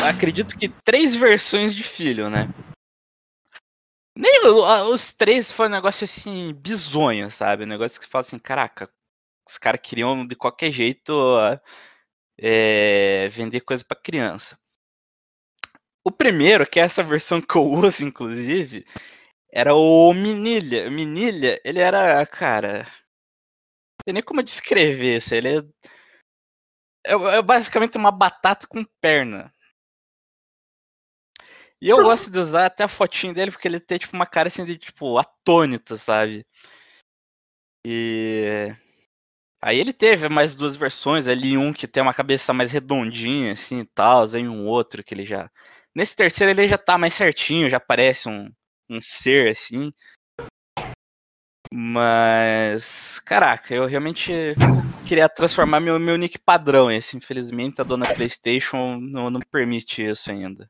acredito 0.07 0.57
que 0.59 0.68
três 0.68 1.14
versões 1.14 1.74
de 1.74 1.83
filho, 1.83 2.29
né? 2.29 2.48
Nem 4.16 4.46
os 4.90 5.12
três 5.12 5.53
foi 5.53 5.66
um 5.66 5.70
negócio 5.70 6.05
assim, 6.05 6.53
bizonho, 6.53 7.31
sabe? 7.31 7.64
Um 7.64 7.68
negócio 7.68 8.01
que 8.01 8.07
você 8.07 8.11
fala 8.11 8.22
assim, 8.22 8.38
caraca, 8.38 8.90
os 9.48 9.57
caras 9.57 9.81
queriam 9.81 10.27
de 10.27 10.35
qualquer 10.35 10.72
jeito 10.72 11.12
é, 12.38 13.29
vender 13.29 13.61
coisa 13.61 13.85
para 13.85 14.01
criança. 14.01 14.59
O 16.05 16.11
primeiro, 16.11 16.66
que 16.66 16.81
é 16.81 16.83
essa 16.85 17.03
versão 17.03 17.40
que 17.40 17.57
eu 17.57 17.62
uso, 17.70 18.05
inclusive, 18.05 18.85
era 19.53 19.74
o 19.74 20.12
Minilha. 20.12 20.90
Minilha, 20.90 21.61
ele 21.64 21.81
era, 21.81 22.24
cara, 22.27 22.87
sei 24.09 24.14
nem 24.14 24.23
como 24.23 24.42
descrever 24.42 25.18
isso. 25.18 25.35
Ele 25.35 25.59
é, 25.59 27.12
é, 27.12 27.12
é, 27.12 27.42
basicamente 27.42 27.99
uma 27.99 28.11
batata 28.11 28.66
com 28.66 28.83
perna. 29.03 29.53
E 31.81 31.90
eu 31.90 32.03
gosto 32.03 32.31
de 32.31 32.38
usar 32.38 32.66
até 32.66 32.85
a 32.85 32.88
fotinho 32.88 33.35
dele 33.35 33.53
porque 33.53 33.68
ele 33.68 33.79
tem 33.79 33.99
tipo 33.99 34.16
uma 34.16 34.27
cara 34.27 34.49
assim 34.49 34.64
de 34.64 34.77
tipo 34.77 35.18
atônita, 35.18 35.97
sabe? 35.97 36.44
E 37.87 38.75
aí 39.62 39.79
ele 39.79 39.92
teve 39.92 40.29
mais 40.29 40.57
duas 40.57 40.75
versões, 40.75 41.29
ali 41.29 41.57
um 41.57 41.73
que 41.73 41.87
tem 41.87 42.03
uma 42.03 42.14
cabeça 42.14 42.53
mais 42.53 42.73
redondinha 42.73 43.53
assim 43.53 43.81
e 43.81 43.87
tal, 43.87 44.25
aí 44.25 44.49
um 44.49 44.66
outro 44.66 45.05
que 45.05 45.14
ele 45.14 45.25
já 45.25 45.49
Nesse 45.94 46.16
terceiro 46.16 46.51
ele 46.51 46.66
já 46.66 46.79
tá 46.79 46.99
mais 46.99 47.14
certinho, 47.14 47.71
já 47.71 47.79
parece 47.79 48.29
um, 48.29 48.51
um 48.88 49.01
ser 49.01 49.51
assim. 49.51 49.92
Mas, 51.72 53.18
caraca, 53.20 53.74
eu 53.74 53.87
realmente 53.87 54.33
queria 55.07 55.28
transformar 55.28 55.81
meu, 55.81 55.98
meu 55.98 56.16
nick 56.16 56.38
padrão 56.38 56.90
esse. 56.90 57.16
Infelizmente 57.16 57.81
a 57.81 57.85
dona 57.85 58.12
PlayStation 58.14 58.98
não, 59.00 59.31
não 59.31 59.40
permite 59.40 60.02
isso 60.02 60.31
ainda. 60.31 60.68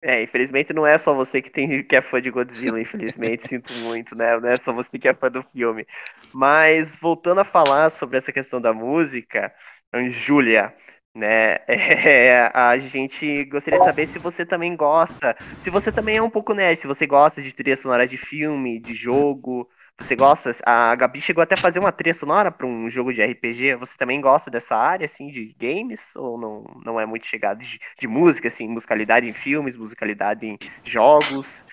É, 0.00 0.22
infelizmente 0.22 0.72
não 0.72 0.86
é 0.86 0.96
só 0.96 1.12
você 1.12 1.42
que, 1.42 1.50
tem, 1.50 1.82
que 1.82 1.96
é 1.96 2.00
fã 2.00 2.22
de 2.22 2.30
Godzilla, 2.30 2.80
infelizmente, 2.80 3.42
sinto 3.48 3.72
muito, 3.74 4.14
né? 4.14 4.38
Não 4.38 4.48
é 4.48 4.56
só 4.56 4.72
você 4.72 4.98
que 4.98 5.08
é 5.08 5.14
fã 5.14 5.30
do 5.30 5.42
filme. 5.42 5.86
Mas, 6.32 6.96
voltando 6.96 7.40
a 7.40 7.44
falar 7.44 7.90
sobre 7.90 8.16
essa 8.16 8.32
questão 8.32 8.60
da 8.60 8.72
música, 8.72 9.52
Anjúlia, 9.92 10.74
né? 11.14 11.58
É, 11.68 12.50
a 12.54 12.78
gente 12.78 13.44
gostaria 13.46 13.80
de 13.80 13.84
saber 13.84 14.06
se 14.06 14.18
você 14.18 14.46
também 14.46 14.76
gosta, 14.76 15.36
se 15.58 15.68
você 15.68 15.90
também 15.90 16.16
é 16.16 16.22
um 16.22 16.30
pouco 16.30 16.54
nerd, 16.54 16.78
se 16.78 16.86
você 16.86 17.06
gosta 17.06 17.42
de 17.42 17.52
trilha 17.54 17.76
sonora 17.76 18.06
de 18.06 18.16
filme, 18.16 18.80
de 18.80 18.94
jogo, 18.94 19.68
você 19.98 20.14
gosta? 20.14 20.52
A 20.64 20.94
Gabi 20.94 21.20
chegou 21.20 21.42
até 21.42 21.54
a 21.54 21.58
fazer 21.58 21.78
uma 21.80 21.90
trilha 21.90 22.14
sonora 22.14 22.52
para 22.52 22.66
um 22.66 22.88
jogo 22.88 23.12
de 23.12 23.22
RPG. 23.22 23.74
Você 23.76 23.96
também 23.96 24.20
gosta 24.20 24.50
dessa 24.50 24.76
área, 24.76 25.04
assim, 25.04 25.28
de 25.28 25.54
games? 25.58 26.14
Ou 26.14 26.38
não, 26.38 26.64
não 26.84 27.00
é 27.00 27.04
muito 27.04 27.26
chegado 27.26 27.58
de, 27.58 27.78
de 27.98 28.06
música, 28.06 28.48
assim, 28.48 28.68
musicalidade 28.68 29.28
em 29.28 29.32
filmes, 29.32 29.76
musicalidade 29.76 30.46
em 30.46 30.58
jogos? 30.84 31.64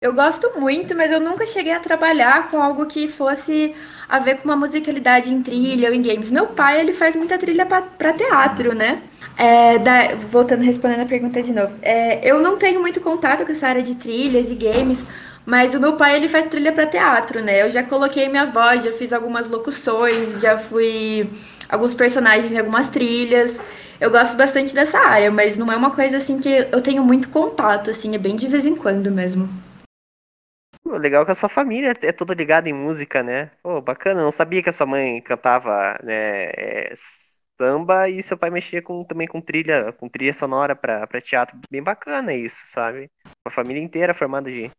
Eu 0.00 0.12
gosto 0.12 0.60
muito, 0.60 0.94
mas 0.94 1.10
eu 1.10 1.18
nunca 1.18 1.46
cheguei 1.46 1.72
a 1.72 1.80
trabalhar 1.80 2.50
com 2.50 2.62
algo 2.62 2.84
que 2.84 3.08
fosse 3.08 3.74
a 4.06 4.18
ver 4.18 4.36
com 4.36 4.44
uma 4.44 4.56
musicalidade 4.56 5.32
em 5.32 5.42
trilha 5.42 5.88
ou 5.88 5.94
em 5.94 6.02
games. 6.02 6.30
Meu 6.30 6.48
pai, 6.48 6.78
ele 6.80 6.92
faz 6.92 7.16
muita 7.16 7.38
trilha 7.38 7.64
para 7.64 8.12
teatro, 8.12 8.74
né? 8.74 9.02
É, 9.36 9.78
da, 9.78 10.14
voltando, 10.30 10.62
respondendo 10.62 11.00
a 11.00 11.06
pergunta 11.06 11.42
de 11.42 11.52
novo. 11.52 11.78
É, 11.80 12.20
eu 12.28 12.38
não 12.38 12.58
tenho 12.58 12.80
muito 12.80 13.00
contato 13.00 13.46
com 13.46 13.52
essa 13.52 13.66
área 13.68 13.82
de 13.82 13.94
trilhas 13.94 14.50
e 14.50 14.54
games, 14.54 14.98
mas 15.46 15.74
o 15.74 15.80
meu 15.80 15.96
pai, 15.96 16.16
ele 16.16 16.28
faz 16.28 16.46
trilha 16.46 16.72
para 16.72 16.86
teatro, 16.86 17.42
né? 17.42 17.62
Eu 17.62 17.70
já 17.70 17.82
coloquei 17.82 18.28
minha 18.28 18.46
voz, 18.46 18.82
já 18.82 18.92
fiz 18.92 19.12
algumas 19.12 19.50
locuções, 19.50 20.40
já 20.40 20.58
fui 20.58 21.28
alguns 21.68 21.94
personagens 21.94 22.50
em 22.50 22.58
algumas 22.58 22.88
trilhas. 22.88 23.54
Eu 24.00 24.10
gosto 24.10 24.34
bastante 24.36 24.74
dessa 24.74 24.98
área, 24.98 25.30
mas 25.30 25.56
não 25.56 25.70
é 25.70 25.76
uma 25.76 25.90
coisa 25.90 26.16
assim 26.16 26.40
que 26.40 26.48
eu 26.48 26.82
tenho 26.82 27.04
muito 27.04 27.28
contato, 27.28 27.90
assim, 27.90 28.14
é 28.14 28.18
bem 28.18 28.36
de 28.36 28.48
vez 28.48 28.64
em 28.64 28.74
quando 28.74 29.10
mesmo. 29.10 29.48
Legal 30.84 31.24
que 31.24 31.32
a 31.32 31.34
sua 31.34 31.48
família 31.48 31.94
é 32.02 32.12
toda 32.12 32.34
ligada 32.34 32.68
em 32.68 32.72
música, 32.72 33.22
né? 33.22 33.50
Pô, 33.62 33.80
bacana, 33.80 34.22
não 34.22 34.30
sabia 34.30 34.62
que 34.62 34.68
a 34.68 34.72
sua 34.72 34.86
mãe 34.86 35.20
cantava, 35.22 35.98
né, 36.02 36.50
é, 36.56 36.92
samba 37.60 38.08
e 38.08 38.22
seu 38.22 38.36
pai 38.36 38.50
mexia 38.50 38.82
com, 38.82 39.04
também 39.04 39.26
com 39.26 39.40
trilha, 39.40 39.92
com 39.92 40.08
trilha 40.08 40.34
sonora 40.34 40.76
para 40.76 41.20
teatro. 41.22 41.58
Bem 41.70 41.82
bacana 41.82 42.34
isso, 42.34 42.60
sabe? 42.64 43.10
Uma 43.46 43.50
família 43.52 43.82
inteira 43.82 44.12
formada 44.12 44.50
de, 44.50 44.70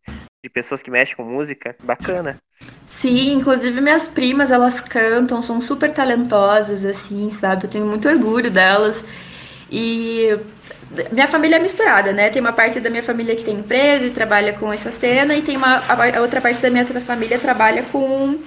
de 0.46 0.50
pessoas 0.50 0.84
que 0.84 0.92
mexem 0.92 1.16
com 1.16 1.24
música. 1.24 1.76
Bacana. 1.84 2.40
Sim, 2.88 3.34
inclusive 3.34 3.82
minhas 3.82 4.08
primas, 4.08 4.52
elas 4.52 4.80
cantam, 4.80 5.42
são 5.42 5.60
super 5.60 5.92
talentosas, 5.92 6.86
assim, 6.86 7.32
sabe? 7.32 7.66
Eu 7.66 7.70
tenho 7.70 7.86
muito 7.86 8.08
orgulho 8.08 8.52
delas. 8.52 9.04
E 9.72 10.40
minha 11.12 11.28
família 11.28 11.56
é 11.56 11.60
misturada, 11.60 12.14
né? 12.14 12.30
Tem 12.30 12.40
uma 12.40 12.54
parte 12.54 12.80
da 12.80 12.92
minha 12.92 13.02
família 13.02 13.36
que 13.36 13.44
tem 13.44 13.58
empresa 13.58 14.06
e 14.06 14.12
trabalha 14.12 14.54
com 14.54 14.72
essa 14.72 14.92
cena, 14.92 15.36
e 15.36 15.42
tem 15.42 15.58
uma 15.58 15.80
a 15.80 16.22
outra 16.22 16.40
parte 16.40 16.62
da 16.62 16.70
minha 16.70 16.86
família 17.02 17.40
trabalha 17.40 17.84
com, 17.92 18.40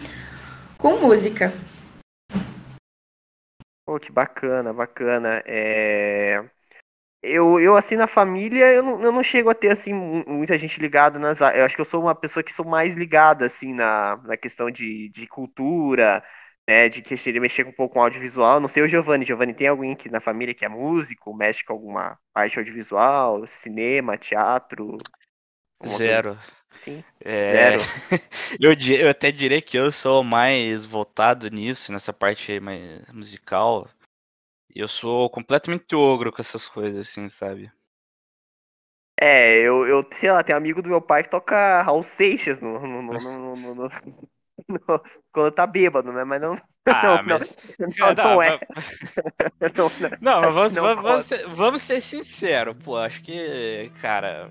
com 0.78 0.98
música. 0.98 1.52
Pô, 3.84 3.98
que 3.98 4.12
bacana, 4.12 4.72
bacana. 4.72 5.42
É... 5.44 6.44
Eu, 7.20 7.58
eu, 7.58 7.76
assim, 7.76 7.96
na 7.96 8.06
família, 8.06 8.66
eu 8.72 8.82
não, 8.82 9.02
eu 9.02 9.10
não 9.10 9.22
chego 9.24 9.50
a 9.50 9.54
ter, 9.54 9.70
assim, 9.70 9.92
muita 9.92 10.56
gente 10.56 10.80
ligada 10.80 11.18
nas... 11.18 11.40
Eu 11.40 11.64
acho 11.64 11.74
que 11.74 11.80
eu 11.80 11.84
sou 11.84 12.00
uma 12.02 12.14
pessoa 12.14 12.44
que 12.44 12.52
sou 12.52 12.64
mais 12.64 12.94
ligada, 12.94 13.44
assim, 13.46 13.74
na, 13.74 14.16
na 14.18 14.36
questão 14.36 14.70
de, 14.70 15.08
de 15.10 15.26
cultura, 15.26 16.22
né, 16.68 16.88
de 16.88 17.02
querer 17.02 17.40
mexer 17.40 17.66
um 17.66 17.72
pouco 17.72 17.94
com 17.94 18.02
audiovisual. 18.02 18.60
Não 18.60 18.68
sei 18.68 18.84
o 18.84 18.88
Giovanni. 18.88 19.24
Giovanni, 19.24 19.52
tem 19.52 19.66
alguém 19.66 19.92
aqui 19.92 20.08
na 20.08 20.20
família 20.20 20.54
que 20.54 20.64
é 20.64 20.68
músico, 20.68 21.34
mexe 21.34 21.64
com 21.64 21.72
alguma 21.72 22.16
parte 22.32 22.58
audiovisual, 22.58 23.46
cinema, 23.48 24.16
teatro? 24.16 24.96
Zero. 25.84 26.38
Sim, 26.72 27.02
É, 27.24 27.50
zero. 27.50 27.80
eu, 28.60 28.72
eu 28.96 29.08
até 29.08 29.32
diria 29.32 29.60
que 29.60 29.76
eu 29.76 29.90
sou 29.90 30.22
mais 30.22 30.86
voltado 30.86 31.48
nisso, 31.48 31.90
nessa 31.92 32.12
parte 32.12 32.60
mais 32.60 33.02
musical. 33.12 33.88
Eu 34.74 34.88
sou 34.88 35.28
completamente 35.30 35.94
ogro 35.94 36.32
com 36.32 36.40
essas 36.40 36.66
coisas, 36.68 37.06
assim, 37.08 37.28
sabe? 37.28 37.70
É, 39.20 39.58
eu, 39.58 39.86
eu, 39.86 40.06
sei 40.12 40.30
lá, 40.30 40.44
tem 40.44 40.54
um 40.54 40.58
amigo 40.58 40.80
do 40.80 40.88
meu 40.88 41.02
pai 41.02 41.24
que 41.24 41.30
toca 41.30 41.82
Raul 41.82 42.02
Seixas 42.04 42.60
no, 42.60 42.78
no, 42.78 43.02
no, 43.02 43.12
no- 43.12 43.56
no- 43.56 43.74
no- 43.74 43.74
no- 43.74 43.90
quando 45.32 45.50
tá 45.52 45.66
bêbado, 45.66 46.12
né? 46.12 46.22
Mas 46.24 46.40
não, 46.40 46.56
Ah, 46.86 47.22
não, 47.22 47.24
mas. 47.24 47.56
não, 47.78 47.88
não, 47.88 48.14
Não, 48.14 48.24
não 48.34 48.42
é. 48.42 48.58
mas- 48.74 48.86
Não, 49.76 49.90
não. 50.00 50.18
Não, 50.20 50.40
mas 50.42 50.54
vamos, 50.54 50.72
não 50.74 50.82
vamos- 50.84 51.02
vamos 51.02 51.24
ser, 51.26 51.48
vamos 51.48 51.82
ser 51.82 52.00
sinceros, 52.00 52.76
pô. 52.84 52.96
Acho 52.96 53.20
que, 53.22 53.90
cara. 54.00 54.50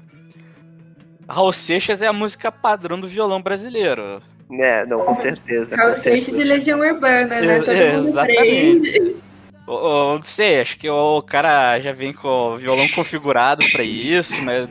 Raul 1.30 1.53
Seixas 1.53 2.01
é 2.01 2.07
a 2.07 2.13
música 2.13 2.51
padrão 2.51 2.99
do 2.99 3.07
violão 3.07 3.41
brasileiro. 3.41 4.22
É, 4.51 4.86
não, 4.86 5.05
com 5.05 5.13
certeza. 5.13 5.76
Raul 5.76 5.95
Seixas 5.95 6.36
e. 6.36 6.43
Legião 6.43 6.80
Urbana, 6.80 7.41
né? 7.41 7.59
Todo 7.59 7.68
mundo 7.68 8.09
exatamente. 8.09 9.27
Ô, 9.68 10.15
não 10.15 10.24
sei, 10.24 10.61
acho 10.61 10.78
que 10.78 10.89
o 10.89 11.22
cara 11.22 11.80
já 11.82 11.91
vem 11.91 12.13
com 12.13 12.53
o 12.53 12.57
violão 12.57 12.88
configurado 12.95 13.70
pra 13.70 13.84
isso, 13.84 14.34
mas. 14.43 14.70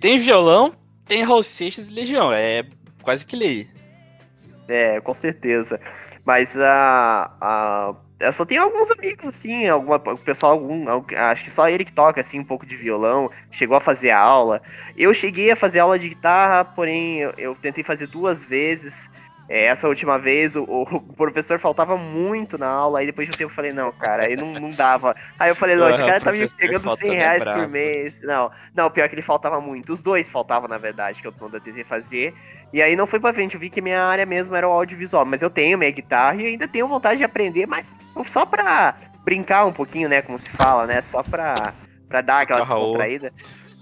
Tem 0.00 0.18
violão, 0.18 0.74
tem 1.06 1.22
Raul 1.22 1.42
Seixas 1.42 1.86
e 1.86 1.92
Legião, 1.92 2.32
é 2.32 2.66
quase 3.02 3.24
que 3.24 3.36
lei. 3.36 3.68
É, 4.68 5.00
com 5.00 5.14
certeza. 5.14 5.80
Mas 6.24 6.58
a, 6.58 7.32
a 7.40 7.94
eu 8.18 8.32
só 8.32 8.44
tenho 8.44 8.62
alguns 8.62 8.90
amigos, 8.90 9.28
assim, 9.28 9.68
alguma, 9.68 9.96
o 9.96 10.18
pessoal, 10.18 10.52
algum, 10.52 10.88
al- 10.88 11.04
acho 11.16 11.44
que 11.44 11.50
só 11.50 11.68
ele 11.68 11.84
que 11.84 11.92
toca, 11.92 12.20
assim, 12.20 12.40
um 12.40 12.44
pouco 12.44 12.64
de 12.66 12.74
violão, 12.76 13.30
chegou 13.50 13.76
a 13.76 13.80
fazer 13.80 14.10
aula. 14.10 14.60
Eu 14.96 15.12
cheguei 15.14 15.50
a 15.50 15.56
fazer 15.56 15.80
aula 15.80 15.98
de 15.98 16.08
guitarra, 16.08 16.64
porém, 16.64 17.18
eu, 17.18 17.32
eu 17.36 17.54
tentei 17.54 17.84
fazer 17.84 18.06
duas 18.06 18.44
vezes. 18.44 19.08
É, 19.48 19.66
essa 19.66 19.86
última 19.86 20.18
vez, 20.18 20.56
o, 20.56 20.64
o 20.64 21.00
professor 21.14 21.58
faltava 21.58 21.96
muito 21.96 22.58
na 22.58 22.66
aula, 22.66 22.98
aí 22.98 23.06
depois 23.06 23.28
de 23.28 23.34
um 23.34 23.38
tempo 23.38 23.50
eu 23.50 23.54
falei, 23.54 23.72
não, 23.72 23.92
cara, 23.92 24.24
aí 24.24 24.36
não, 24.36 24.52
não 24.54 24.72
dava. 24.72 25.14
Aí 25.38 25.50
eu 25.50 25.56
falei, 25.56 25.76
não, 25.76 25.88
esse 25.88 25.98
cara 25.98 26.20
tá 26.20 26.32
me 26.32 26.48
pegando 26.48 26.84
faltando 26.84 27.12
100 27.12 27.14
é 27.14 27.18
reais 27.18 27.44
por 27.44 27.68
mês. 27.68 28.20
Não, 28.22 28.50
não, 28.74 28.90
pior 28.90 29.08
que 29.08 29.14
ele 29.14 29.22
faltava 29.22 29.60
muito. 29.60 29.92
Os 29.92 30.02
dois 30.02 30.30
faltavam, 30.30 30.68
na 30.68 30.78
verdade, 30.78 31.22
que 31.22 31.28
eu, 31.28 31.34
eu 31.40 31.60
tentei 31.60 31.84
fazer. 31.84 32.34
E 32.72 32.82
aí 32.82 32.96
não 32.96 33.06
foi 33.06 33.20
pra 33.20 33.32
frente, 33.32 33.54
eu 33.54 33.60
vi 33.60 33.70
que 33.70 33.80
minha 33.80 34.02
área 34.02 34.26
mesmo 34.26 34.54
era 34.54 34.68
o 34.68 34.72
audiovisual, 34.72 35.24
mas 35.24 35.40
eu 35.40 35.48
tenho 35.48 35.78
minha 35.78 35.90
guitarra 35.90 36.42
e 36.42 36.46
ainda 36.46 36.66
tenho 36.66 36.88
vontade 36.88 37.18
de 37.18 37.24
aprender, 37.24 37.66
mas 37.66 37.96
só 38.26 38.44
pra 38.44 38.96
brincar 39.24 39.66
um 39.66 39.72
pouquinho, 39.72 40.08
né, 40.08 40.20
como 40.20 40.36
se 40.38 40.50
fala, 40.50 40.86
né, 40.86 41.00
só 41.00 41.22
pra, 41.22 41.72
pra 42.08 42.20
dar 42.20 42.40
aquela 42.40 42.60
Toca 42.60 42.72
Raul. 42.72 42.84
descontraída. 42.84 43.32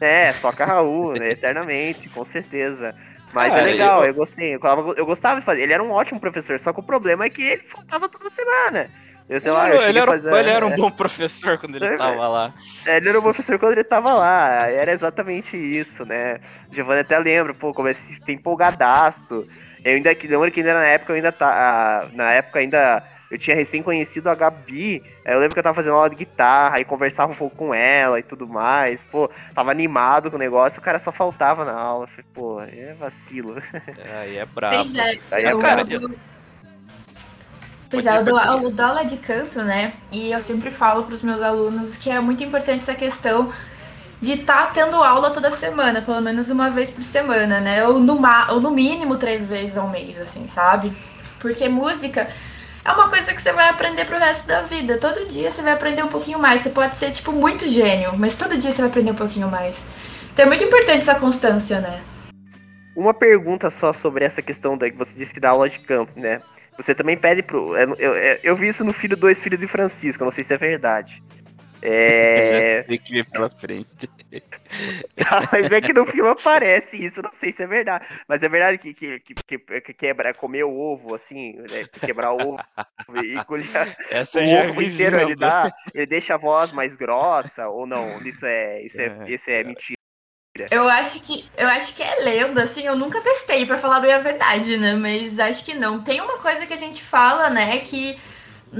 É, 0.00 0.32
toca 0.34 0.64
Raul, 0.66 1.14
né, 1.14 1.30
eternamente, 1.30 2.08
com 2.08 2.24
certeza. 2.24 2.94
Mas 3.34 3.52
é 3.52 3.56
Cara, 3.56 3.62
legal, 3.62 4.02
eu... 4.02 4.08
eu- 4.08 4.14
gostei, 4.14 4.54
eu 4.54 5.06
gostava, 5.06 5.40
de 5.40 5.44
fazer, 5.44 5.62
ele 5.62 5.72
era 5.72 5.82
um 5.82 5.90
ótimo 5.90 6.20
professor, 6.20 6.58
só 6.58 6.72
que 6.72 6.80
o 6.80 6.82
problema 6.84 7.24
é 7.24 7.30
que 7.30 7.42
ele 7.42 7.64
faltava 7.64 8.08
toda 8.08 8.30
semana. 8.30 8.90
Eu 9.28 9.40
sei 9.40 9.50
ele, 9.50 9.58
lá, 9.58 9.70
eu 9.70 9.82
ele, 9.82 9.98
era, 9.98 10.06
fazer... 10.12 10.34
ele 10.34 10.50
era 10.50 10.66
um 10.66 10.70
é. 10.70 10.76
bom 10.76 10.90
professor 10.90 11.58
quando 11.58 11.76
ele 11.76 11.86
É, 11.86 11.96
tava 11.96 12.28
lá. 12.28 12.54
É, 12.84 12.96
Ele 12.98 13.08
era 13.08 13.18
o 13.18 13.22
professor 13.22 13.58
quando 13.58 13.72
ele 13.72 13.84
tava 13.84 14.14
lá, 14.14 14.68
era 14.68 14.92
exatamente 14.92 15.56
isso, 15.56 16.04
né? 16.04 16.40
Giovanni 16.70 17.00
até 17.00 17.18
lembra, 17.18 17.54
pô, 17.54 17.72
comecei 17.72 18.16
a 18.26 18.32
empolgadaço. 18.32 19.46
Eu 19.82 19.96
ainda 19.96 20.14
que 20.14 20.26
lembro 20.28 20.50
que 20.50 20.60
ainda 20.60 20.74
na 20.74 20.84
época 20.84 21.12
eu 21.12 21.16
ainda 21.16 21.32
tá. 21.32 21.50
ah, 22.04 22.08
Na 22.12 22.32
época 22.32 22.58
ainda 22.58 23.02
eu 23.34 23.38
tinha 23.38 23.56
recém 23.56 23.82
conhecido 23.82 24.30
a 24.30 24.34
Gabi. 24.34 25.02
aí 25.24 25.34
Eu 25.34 25.40
lembro 25.40 25.54
que 25.54 25.58
eu 25.58 25.62
tava 25.62 25.74
fazendo 25.74 25.94
aula 25.94 26.08
de 26.08 26.14
guitarra 26.16 26.78
e 26.78 26.84
conversava 26.84 27.32
um 27.32 27.36
pouco 27.36 27.56
com 27.56 27.74
ela 27.74 28.18
e 28.18 28.22
tudo 28.22 28.46
mais. 28.46 29.02
Pô, 29.02 29.28
tava 29.52 29.72
animado 29.72 30.30
com 30.30 30.36
o 30.36 30.38
negócio, 30.38 30.78
o 30.78 30.82
cara 30.82 31.00
só 31.00 31.10
faltava 31.10 31.64
na 31.64 31.72
aula. 31.72 32.04
Eu 32.04 32.08
Falei, 32.08 32.24
pô, 32.32 32.60
é 32.62 32.94
vacilo. 32.94 33.56
Aí 34.20 34.36
é 34.36 34.46
brabo. 34.46 34.84
Pois 34.84 34.96
é, 34.96 35.18
Aí 35.32 35.44
é 35.44 35.52
eu, 35.52 35.58
cara, 35.58 35.82
eu- 35.82 36.00
eu- 36.02 36.10
Pois 37.90 38.06
é, 38.06 38.18
eu 38.18 38.24
dou, 38.24 38.40
eu 38.40 38.70
dou 38.70 38.86
aula 38.86 39.04
de 39.04 39.16
canto, 39.16 39.62
né? 39.62 39.92
E 40.12 40.30
eu 40.32 40.40
sempre 40.40 40.70
falo 40.70 41.04
para 41.04 41.14
os 41.14 41.22
meus 41.22 41.42
alunos 41.42 41.96
que 41.96 42.10
é 42.10 42.18
muito 42.20 42.42
importante 42.42 42.82
essa 42.82 42.94
questão 42.94 43.52
de 44.20 44.32
estar 44.32 44.72
tendo 44.72 44.96
aula 44.96 45.30
toda 45.32 45.50
semana, 45.50 46.00
pelo 46.02 46.20
menos 46.20 46.48
uma 46.50 46.70
vez 46.70 46.88
por 46.90 47.02
semana, 47.04 47.60
né? 47.60 47.86
Ou 47.86 47.98
no, 47.98 48.18
ou 48.50 48.60
no 48.60 48.70
mínimo 48.70 49.16
três 49.16 49.44
vezes 49.46 49.76
ao 49.76 49.88
mês, 49.88 50.18
assim, 50.20 50.48
sabe? 50.54 50.92
Porque 51.40 51.68
música 51.68 52.28
é 52.84 52.92
uma 52.92 53.08
coisa 53.08 53.32
que 53.32 53.40
você 53.40 53.50
vai 53.50 53.68
aprender 53.68 54.04
pro 54.04 54.18
resto 54.18 54.46
da 54.46 54.60
vida. 54.62 54.98
Todo 54.98 55.26
dia 55.28 55.50
você 55.50 55.62
vai 55.62 55.72
aprender 55.72 56.02
um 56.02 56.08
pouquinho 56.08 56.38
mais. 56.38 56.60
Você 56.60 56.68
pode 56.68 56.96
ser, 56.96 57.12
tipo, 57.12 57.32
muito 57.32 57.66
gênio, 57.66 58.12
mas 58.16 58.36
todo 58.36 58.58
dia 58.58 58.72
você 58.72 58.82
vai 58.82 58.90
aprender 58.90 59.10
um 59.10 59.16
pouquinho 59.16 59.48
mais. 59.48 59.82
Então 60.32 60.44
é 60.44 60.48
muito 60.48 60.64
importante 60.64 61.00
essa 61.00 61.14
constância, 61.14 61.80
né? 61.80 62.02
Uma 62.94 63.14
pergunta 63.14 63.70
só 63.70 63.92
sobre 63.92 64.24
essa 64.24 64.42
questão 64.42 64.76
da 64.76 64.90
que 64.90 64.96
você 64.96 65.16
disse 65.16 65.32
que 65.32 65.40
dá 65.40 65.50
aula 65.50 65.68
de 65.68 65.80
canto, 65.80 66.18
né? 66.18 66.42
Você 66.76 66.94
também 66.94 67.16
pede 67.16 67.42
pro. 67.42 67.74
Eu, 67.76 67.94
eu, 67.94 68.12
eu 68.42 68.56
vi 68.56 68.68
isso 68.68 68.84
no 68.84 68.92
filho 68.92 69.16
Dois 69.16 69.40
Filhos 69.40 69.58
de 69.58 69.66
Francisco, 69.66 70.22
não 70.22 70.30
sei 70.30 70.44
se 70.44 70.52
é 70.52 70.58
verdade. 70.58 71.22
É. 71.84 72.82
Tem 72.82 72.98
que 72.98 73.12
vir 73.12 73.30
pela 73.30 73.50
frente. 73.50 74.08
Tá, 75.16 75.48
mas 75.52 75.70
é 75.70 75.80
que 75.80 75.92
no 75.92 76.06
filme 76.06 76.28
aparece 76.30 76.96
isso, 76.96 77.22
não 77.22 77.32
sei 77.32 77.52
se 77.52 77.62
é 77.62 77.66
verdade. 77.66 78.06
Mas 78.28 78.42
é 78.42 78.48
verdade 78.48 78.78
que, 78.78 78.92
que, 78.94 79.20
que, 79.20 79.34
que- 79.34 79.80
que 79.80 79.94
quebra, 79.94 80.34
comer 80.34 80.64
o 80.64 80.74
ovo, 80.76 81.14
assim, 81.14 81.52
né, 81.70 81.84
quebrar 82.02 82.32
o 82.32 82.54
ovo 82.54 82.64
e 83.22 83.40
colher 83.42 83.96
Essa 84.10 84.40
o 84.40 84.48
ovo 84.48 84.80
vi 84.80 84.86
inteiro, 84.86 85.18
ele 85.20 85.36
dá, 85.36 85.72
ele 85.94 86.06
deixa 86.06 86.34
a 86.34 86.38
voz 86.38 86.72
mais 86.72 86.96
grossa, 86.96 87.68
ou 87.68 87.86
não, 87.86 88.20
isso 88.24 88.44
é, 88.44 88.82
isso 88.82 89.00
é, 89.00 89.12
É, 89.20 89.26
isso 89.26 89.50
é 89.50 89.62
mentira. 89.64 89.98
Eu 90.70 90.88
acho 90.88 91.20
que 91.20 91.48
eu 91.56 91.68
acho 91.68 91.94
que 91.94 92.02
é 92.02 92.16
lenda, 92.20 92.62
assim, 92.62 92.82
eu 92.82 92.96
nunca 92.96 93.20
testei 93.20 93.66
pra 93.66 93.76
falar 93.78 94.00
bem 94.00 94.12
a 94.12 94.18
verdade, 94.20 94.76
né? 94.76 94.94
Mas 94.94 95.38
acho 95.38 95.64
que 95.64 95.74
não. 95.74 96.02
Tem 96.02 96.20
uma 96.20 96.38
coisa 96.38 96.66
que 96.66 96.72
a 96.72 96.76
gente 96.76 97.02
fala, 97.02 97.50
né, 97.50 97.78
que 97.80 98.18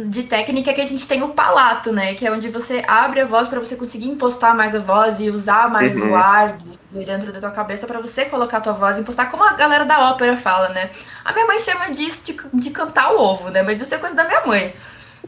de 0.06 0.24
técnica 0.24 0.70
é 0.70 0.74
que 0.74 0.80
a 0.80 0.86
gente 0.86 1.06
tem 1.06 1.22
o 1.22 1.28
palato, 1.30 1.92
né? 1.92 2.14
Que 2.14 2.26
é 2.26 2.32
onde 2.32 2.48
você 2.48 2.82
abre 2.86 3.20
a 3.20 3.24
voz 3.24 3.48
para 3.48 3.60
você 3.60 3.76
conseguir 3.76 4.06
impostar 4.08 4.56
mais 4.56 4.74
a 4.74 4.80
voz 4.80 5.18
e 5.20 5.30
usar 5.30 5.70
mais 5.70 5.94
Uhum. 5.96 6.10
o 6.12 6.14
ar 6.16 6.58
dentro 6.90 7.32
da 7.32 7.40
tua 7.40 7.50
cabeça 7.50 7.86
para 7.86 8.00
você 8.00 8.24
colocar 8.24 8.58
a 8.58 8.60
tua 8.60 8.72
voz 8.72 8.96
e 8.96 9.00
impostar, 9.00 9.30
como 9.30 9.44
a 9.44 9.52
galera 9.54 9.84
da 9.84 10.10
ópera 10.10 10.36
fala, 10.36 10.68
né? 10.70 10.90
A 11.24 11.32
minha 11.32 11.46
mãe 11.46 11.60
chama 11.60 11.90
disso 11.90 12.20
de, 12.24 12.36
de 12.54 12.70
cantar 12.70 13.12
o 13.12 13.20
ovo, 13.20 13.50
né? 13.50 13.62
Mas 13.62 13.80
isso 13.80 13.94
é 13.94 13.98
coisa 13.98 14.14
da 14.14 14.24
minha 14.24 14.44
mãe, 14.46 14.74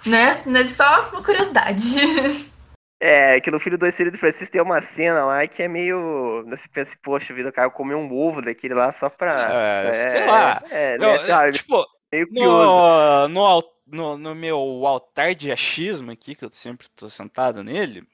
né? 0.04 0.42
Mas 0.46 0.70
só 0.76 1.08
uma 1.12 1.22
curiosidade. 1.22 1.82
É, 2.98 3.38
que 3.42 3.50
no 3.50 3.60
Filho 3.60 3.76
do 3.76 3.92
Filho 3.92 4.10
do 4.10 4.16
Francisco 4.16 4.50
tem 4.52 4.62
uma 4.62 4.80
cena 4.80 5.22
lá 5.26 5.46
que 5.46 5.62
é 5.62 5.68
meio. 5.68 6.42
Você 6.48 6.66
pensa, 6.66 6.96
poxa 7.02 7.34
vida, 7.34 7.50
o 7.50 7.52
cara 7.52 7.68
comeu 7.68 7.98
um 7.98 8.10
ovo 8.10 8.40
daquele 8.40 8.72
lá 8.72 8.90
só 8.90 9.10
pra. 9.10 9.50
É, 9.52 10.10
sei 10.12 10.26
lá. 10.26 10.62
É, 10.70 10.96
Não, 10.96 11.12
né, 11.12 11.18
sabe? 11.18 11.52
tipo, 11.58 11.84
Meio 12.10 12.26
curioso. 12.26 13.28
no, 13.28 13.28
no, 13.28 13.62
no, 13.86 14.18
no 14.18 14.34
meu 14.34 14.58
altar 14.86 15.34
de 15.34 15.52
achismo 15.52 16.10
aqui, 16.10 16.34
que 16.34 16.44
eu 16.44 16.50
sempre 16.50 16.88
tô 16.96 17.08
sentado 17.08 17.62
nele, 17.62 18.06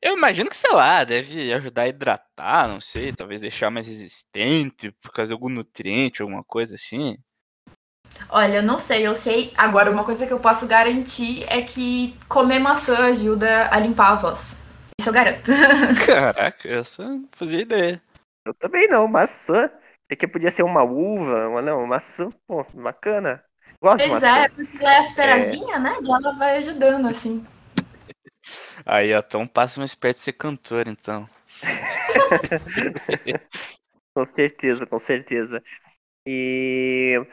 eu 0.00 0.16
imagino 0.16 0.48
que, 0.48 0.56
sei 0.56 0.70
lá, 0.72 1.02
deve 1.02 1.52
ajudar 1.52 1.82
a 1.82 1.88
hidratar, 1.88 2.68
não 2.68 2.80
sei, 2.80 3.12
talvez 3.12 3.40
deixar 3.40 3.68
mais 3.68 3.86
resistente 3.86 4.92
por 4.92 5.12
causa 5.12 5.30
de 5.30 5.32
algum 5.34 5.48
nutriente, 5.48 6.22
alguma 6.22 6.44
coisa 6.44 6.76
assim. 6.76 7.18
Olha, 8.28 8.56
eu 8.56 8.62
não 8.62 8.78
sei, 8.78 9.06
eu 9.06 9.14
sei. 9.14 9.52
Agora, 9.56 9.90
uma 9.90 10.04
coisa 10.04 10.26
que 10.26 10.32
eu 10.32 10.38
posso 10.38 10.66
garantir 10.66 11.44
é 11.48 11.62
que 11.62 12.16
comer 12.28 12.58
maçã 12.60 13.06
ajuda 13.06 13.68
a 13.72 13.78
limpar 13.80 14.12
a 14.12 14.14
voz. 14.14 14.38
Isso 15.00 15.08
eu 15.08 15.12
garanto. 15.12 15.50
Caraca, 16.06 16.68
essa 16.68 17.02
não 17.02 17.28
fazia 17.32 17.60
ideia. 17.60 18.02
Eu 18.46 18.54
também 18.54 18.88
não, 18.88 19.08
maçã. 19.08 19.66
Isso 19.66 20.12
aqui 20.12 20.28
podia 20.28 20.50
ser 20.50 20.62
uma 20.62 20.82
uva, 20.82 21.48
uma 21.48 21.60
não, 21.60 21.86
maçã, 21.86 22.30
pô, 22.46 22.64
bacana. 22.72 23.42
Gosto 23.80 24.08
Pois 24.08 24.22
é, 24.22 24.48
porque 24.48 24.76
ela 24.80 24.92
é 24.92 24.98
asperazinha, 24.98 25.78
né? 25.78 25.98
E 26.02 26.10
ela 26.10 26.32
vai 26.32 26.56
ajudando, 26.56 27.08
assim. 27.08 27.46
Aí, 28.84 29.14
ó, 29.14 29.18
então 29.18 29.46
passa 29.46 29.80
mais 29.80 29.94
perto 29.94 30.16
de 30.16 30.22
ser 30.24 30.32
cantor, 30.32 30.88
então. 30.88 31.28
Com 34.14 34.24
certeza, 34.24 34.84
com 34.84 34.98
certeza. 34.98 35.62
E 36.26 37.24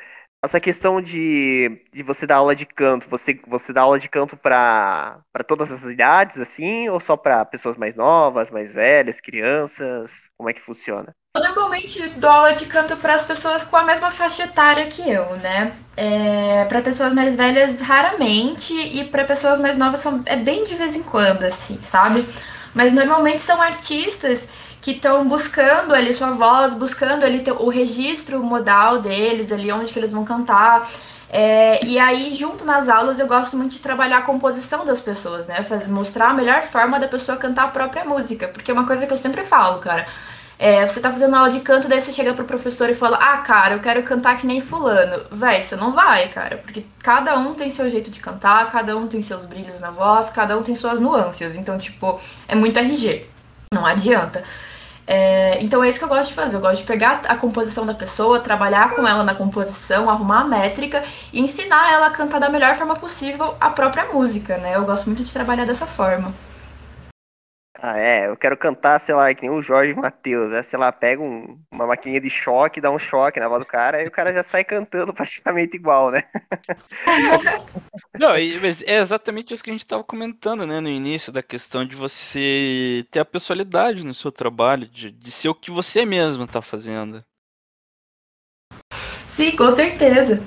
essa 0.44 0.60
questão 0.62 1.02
de, 1.02 1.84
de 1.92 2.04
você 2.04 2.28
dar 2.28 2.36
aula 2.36 2.56
de 2.56 2.66
canto, 2.66 3.10
você, 3.10 3.42
você 3.48 3.74
dá 3.74 3.82
aula 3.82 3.98
de 3.98 4.08
canto 4.08 4.38
para 4.38 5.24
todas 5.48 5.72
as 5.72 5.84
idades, 5.84 6.40
assim, 6.40 6.88
ou 6.90 7.00
só 7.00 7.18
para 7.18 7.44
pessoas 7.46 7.76
mais 7.76 7.96
novas, 7.96 8.52
mais 8.52 8.72
velhas, 8.72 9.20
crianças? 9.20 10.30
Como 10.38 10.48
é 10.48 10.54
que 10.54 10.62
funciona? 10.62 11.16
Eu 11.36 11.42
normalmente 11.44 12.02
dou 12.16 12.30
aula 12.30 12.54
de 12.54 12.66
canto 12.66 12.96
para 12.96 13.16
as 13.16 13.26
pessoas 13.26 13.62
com 13.64 13.76
a 13.76 13.84
mesma 13.84 14.10
faixa 14.10 14.44
etária 14.44 14.86
que 14.88 15.02
eu, 15.02 15.36
né? 15.36 15.74
É, 15.98 16.64
para 16.70 16.82
pessoas 16.82 17.12
mais 17.14 17.36
velhas, 17.36 17.82
raramente, 17.82 18.74
e 18.74 19.04
para 19.04 19.26
pessoas 19.26 19.60
mais 19.60 19.78
novas 19.78 20.00
são, 20.00 20.22
é 20.26 20.38
bem 20.38 20.64
de 20.64 20.76
vez 20.76 20.96
em 20.96 21.04
quando, 21.04 21.44
assim, 21.44 21.78
sabe? 21.92 22.26
Mas 22.74 22.94
normalmente 22.94 23.42
são 23.42 23.62
artistas 23.62 24.48
que 24.82 24.92
estão 24.92 25.28
buscando 25.28 25.94
ali 25.94 26.14
sua 26.14 26.32
voz, 26.32 26.74
buscando 26.74 27.26
ali 27.26 27.44
o 27.60 27.68
registro 27.70 28.42
modal 28.42 29.02
deles, 29.02 29.52
ali 29.52 29.70
onde 29.74 29.92
que 29.92 30.00
eles 30.00 30.14
vão 30.14 30.24
cantar. 30.24 30.90
É, 31.30 31.84
e 31.86 32.00
aí, 32.00 32.34
junto 32.34 32.64
nas 32.64 32.88
aulas, 32.88 33.20
eu 33.20 33.28
gosto 33.28 33.58
muito 33.58 33.74
de 33.74 33.80
trabalhar 33.80 34.20
a 34.20 34.22
composição 34.22 34.86
das 34.86 35.02
pessoas, 35.02 35.46
né? 35.48 35.66
Mostrar 35.88 36.30
a 36.30 36.34
melhor 36.34 36.64
forma 36.64 36.98
da 36.98 37.10
pessoa 37.10 37.38
cantar 37.38 37.66
a 37.66 37.68
própria 37.70 38.06
música. 38.06 38.48
Porque 38.48 38.72
é 38.72 38.74
uma 38.74 38.88
coisa 38.88 39.06
que 39.06 39.12
eu 39.12 39.18
sempre 39.18 39.44
falo, 39.44 39.80
cara. 39.80 40.08
É, 40.58 40.88
você 40.88 41.02
tá 41.02 41.12
fazendo 41.12 41.36
aula 41.36 41.52
de 41.52 41.60
canto, 41.60 41.88
daí 41.88 42.02
você 42.02 42.14
chega 42.14 42.34
pro 42.34 42.46
professor 42.46 42.90
e 42.90 42.96
fala: 42.96 43.18
Ah, 43.18 43.38
cara, 43.40 43.76
eu 43.76 43.80
quero 43.80 44.04
cantar 44.04 44.40
que 44.40 44.48
nem 44.48 44.62
Fulano. 44.62 45.26
Véi, 45.32 45.64
você 45.64 45.76
não 45.76 45.92
vai, 45.92 46.30
cara, 46.30 46.58
porque 46.58 46.86
cada 47.04 47.38
um 47.38 47.54
tem 47.54 47.70
seu 47.72 47.90
jeito 47.90 48.10
de 48.10 48.20
cantar, 48.20 48.72
cada 48.72 48.96
um 48.98 49.08
tem 49.08 49.22
seus 49.22 49.46
brilhos 49.46 49.80
na 49.80 49.92
voz, 49.92 50.30
cada 50.30 50.58
um 50.58 50.64
tem 50.64 50.76
suas 50.76 51.00
nuances. 51.00 51.56
Então, 51.56 51.78
tipo, 51.78 52.20
é 52.48 52.56
muito 52.56 52.80
RG. 52.80 53.28
Não 53.74 53.86
adianta. 53.86 54.44
É, 55.08 55.62
então 55.62 55.84
é 55.84 55.90
isso 55.90 56.00
que 56.00 56.06
eu 56.06 56.10
gosto 56.10 56.30
de 56.30 56.36
fazer. 56.36 56.56
Eu 56.56 56.62
gosto 56.62 56.82
de 56.82 56.88
pegar 56.88 57.22
a 57.28 57.36
composição 57.36 57.86
da 57.86 57.94
pessoa, 57.94 58.40
trabalhar 58.40 58.96
com 58.96 59.08
ela 59.08 59.24
na 59.24 59.36
composição, 59.36 60.10
arrumar 60.10 60.42
a 60.42 60.46
métrica 60.46 61.04
e 61.32 61.40
ensinar 61.42 61.92
ela 61.94 62.08
a 62.08 62.12
cantar 62.12 62.40
da 62.40 62.50
melhor 62.50 62.76
forma 62.76 62.96
possível 62.96 63.56
a 63.60 63.70
própria 63.70 64.06
música, 64.06 64.58
né? 64.58 64.76
Eu 64.76 64.86
gosto 64.86 65.06
muito 65.06 65.24
de 65.24 65.32
trabalhar 65.32 65.66
dessa 65.66 65.86
forma. 65.86 66.34
Ah, 67.88 68.00
é, 68.00 68.28
eu 68.28 68.36
quero 68.36 68.58
cantar, 68.58 68.98
sei 68.98 69.14
lá, 69.14 69.32
que 69.36 69.44
nem 69.44 69.52
o 69.52 69.62
Jorge 69.62 69.94
Matheus, 69.94 70.50
né? 70.50 70.64
Sei 70.64 70.78
lá, 70.80 70.92
pega 70.92 71.22
um- 71.22 71.60
uma 71.72 71.86
maquininha 71.86 72.20
de 72.20 72.32
choque, 72.32 72.82
dá 72.82 72.90
um 72.90 72.98
choque 72.98 73.40
na 73.40 73.48
voz 73.48 73.60
do 73.62 73.66
cara, 73.68 73.98
aí 73.98 74.08
o 74.08 74.12
cara 74.12 74.34
já 74.34 74.42
sai 74.42 74.64
cantando 74.64 75.14
praticamente 75.14 75.76
igual, 75.76 76.10
né? 76.10 76.24
Não, 78.18 78.36
e- 78.36 78.60
mas 78.60 78.82
é 78.82 78.98
exatamente 78.98 79.54
isso 79.54 79.64
que 79.64 79.70
a 79.70 79.74
gente 79.74 79.84
estava 79.84 80.04
comentando, 80.04 80.66
né, 80.66 80.80
no 80.80 80.90
início, 80.90 81.32
da 81.32 81.44
questão 81.44 81.86
de 81.86 81.96
você 81.96 83.06
ter 83.12 83.20
a 83.20 83.26
personalidade 83.26 84.04
no 84.04 84.16
seu 84.16 84.32
trabalho, 84.32 84.88
de, 84.88 85.12
de 85.12 85.32
ser 85.32 85.50
o 85.50 85.56
que 85.56 85.70
você 85.70 86.08
mesmo 86.08 86.48
tá 86.48 86.64
fazendo. 86.64 87.24
Sim, 89.30 89.56
com 89.56 89.70
certeza. 89.70 90.42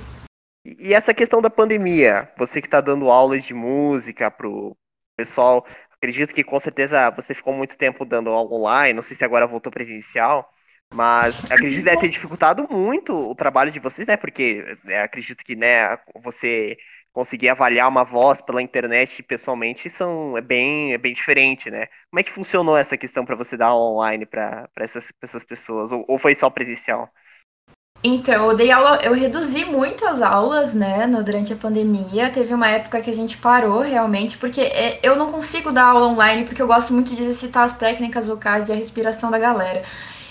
E 0.65 0.93
essa 0.93 1.13
questão 1.13 1.41
da 1.41 1.49
pandemia, 1.49 2.29
você 2.37 2.59
que 2.59 2.67
está 2.67 2.81
dando 2.81 3.09
aulas 3.09 3.45
de 3.45 3.53
música 3.53 4.29
pro 4.29 4.75
pessoal, 5.17 5.65
acredito 5.99 6.33
que 6.33 6.43
com 6.43 6.59
certeza 6.59 7.09
você 7.11 7.33
ficou 7.33 7.53
muito 7.53 7.77
tempo 7.77 8.05
dando 8.05 8.29
aula 8.29 8.53
online, 8.53 8.93
não 8.93 9.01
sei 9.01 9.15
se 9.15 9.25
agora 9.25 9.45
voltou 9.45 9.71
presencial, 9.71 10.49
mas 10.93 11.43
acredito 11.45 11.79
que 11.79 11.83
deve 11.83 11.97
ter 12.01 12.09
dificultado 12.09 12.67
muito 12.69 13.13
o 13.13 13.35
trabalho 13.35 13.71
de 13.71 13.79
vocês, 13.79 14.07
né? 14.07 14.17
Porque 14.17 14.65
né, 14.83 15.01
acredito 15.01 15.43
que 15.43 15.55
né, 15.55 15.95
você 16.15 16.77
conseguir 17.11 17.49
avaliar 17.49 17.87
uma 17.89 18.03
voz 18.03 18.41
pela 18.41 18.61
internet 18.61 19.21
pessoalmente 19.23 19.89
são, 19.89 20.37
é, 20.37 20.41
bem, 20.41 20.93
é 20.93 20.97
bem 20.97 21.13
diferente, 21.13 21.69
né? 21.69 21.87
Como 22.09 22.19
é 22.19 22.23
que 22.23 22.31
funcionou 22.31 22.77
essa 22.77 22.97
questão 22.97 23.25
para 23.25 23.35
você 23.35 23.57
dar 23.57 23.67
aula 23.67 23.91
online 23.91 24.25
para 24.25 24.69
essas, 24.77 25.11
pra 25.11 25.27
essas 25.27 25.43
pessoas? 25.43 25.91
Ou, 25.91 26.05
ou 26.07 26.17
foi 26.19 26.33
só 26.35 26.49
presencial? 26.49 27.11
Então, 28.01 28.49
eu 28.49 28.55
dei 28.55 28.71
aula, 28.71 28.97
eu 29.03 29.13
reduzi 29.13 29.65
muito 29.65 30.05
as 30.07 30.21
aulas, 30.21 30.73
né, 30.73 31.05
no- 31.05 31.21
durante 31.21 31.51
a 31.51 31.55
pandemia. 31.57 32.29
Teve 32.29 32.53
uma 32.53 32.67
época 32.69 33.01
que 33.01 33.09
a 33.11 33.15
gente 33.15 33.37
parou 33.37 33.81
realmente, 33.81 34.37
porque 34.37 34.61
é, 34.61 34.99
eu 35.03 35.17
não 35.17 35.31
consigo 35.31 35.69
dar 35.71 35.83
aula 35.87 36.07
online 36.07 36.45
porque 36.45 36.61
eu 36.61 36.67
gosto 36.67 36.93
muito 36.93 37.13
de 37.13 37.21
exercitar 37.21 37.65
as 37.65 37.77
técnicas 37.77 38.25
vocais 38.25 38.69
e 38.69 38.71
a 38.71 38.75
respiração 38.75 39.29
da 39.29 39.37
galera. 39.37 39.83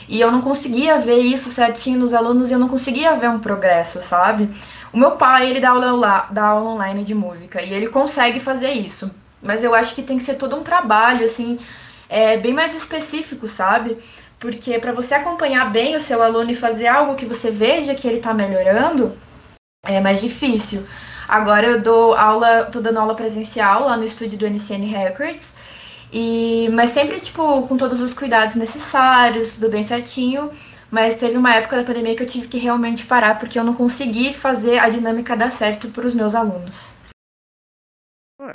E 0.08 0.18
eu 0.18 0.32
não 0.32 0.40
conseguia 0.40 0.98
ver 0.98 1.18
isso 1.20 1.50
certinho 1.50 1.98
nos 1.98 2.14
alunos 2.14 2.48
e 2.50 2.54
eu 2.54 2.58
não 2.58 2.68
conseguia 2.68 3.14
ver 3.16 3.28
um 3.28 3.38
progresso, 3.38 4.00
sabe? 4.02 4.48
O 4.90 4.96
meu 4.96 5.12
pai, 5.12 5.50
ele 5.50 5.60
dá 5.60 5.68
aula, 5.70 6.26
dá 6.30 6.44
aula 6.46 6.70
online 6.70 7.04
de 7.04 7.14
música 7.14 7.60
e 7.62 7.72
ele 7.74 7.88
consegue 7.90 8.40
fazer 8.40 8.70
isso. 8.72 9.10
Mas 9.42 9.62
eu 9.62 9.74
acho 9.74 9.94
que 9.94 10.02
tem 10.02 10.16
que 10.18 10.24
ser 10.24 10.34
todo 10.36 10.56
um 10.56 10.62
trabalho, 10.62 11.26
assim, 11.26 11.58
é, 12.08 12.38
bem 12.38 12.54
mais 12.54 12.74
específico, 12.74 13.46
sabe? 13.46 13.98
Porque 14.38 14.78
para 14.78 14.92
você 14.92 15.14
acompanhar 15.14 15.70
bem 15.70 15.96
o 15.96 16.00
seu 16.00 16.22
aluno 16.22 16.50
e 16.50 16.56
fazer 16.56 16.86
algo 16.86 17.16
que 17.16 17.26
você 17.26 17.50
veja 17.50 17.94
que 17.94 18.06
ele 18.06 18.18
está 18.18 18.32
melhorando, 18.32 19.16
é 19.84 20.00
mais 20.00 20.20
difícil. 20.20 20.86
Agora 21.28 21.66
eu 21.66 21.82
dou 21.82 22.14
aula, 22.14 22.64
tô 22.64 22.80
dando 22.80 22.98
aula 22.98 23.14
presencial 23.14 23.84
lá 23.86 23.96
no 23.96 24.04
estúdio 24.04 24.38
do 24.38 24.46
NCN 24.46 24.86
Records. 24.86 25.52
E, 26.12 26.68
mas 26.72 26.90
sempre, 26.90 27.20
tipo, 27.20 27.66
com 27.66 27.76
todos 27.76 28.00
os 28.00 28.14
cuidados 28.14 28.54
necessários, 28.54 29.52
tudo 29.52 29.68
bem 29.68 29.84
certinho. 29.84 30.50
Mas 30.90 31.18
teve 31.18 31.36
uma 31.36 31.54
época 31.54 31.76
da 31.76 31.84
pandemia 31.84 32.14
que 32.16 32.22
eu 32.22 32.26
tive 32.26 32.48
que 32.48 32.58
realmente 32.58 33.04
parar, 33.04 33.38
porque 33.38 33.58
eu 33.58 33.64
não 33.64 33.74
consegui 33.74 34.32
fazer 34.32 34.78
a 34.78 34.88
dinâmica 34.88 35.36
dar 35.36 35.52
certo 35.52 35.88
para 35.88 36.06
os 36.06 36.14
meus 36.14 36.34
alunos. 36.34 36.97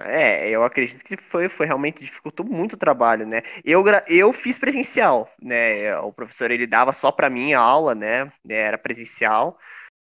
É, 0.05 0.49
eu 0.49 0.63
acredito 0.63 1.03
que 1.03 1.17
foi, 1.17 1.49
foi 1.49 1.65
realmente 1.65 1.99
dificultou 2.01 2.45
muito 2.45 2.73
o 2.73 2.77
trabalho, 2.77 3.27
né? 3.27 3.41
Eu, 3.65 3.83
eu 4.07 4.31
fiz 4.31 4.57
presencial, 4.57 5.29
né? 5.41 5.97
O 5.97 6.13
professor 6.13 6.51
ele 6.51 6.65
dava 6.65 6.93
só 6.93 7.11
para 7.11 7.29
mim 7.29 7.53
a 7.53 7.59
aula, 7.59 7.93
né? 7.93 8.31
Era 8.47 8.77
presencial, 8.77 9.59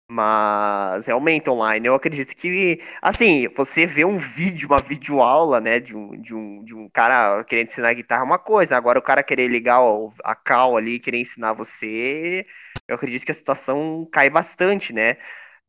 mas 0.08 1.06
realmente 1.06 1.50
online. 1.50 1.86
Eu 1.88 1.94
acredito 1.94 2.34
que, 2.36 2.80
assim, 3.02 3.48
você 3.56 3.86
vê 3.86 4.04
um 4.04 4.18
vídeo, 4.18 4.68
uma 4.68 4.80
videoaula, 4.80 5.60
né? 5.60 5.80
De 5.80 5.96
um, 5.96 6.20
de 6.20 6.34
um, 6.34 6.64
de 6.64 6.74
um 6.74 6.88
cara 6.90 7.44
querendo 7.44 7.68
ensinar 7.68 7.94
guitarra 7.94 8.22
é 8.22 8.26
uma 8.26 8.38
coisa. 8.38 8.76
Agora 8.76 8.98
o 8.98 9.02
cara 9.02 9.22
querer 9.22 9.48
ligar 9.48 9.80
a 10.24 10.34
cal 10.34 10.76
ali, 10.76 10.98
querer 11.00 11.18
ensinar 11.20 11.52
você, 11.54 12.46
eu 12.88 12.96
acredito 12.96 13.24
que 13.26 13.30
a 13.32 13.34
situação 13.34 14.08
cai 14.12 14.30
bastante, 14.30 14.92
né? 14.92 15.18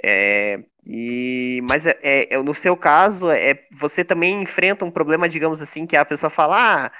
É, 0.04 0.60
e, 0.86 1.60
mas 1.64 1.86
é, 1.86 1.98
é- 2.02 2.34
é- 2.36 2.44
no 2.44 2.54
seu 2.56 2.78
caso, 2.78 3.30
é, 3.32 3.66
você 3.72 4.04
também 4.06 4.42
enfrenta 4.44 4.86
um 4.86 4.92
problema, 4.92 5.28
digamos 5.30 5.62
assim, 5.62 5.86
que 5.88 5.96
a 5.96 6.06
pessoa 6.06 6.30
fala, 6.30 6.86
ah, 6.88 6.92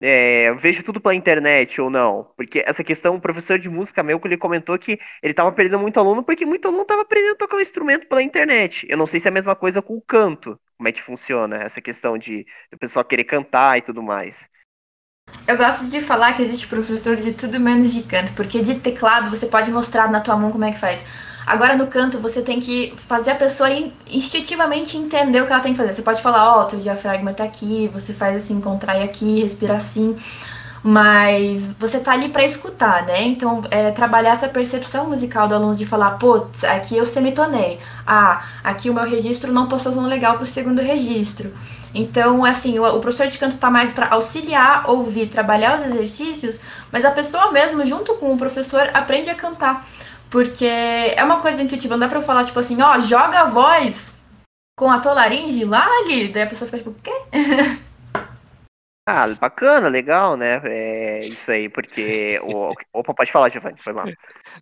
é, 0.00 0.52
vejo 0.54 0.82
tudo 0.82 1.00
pela 1.00 1.14
internet 1.14 1.80
ou 1.80 1.90
não. 1.90 2.24
Porque 2.36 2.62
essa 2.66 2.84
questão, 2.84 3.16
o 3.16 3.20
professor 3.20 3.58
de 3.58 3.68
música 3.70 4.02
meu, 4.02 4.20
que 4.20 4.28
ele 4.28 4.36
comentou 4.36 4.78
que 4.78 4.98
ele 5.22 5.32
estava 5.32 5.52
perdendo 5.52 5.80
muito 5.80 5.98
aluno 5.98 6.22
porque 6.24 6.44
muito 6.46 6.66
aluno 6.68 6.82
estava 6.82 7.02
aprendendo 7.02 7.32
a 7.34 7.36
tocar 7.36 7.56
um 7.56 7.60
instrumento 7.60 8.06
pela 8.08 8.22
internet. 8.22 8.86
Eu 8.90 8.96
não 8.98 9.06
sei 9.06 9.20
se 9.20 9.28
é 9.28 9.30
a 9.30 9.34
mesma 9.34 9.56
coisa 9.56 9.80
com 9.82 9.96
o 9.96 10.02
canto, 10.02 10.58
como 10.76 10.88
é 10.88 10.92
que 10.92 11.02
funciona 11.02 11.56
essa 11.58 11.80
questão 11.80 12.18
de 12.18 12.46
o 12.72 12.78
pessoal 12.78 13.04
querer 13.04 13.24
cantar 13.24 13.78
e 13.78 13.82
tudo 13.82 14.02
mais. 14.02 14.48
Eu 15.46 15.56
gosto 15.56 15.86
de 15.86 16.00
falar 16.00 16.34
que 16.34 16.42
existe 16.42 16.68
professor 16.68 17.16
de 17.16 17.32
tudo 17.32 17.58
menos 17.58 17.92
de 17.92 18.02
canto, 18.02 18.32
porque 18.34 18.62
de 18.62 18.78
teclado 18.78 19.30
você 19.30 19.46
pode 19.46 19.70
mostrar 19.72 20.10
na 20.10 20.20
tua 20.20 20.36
mão 20.36 20.52
como 20.52 20.64
é 20.64 20.72
que 20.72 20.78
faz. 20.78 21.00
Agora 21.46 21.76
no 21.76 21.86
canto 21.86 22.18
você 22.18 22.42
tem 22.42 22.60
que 22.60 22.92
fazer 23.06 23.30
a 23.30 23.34
pessoa 23.36 23.70
in- 23.70 23.92
instintivamente 24.08 24.96
entender 24.96 25.40
o 25.40 25.46
que 25.46 25.52
ela 25.52 25.62
tem 25.62 25.72
que 25.72 25.78
fazer. 25.78 25.94
Você 25.94 26.02
pode 26.02 26.20
falar, 26.20 26.58
ó, 26.58 26.64
teu 26.64 26.80
diafragma 26.80 27.32
tá 27.32 27.44
aqui, 27.44 27.88
você 27.92 28.12
faz 28.12 28.36
assim, 28.36 28.60
contrai 28.60 29.04
aqui, 29.04 29.40
respira 29.42 29.76
assim. 29.76 30.16
Mas 30.82 31.62
você 31.80 31.98
tá 31.98 32.12
ali 32.12 32.28
pra 32.28 32.44
escutar, 32.44 33.04
né? 33.06 33.22
Então, 33.22 33.62
é, 33.70 33.90
trabalhar 33.90 34.34
essa 34.34 34.48
percepção 34.48 35.08
musical 35.08 35.48
do 35.48 35.54
aluno 35.54 35.74
de 35.74 35.84
falar, 35.86 36.12
putz, 36.12 36.62
aqui 36.64 36.96
eu 36.96 37.06
semitonei. 37.06 37.80
Ah, 38.06 38.44
aqui 38.62 38.88
o 38.88 38.94
meu 38.94 39.04
registro 39.04 39.52
não 39.52 39.68
passou 39.68 39.92
tão 39.92 40.06
legal 40.06 40.36
pro 40.36 40.46
segundo 40.46 40.80
registro. 40.80 41.52
Então, 41.94 42.44
assim, 42.44 42.78
o, 42.78 43.00
professor 43.00 43.26
de 43.26 43.38
canto 43.38 43.56
tá 43.56 43.70
mais 43.70 43.92
para 43.92 44.08
auxiliar, 44.10 44.88
ouvir, 44.88 45.28
trabalhar 45.28 45.78
os 45.78 45.86
exercícios, 45.86 46.60
mas 46.92 47.04
a 47.04 47.10
pessoa 47.10 47.50
mesmo, 47.52 47.84
junto 47.86 48.14
com 48.14 48.32
o 48.34 48.38
professor, 48.38 48.90
aprende 48.94 49.30
a 49.30 49.34
cantar. 49.34 49.86
Porque 50.36 50.66
é 50.66 51.24
uma 51.24 51.40
coisa 51.40 51.62
intuitiva, 51.62 51.94
não 51.94 52.00
dá 52.00 52.08
pra 52.10 52.18
eu 52.18 52.22
falar, 52.22 52.44
tipo 52.44 52.58
assim, 52.58 52.82
ó, 52.82 52.98
joga 53.00 53.40
a 53.40 53.44
voz 53.46 54.12
com 54.78 54.90
a 54.90 55.00
tua 55.00 55.14
laringe 55.14 55.64
lá 55.64 55.86
ali. 56.00 56.28
Daí 56.28 56.42
a 56.42 56.46
pessoa 56.46 56.70
fica 56.70 56.76
tipo, 56.76 56.90
o 56.90 56.94
quê? 57.02 57.10
Ah, 59.08 59.28
bacana, 59.28 59.88
legal, 59.88 60.36
né? 60.36 60.60
É 60.64 61.26
isso 61.26 61.50
aí, 61.50 61.70
porque. 61.70 62.38
o- 62.42 62.74
Opa, 62.92 63.14
pode 63.14 63.30
falar, 63.32 63.48
Giovanni, 63.48 63.80
foi 63.80 63.92
mal. 63.94 64.04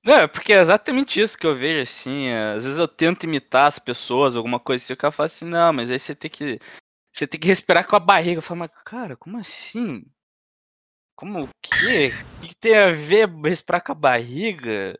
Não, 0.04 0.14
é 0.16 0.26
porque 0.28 0.52
é 0.52 0.60
exatamente 0.60 1.18
isso 1.18 1.36
que 1.36 1.46
eu 1.46 1.56
vejo, 1.56 1.82
assim. 1.82 2.28
é, 2.28 2.52
Às 2.52 2.64
vezes 2.64 2.78
eu 2.78 2.86
tento 2.86 3.24
imitar 3.24 3.66
as 3.66 3.78
pessoas, 3.78 4.36
alguma 4.36 4.60
coisa 4.60 4.84
assim, 4.84 4.92
o 4.92 4.96
cara 4.98 5.10
fala 5.10 5.26
assim, 5.28 5.46
não, 5.46 5.72
mas 5.72 5.90
aí 5.90 5.98
você 5.98 6.14
tem 6.14 6.30
que. 6.30 6.60
Você 7.12 7.26
tem 7.26 7.40
que 7.40 7.48
respirar 7.48 7.88
com 7.88 7.96
a 7.96 7.98
barriga. 7.98 8.38
Eu 8.38 8.42
falo, 8.42 8.60
mas 8.60 8.70
cara, 8.84 9.16
como 9.16 9.38
assim? 9.38 10.04
Como 11.16 11.44
o 11.44 11.48
quê? 11.62 12.12
O 12.36 12.40
que, 12.42 12.48
que 12.48 12.54
tem 12.56 12.76
a 12.76 12.92
ver 12.92 13.28
respirar 13.44 13.82
com 13.82 13.92
a 13.92 13.94
barriga? 13.94 14.96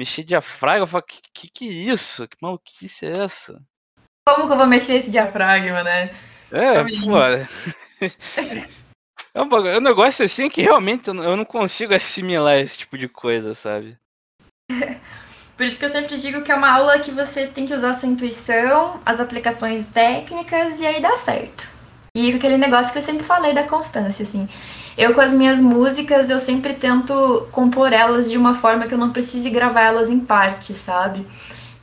Mexer 0.00 0.24
diafragma? 0.24 0.84
Eu 0.84 0.86
falo, 0.86 1.04
que, 1.04 1.20
que 1.34 1.50
que 1.50 1.68
é 1.68 1.92
isso? 1.92 2.26
Que 2.26 2.38
maluquice 2.40 3.04
é 3.04 3.18
essa? 3.18 3.60
Como 4.26 4.46
que 4.46 4.54
eu 4.54 4.56
vou 4.56 4.66
mexer 4.66 4.94
esse 4.94 5.10
diafragma, 5.10 5.82
né? 5.82 6.16
É, 6.50 6.72
Também. 6.72 7.00
pô. 7.02 7.18
É 9.32 9.40
um, 9.40 9.66
é 9.68 9.78
um 9.78 9.80
negócio 9.80 10.24
assim 10.24 10.48
que 10.48 10.60
realmente 10.60 11.06
eu 11.06 11.14
não, 11.14 11.22
eu 11.22 11.36
não 11.36 11.44
consigo 11.44 11.94
assimilar 11.94 12.56
esse 12.56 12.78
tipo 12.78 12.98
de 12.98 13.08
coisa, 13.08 13.54
sabe? 13.54 13.96
Por 15.56 15.64
isso 15.64 15.78
que 15.78 15.84
eu 15.84 15.88
sempre 15.88 16.16
digo 16.16 16.42
que 16.42 16.50
é 16.50 16.54
uma 16.56 16.68
aula 16.68 16.98
que 16.98 17.12
você 17.12 17.46
tem 17.46 17.64
que 17.64 17.72
usar 17.72 17.90
a 17.90 17.94
sua 17.94 18.08
intuição, 18.08 19.00
as 19.06 19.20
aplicações 19.20 19.86
técnicas 19.86 20.80
e 20.80 20.86
aí 20.86 21.00
dá 21.00 21.16
certo. 21.18 21.68
E 22.16 22.32
aquele 22.32 22.56
negócio 22.56 22.90
que 22.92 22.98
eu 22.98 23.02
sempre 23.02 23.22
falei 23.22 23.54
da 23.54 23.68
constância, 23.68 24.24
assim. 24.24 24.48
Eu 24.96 25.14
com 25.14 25.20
as 25.20 25.32
minhas 25.32 25.58
músicas, 25.58 26.28
eu 26.28 26.38
sempre 26.38 26.74
tento 26.74 27.48
compor 27.52 27.92
elas 27.92 28.30
de 28.30 28.36
uma 28.36 28.54
forma 28.54 28.86
que 28.86 28.94
eu 28.94 28.98
não 28.98 29.10
precise 29.10 29.48
gravar 29.50 29.82
elas 29.82 30.10
em 30.10 30.20
partes, 30.20 30.78
sabe? 30.78 31.26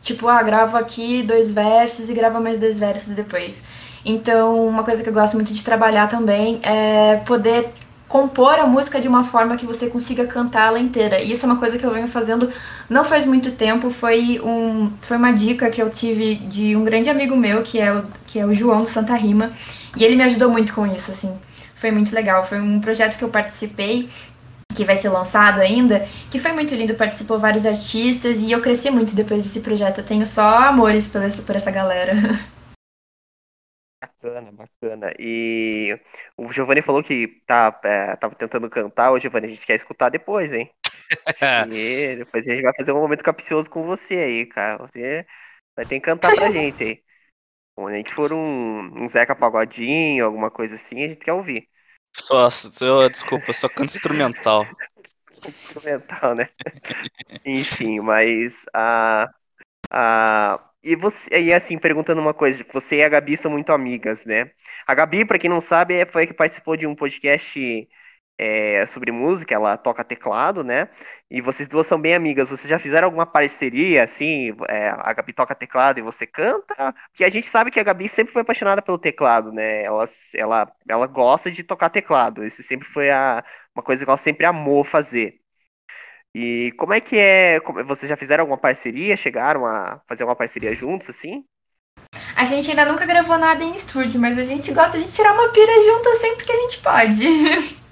Tipo, 0.01 0.27
ah, 0.27 0.41
gravo 0.43 0.77
aqui 0.77 1.23
dois 1.23 1.51
versos 1.51 2.09
e 2.09 2.13
gravo 2.13 2.39
mais 2.41 2.59
dois 2.59 2.77
versos 2.77 3.15
depois. 3.15 3.63
Então, 4.05 4.65
uma 4.67 4.83
coisa 4.83 5.03
que 5.03 5.09
eu 5.09 5.13
gosto 5.13 5.33
muito 5.33 5.53
de 5.53 5.63
trabalhar 5.63 6.07
também 6.07 6.59
é 6.63 7.17
poder 7.25 7.73
compor 8.07 8.57
a 8.57 8.65
música 8.65 9.01
de 9.01 9.07
uma 9.07 9.23
forma 9.23 9.57
que 9.57 9.65
você 9.65 9.87
consiga 9.87 10.25
cantar 10.25 10.67
ela 10.67 10.79
inteira. 10.79 11.21
E 11.21 11.33
isso 11.33 11.45
é 11.45 11.49
uma 11.49 11.57
coisa 11.57 11.77
que 11.77 11.85
eu 11.85 11.91
venho 11.91 12.07
fazendo 12.07 12.49
não 12.89 13.03
faz 13.03 13.25
muito 13.25 13.51
tempo, 13.51 13.89
foi, 13.89 14.39
um, 14.41 14.91
foi 15.01 15.17
uma 15.17 15.31
dica 15.31 15.69
que 15.69 15.81
eu 15.81 15.89
tive 15.89 16.35
de 16.35 16.75
um 16.75 16.83
grande 16.85 17.09
amigo 17.09 17.35
meu, 17.35 17.63
que 17.63 17.79
é, 17.79 17.93
o, 17.93 18.05
que 18.27 18.39
é 18.39 18.45
o 18.45 18.53
João 18.53 18.83
do 18.83 18.89
Santa 18.89 19.13
Rima, 19.13 19.51
e 19.95 20.05
ele 20.05 20.15
me 20.15 20.23
ajudou 20.23 20.49
muito 20.49 20.73
com 20.73 20.87
isso, 20.87 21.11
assim. 21.11 21.33
Foi 21.77 21.91
muito 21.91 22.13
legal, 22.13 22.45
foi 22.45 22.59
um 22.59 22.81
projeto 22.81 23.17
que 23.17 23.23
eu 23.23 23.29
participei, 23.29 24.09
que 24.75 24.85
vai 24.85 24.95
ser 24.95 25.09
lançado 25.09 25.61
ainda, 25.61 26.07
que 26.31 26.39
foi 26.39 26.51
muito 26.51 26.73
lindo, 26.75 26.95
participou 26.95 27.39
vários 27.39 27.65
artistas, 27.65 28.37
e 28.39 28.51
eu 28.51 28.61
cresci 28.61 28.89
muito 28.91 29.15
depois 29.15 29.43
desse 29.43 29.61
projeto, 29.61 29.99
eu 29.99 30.05
tenho 30.05 30.25
só 30.27 30.57
amores 30.67 31.07
por 31.11 31.21
essa, 31.23 31.41
por 31.43 31.55
essa 31.55 31.71
galera. 31.71 32.13
Bacana, 34.01 34.51
bacana. 34.51 35.13
E 35.19 35.99
o 36.37 36.51
Giovanni 36.53 36.81
falou 36.81 37.03
que 37.03 37.41
tá, 37.47 37.79
é, 37.83 38.15
tava 38.15 38.35
tentando 38.35 38.69
cantar. 38.69 39.11
Ô, 39.11 39.19
Giovanni, 39.19 39.47
a 39.47 39.49
gente 39.49 39.65
quer 39.65 39.75
escutar 39.75 40.09
depois, 40.09 40.53
hein? 40.53 40.71
E 41.73 42.15
depois 42.17 42.47
a 42.47 42.51
gente 42.51 42.63
vai 42.63 42.73
fazer 42.77 42.91
um 42.91 43.01
momento 43.01 43.23
capcioso 43.23 43.69
com 43.69 43.83
você 43.85 44.15
aí, 44.19 44.45
cara. 44.45 44.77
Você 44.87 45.25
vai 45.75 45.85
ter 45.85 45.95
que 45.95 46.01
cantar 46.01 46.33
pra 46.33 46.49
gente 46.51 46.83
aí. 46.83 47.03
Quando 47.77 47.93
a 47.93 47.97
gente 47.97 48.11
for 48.11 48.33
um, 48.33 49.03
um 49.03 49.07
Zeca 49.07 49.35
Pagodinho, 49.35 50.25
alguma 50.25 50.49
coisa 50.49 50.73
assim, 50.73 51.03
a 51.03 51.09
gente 51.09 51.17
quer 51.23 51.33
ouvir. 51.33 51.69
Só, 52.11 52.49
só 52.49 53.07
desculpa, 53.07 53.53
só 53.53 53.69
canto 53.69 53.95
instrumental. 53.95 54.65
Instrumental, 55.47 56.33
né? 56.33 56.47
Enfim, 57.45 57.99
mas 57.99 58.65
a. 58.73 59.29
a 59.91 60.63
e 60.81 60.95
você, 60.95 61.29
e 61.39 61.53
assim, 61.53 61.77
perguntando 61.77 62.19
uma 62.19 62.33
coisa, 62.33 62.65
você 62.73 62.97
e 62.97 63.03
a 63.03 63.09
Gabi 63.09 63.37
são 63.37 63.51
muito 63.51 63.71
amigas, 63.71 64.25
né? 64.25 64.49
A 64.87 64.95
Gabi, 64.95 65.23
pra 65.23 65.37
quem 65.37 65.49
não 65.49 65.61
sabe, 65.61 65.95
é- 65.95 66.05
foi 66.05 66.23
a 66.23 66.27
que 66.27 66.33
participou 66.33 66.75
de 66.75 66.87
um 66.87 66.95
podcast 66.95 67.87
é, 68.37 68.85
sobre 68.85 69.11
música, 69.11 69.55
ela 69.55 69.75
toca 69.77 70.03
teclado, 70.03 70.63
né? 70.63 70.89
E 71.29 71.41
vocês 71.41 71.67
duas 71.67 71.87
são 71.87 71.99
bem 71.99 72.13
amigas. 72.13 72.49
Vocês 72.49 72.69
já 72.69 72.77
fizeram 72.77 73.07
alguma 73.07 73.25
parceria, 73.25 74.03
assim? 74.03 74.55
é, 74.69 74.89
a 74.89 75.13
Gabi 75.13 75.33
toca 75.33 75.55
teclado 75.55 75.99
e 75.99 76.03
você 76.03 76.27
canta? 76.27 76.93
Porque 77.09 77.23
a 77.23 77.29
gente 77.29 77.47
sabe 77.47 77.71
que 77.71 77.79
a 77.79 77.83
Gabi 77.83 78.07
sempre 78.07 78.31
foi 78.33 78.43
apaixonada 78.43 78.81
pelo 78.81 78.97
teclado, 78.99 79.51
né? 79.51 79.83
Ela, 79.83 80.05
ela, 80.35 80.71
ela 80.87 81.07
gosta 81.07 81.51
de 81.51 81.63
tocar 81.63 81.89
teclado. 81.89 82.43
Esse 82.43 82.61
sempre 82.61 82.87
foi 82.87 83.09
a, 83.09 83.43
uma 83.75 83.83
coisa 83.83 84.03
que 84.05 84.09
ela 84.09 84.17
sempre 84.17 84.45
amou 84.45 84.83
fazer. 84.83 85.39
E 86.35 86.71
como 86.77 86.93
é 86.93 87.01
que 87.01 87.17
é? 87.17 87.59
Vocês 87.85 88.09
já 88.09 88.15
fizeram 88.15 88.43
alguma 88.43 88.59
parceria? 88.59 89.17
Chegaram 89.17 89.65
a 89.65 89.99
fazer 90.07 90.23
uma 90.23 90.35
parceria 90.35 90.75
juntos, 90.75 91.09
assim? 91.09 91.43
A 92.35 92.43
gente 92.45 92.69
ainda 92.69 92.85
nunca 92.85 93.05
gravou 93.05 93.37
nada 93.37 93.63
em 93.63 93.75
estúdio, 93.75 94.19
mas 94.19 94.37
a 94.37 94.43
gente 94.43 94.71
gosta 94.71 94.99
de 94.99 95.11
tirar 95.11 95.33
uma 95.33 95.51
pira 95.51 95.71
junto 95.83 96.15
sempre 96.17 96.45
que 96.45 96.51
a 96.51 96.61
gente 96.61 96.79
pode. 96.81 97.77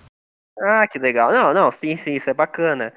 Ah, 0.61 0.87
que 0.87 0.97
legal. 0.99 1.31
Não, 1.31 1.53
não, 1.53 1.71
sim, 1.71 1.95
sim, 1.95 2.13
isso 2.15 2.29
é 2.29 2.33
bacana. 2.33 2.93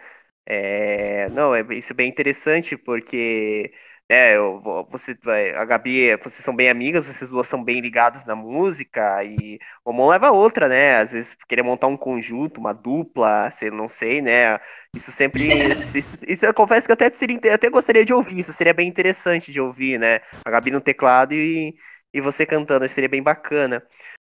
É, 0.47 1.29
não, 1.31 1.55
é 1.55 1.63
isso 1.75 1.93
é 1.93 1.97
bem 1.97 2.09
interessante 2.09 2.77
porque 2.77 3.73
é, 4.09 4.37
eu 4.37 4.61
vou- 4.63 4.89
você 4.91 5.15
vai, 5.23 5.51
a 5.55 5.65
Gabi, 5.65 6.17
vocês 6.17 6.43
são 6.45 6.57
bem 6.57 6.71
amigas, 6.71 7.05
vocês 7.05 7.29
duas 7.31 7.47
são 7.49 7.63
bem 7.63 7.81
ligadas 7.81 8.25
na 8.25 8.35
música 8.37 9.23
e 9.25 9.59
uma 9.85 10.09
leva 10.11 10.29
a 10.29 10.33
outra, 10.33 10.69
né? 10.69 10.97
Às 10.97 11.13
vezes 11.13 11.35
querer 11.49 11.63
montar 11.63 11.89
um 11.89 11.97
conjunto, 11.99 12.59
uma 12.61 12.73
dupla, 12.73 13.51
sei, 13.51 13.71
não 13.71 13.89
sei, 13.89 14.23
né? 14.23 14.59
Isso 14.95 15.13
sempre, 15.13 15.45
isso, 15.95 16.25
isso 16.29 16.47
eu 16.47 16.55
confesso 16.55 16.87
que 16.87 16.93
eu 16.93 16.95
até 16.95 17.11
seria, 17.11 17.39
eu 17.45 17.55
até 17.55 17.69
gostaria 17.71 18.05
de 18.05 18.15
ouvir, 18.15 18.39
isso 18.41 18.53
seria 18.53 18.73
bem 18.75 18.89
interessante 18.89 19.53
de 19.53 19.61
ouvir, 19.61 19.99
né? 19.99 20.21
A 20.45 20.51
Gabi 20.51 20.71
no 20.71 20.81
teclado 20.81 21.35
e, 21.35 21.77
e 22.15 22.21
você 22.21 22.47
cantando, 22.47 22.85
isso 22.87 22.95
seria 22.95 23.09
bem 23.11 23.23
bacana. 23.23 23.83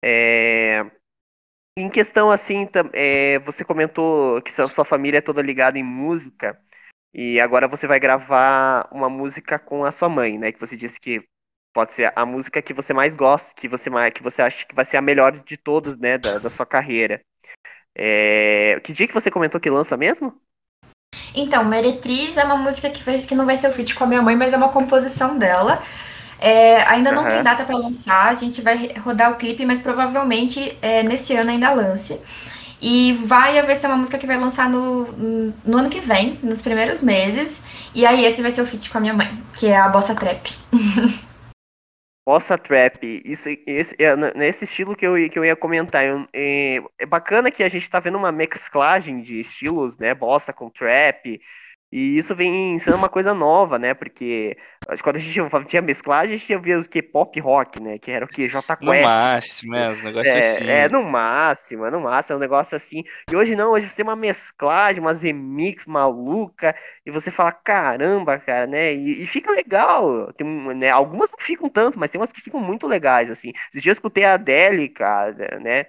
É, 0.01 0.86
em 1.82 1.89
questão 1.89 2.32
assim, 2.32 2.67
é, 2.93 3.39
você 3.39 3.63
comentou 3.63 4.41
que 4.41 4.51
sua 4.51 4.67
sua 4.67 4.86
família 4.86 5.19
é 5.19 5.21
toda 5.21 5.41
ligada 5.41 5.77
em 5.77 5.84
música 5.84 6.59
e 7.13 7.39
agora 7.39 7.67
você 7.67 7.88
vai 7.88 7.99
gravar 7.99 8.88
uma 8.91 9.09
música 9.09 9.57
com 9.57 9.84
a 9.84 9.91
sua 9.91 10.09
mãe, 10.09 10.38
né? 10.38 10.51
Que 10.51 10.59
você 10.59 10.75
disse 10.75 10.99
que 10.99 11.23
pode 11.73 11.93
ser 11.93 12.11
a 12.15 12.25
música 12.25 12.61
que 12.61 12.73
você 12.73 12.93
mais 12.93 13.15
gosta, 13.15 13.59
que 13.59 13.67
você 13.67 13.89
mais, 13.89 14.13
que 14.13 14.23
você 14.23 14.41
acha 14.41 14.65
que 14.65 14.75
vai 14.75 14.86
ser 14.86 14.97
a 14.97 15.01
melhor 15.01 15.32
de 15.32 15.57
todas, 15.57 15.97
né? 15.97 16.17
Da, 16.17 16.39
da 16.39 16.49
sua 16.49 16.65
carreira. 16.65 17.21
É, 17.95 18.80
que 18.84 18.93
dia 18.93 19.07
que 19.07 19.13
você 19.13 19.32
comentou 19.32 19.59
que 19.59 19.69
lança 19.69 19.97
mesmo? 19.97 20.39
Então, 21.34 21.65
Meretriz 21.65 22.38
é 22.38 22.43
uma 22.43 22.57
música 22.57 22.89
que, 22.89 23.03
fez, 23.03 23.25
que 23.25 23.36
não 23.36 23.45
vai 23.45 23.57
ser 23.57 23.69
o 23.69 23.73
feat 23.73 23.95
com 23.95 24.03
a 24.03 24.07
minha 24.07 24.21
mãe, 24.21 24.36
mas 24.36 24.53
é 24.53 24.57
uma 24.57 24.71
composição 24.71 25.38
dela. 25.38 25.84
É, 26.39 26.81
ainda 26.83 27.11
não 27.11 27.23
Aham. 27.23 27.31
tem 27.35 27.43
data 27.43 27.63
para 27.65 27.77
lançar, 27.77 28.29
a 28.29 28.33
gente 28.33 28.61
vai 28.61 28.93
rodar 28.99 29.31
o 29.31 29.35
clipe, 29.35 29.65
mas 29.65 29.79
provavelmente 29.81 30.77
é, 30.81 31.03
nesse 31.03 31.35
ano 31.35 31.51
ainda 31.51 31.71
lance. 31.73 32.17
E 32.81 33.13
vai 33.25 33.59
haver 33.59 33.75
ser 33.75 33.87
uma 33.87 33.97
música 33.97 34.17
que 34.17 34.25
vai 34.27 34.37
lançar 34.37 34.69
no, 34.69 35.05
no 35.65 35.77
ano 35.77 35.89
que 35.89 35.99
vem, 35.99 36.39
nos 36.41 36.61
primeiros 36.61 37.01
meses. 37.03 37.61
E 37.93 38.05
aí 38.05 38.23
esse 38.25 38.41
vai 38.41 38.51
ser 38.51 38.61
o 38.61 38.65
feat 38.67 38.89
com 38.89 38.97
a 38.99 39.01
minha 39.01 39.13
mãe, 39.13 39.29
que 39.55 39.67
é 39.67 39.75
a 39.77 39.89
Bossa 39.89 40.15
Trap. 40.15 40.49
Bossa 42.27 42.57
Trap, 42.59 43.03
isso, 43.25 43.49
esse, 43.65 43.95
é 43.97 44.15
nesse 44.35 44.63
estilo 44.65 44.95
que 44.95 45.05
eu, 45.05 45.17
ia- 45.17 45.29
que 45.29 45.39
eu 45.39 45.43
ia 45.45 45.55
comentar. 45.55 46.05
eu- 46.05 46.27
é, 46.33 46.77
é 46.99 47.05
bacana 47.05 47.49
que 47.49 47.63
a 47.63 47.69
gente 47.69 47.89
tá 47.89 47.99
vendo 47.99 48.17
uma 48.17 48.31
mesclagem 48.31 49.21
de 49.21 49.39
estilos, 49.39 49.97
né? 49.97 50.13
Bossa 50.13 50.53
com 50.53 50.69
trap. 50.69 51.41
E 51.91 52.17
isso 52.17 52.35
vem 52.35 52.77
sendo 52.79 52.95
uma 52.97 53.09
coisa 53.09 53.33
nova, 53.33 53.79
né? 53.79 53.93
Porque 53.93 54.55
quando 55.03 55.15
a 55.17 55.19
gente 55.19 55.39
tinha 55.67 55.81
mesclagem, 55.81 56.35
a 56.35 56.37
gente 56.37 56.49
ia 56.49 56.59
ver 56.59 56.77
os 56.77 56.87
que 56.87 57.01
pop 57.01 57.39
rock, 57.39 57.79
né? 57.79 57.97
Que 57.97 58.11
era 58.11 58.25
o 58.25 58.27
que? 58.27 58.47
J 58.47 58.75
No 58.81 58.91
Quest. 58.91 59.03
máximo, 59.03 59.75
é, 59.75 59.91
os 59.91 60.01
negócios 60.03 60.35
assim. 60.35 60.65
É, 60.65 60.83
é, 60.83 60.89
no 60.89 61.03
máximo, 61.03 61.85
é 61.85 61.91
no 61.91 62.01
máximo, 62.01 62.35
é 62.35 62.37
um 62.37 62.39
negócio 62.39 62.75
assim. 62.75 63.03
E 63.29 63.35
hoje 63.35 63.55
não, 63.55 63.71
hoje 63.71 63.89
você 63.89 63.97
tem 63.97 64.05
uma 64.05 64.15
mesclagem, 64.15 65.01
umas 65.01 65.21
remix 65.21 65.85
maluca, 65.85 66.75
e 67.05 67.11
você 67.11 67.31
fala, 67.31 67.51
caramba, 67.51 68.37
cara, 68.39 68.67
né? 68.67 68.93
E, 68.93 69.23
e 69.23 69.27
fica 69.27 69.51
legal. 69.51 70.31
Tem, 70.33 70.45
um, 70.45 70.71
né? 70.73 70.89
Algumas 70.89 71.31
não 71.31 71.39
ficam 71.39 71.69
tanto, 71.69 71.99
mas 71.99 72.09
tem 72.09 72.19
umas 72.19 72.31
que 72.31 72.41
ficam 72.41 72.59
muito 72.59 72.87
legais, 72.87 73.29
assim. 73.31 73.51
Esses 73.69 73.81
dias 73.81 73.85
eu 73.97 73.99
escutei 73.99 74.23
a 74.25 74.33
Adele, 74.35 74.89
cara, 74.89 75.59
né? 75.59 75.85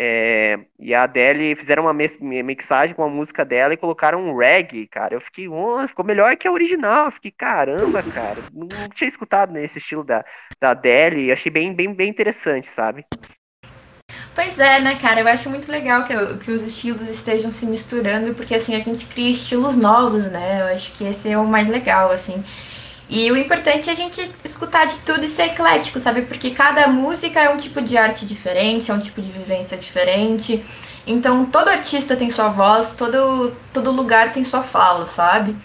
É, 0.00 0.60
e 0.78 0.94
a 0.94 1.02
Adele 1.02 1.56
fizeram 1.56 1.82
uma 1.82 1.92
mixagem 1.92 2.94
com 2.94 3.02
a 3.02 3.08
música 3.08 3.44
dela 3.44 3.74
e 3.74 3.76
colocaram 3.76 4.20
um 4.20 4.36
reggae, 4.36 4.86
cara. 4.86 5.14
Eu 5.14 5.20
fiquei, 5.20 5.48
"Nossa, 5.48 5.88
ficou 5.88 6.04
melhor 6.04 6.36
que 6.36 6.46
a 6.46 6.52
original. 6.52 7.06
Eu 7.06 7.10
fiquei, 7.10 7.32
caramba, 7.32 8.00
cara. 8.14 8.36
Não, 8.54 8.68
não 8.68 8.88
tinha 8.90 9.08
escutado 9.08 9.52
nesse 9.52 9.78
estilo 9.78 10.04
da, 10.04 10.24
da 10.60 10.70
Adele 10.70 11.26
e 11.26 11.32
achei 11.32 11.50
bem, 11.50 11.74
bem, 11.74 11.92
bem 11.92 12.08
interessante, 12.08 12.68
sabe? 12.68 13.04
Pois 14.36 14.60
é, 14.60 14.78
né, 14.78 14.94
cara? 15.00 15.20
Eu 15.20 15.26
acho 15.26 15.50
muito 15.50 15.68
legal 15.68 16.04
que, 16.04 16.14
que 16.44 16.52
os 16.52 16.62
estilos 16.62 17.08
estejam 17.08 17.50
se 17.50 17.66
misturando, 17.66 18.34
porque 18.34 18.54
assim 18.54 18.76
a 18.76 18.78
gente 18.78 19.04
cria 19.04 19.32
estilos 19.32 19.74
novos, 19.74 20.24
né? 20.26 20.60
Eu 20.60 20.66
acho 20.76 20.92
que 20.92 21.02
esse 21.02 21.28
é 21.28 21.36
o 21.36 21.44
mais 21.44 21.66
legal, 21.68 22.12
assim. 22.12 22.44
E 23.08 23.30
o 23.32 23.36
importante 23.36 23.88
é 23.88 23.92
a 23.92 23.96
gente 23.96 24.20
escutar 24.44 24.86
de 24.86 24.98
tudo 25.00 25.24
e 25.24 25.28
ser 25.28 25.44
eclético, 25.46 25.98
sabe? 25.98 26.22
Porque 26.22 26.50
cada 26.50 26.86
música 26.88 27.40
é 27.40 27.48
um 27.50 27.56
tipo 27.56 27.80
de 27.80 27.96
arte 27.96 28.26
diferente, 28.26 28.90
é 28.90 28.94
um 28.94 29.00
tipo 29.00 29.22
de 29.22 29.30
vivência 29.32 29.78
diferente. 29.78 30.64
Então 31.06 31.46
todo 31.46 31.68
artista 31.68 32.16
tem 32.16 32.30
sua 32.30 32.48
voz, 32.48 32.94
todo, 32.94 33.56
todo 33.72 33.90
lugar 33.92 34.32
tem 34.32 34.44
sua 34.44 34.62
fala, 34.62 35.06
sabe? 35.06 35.56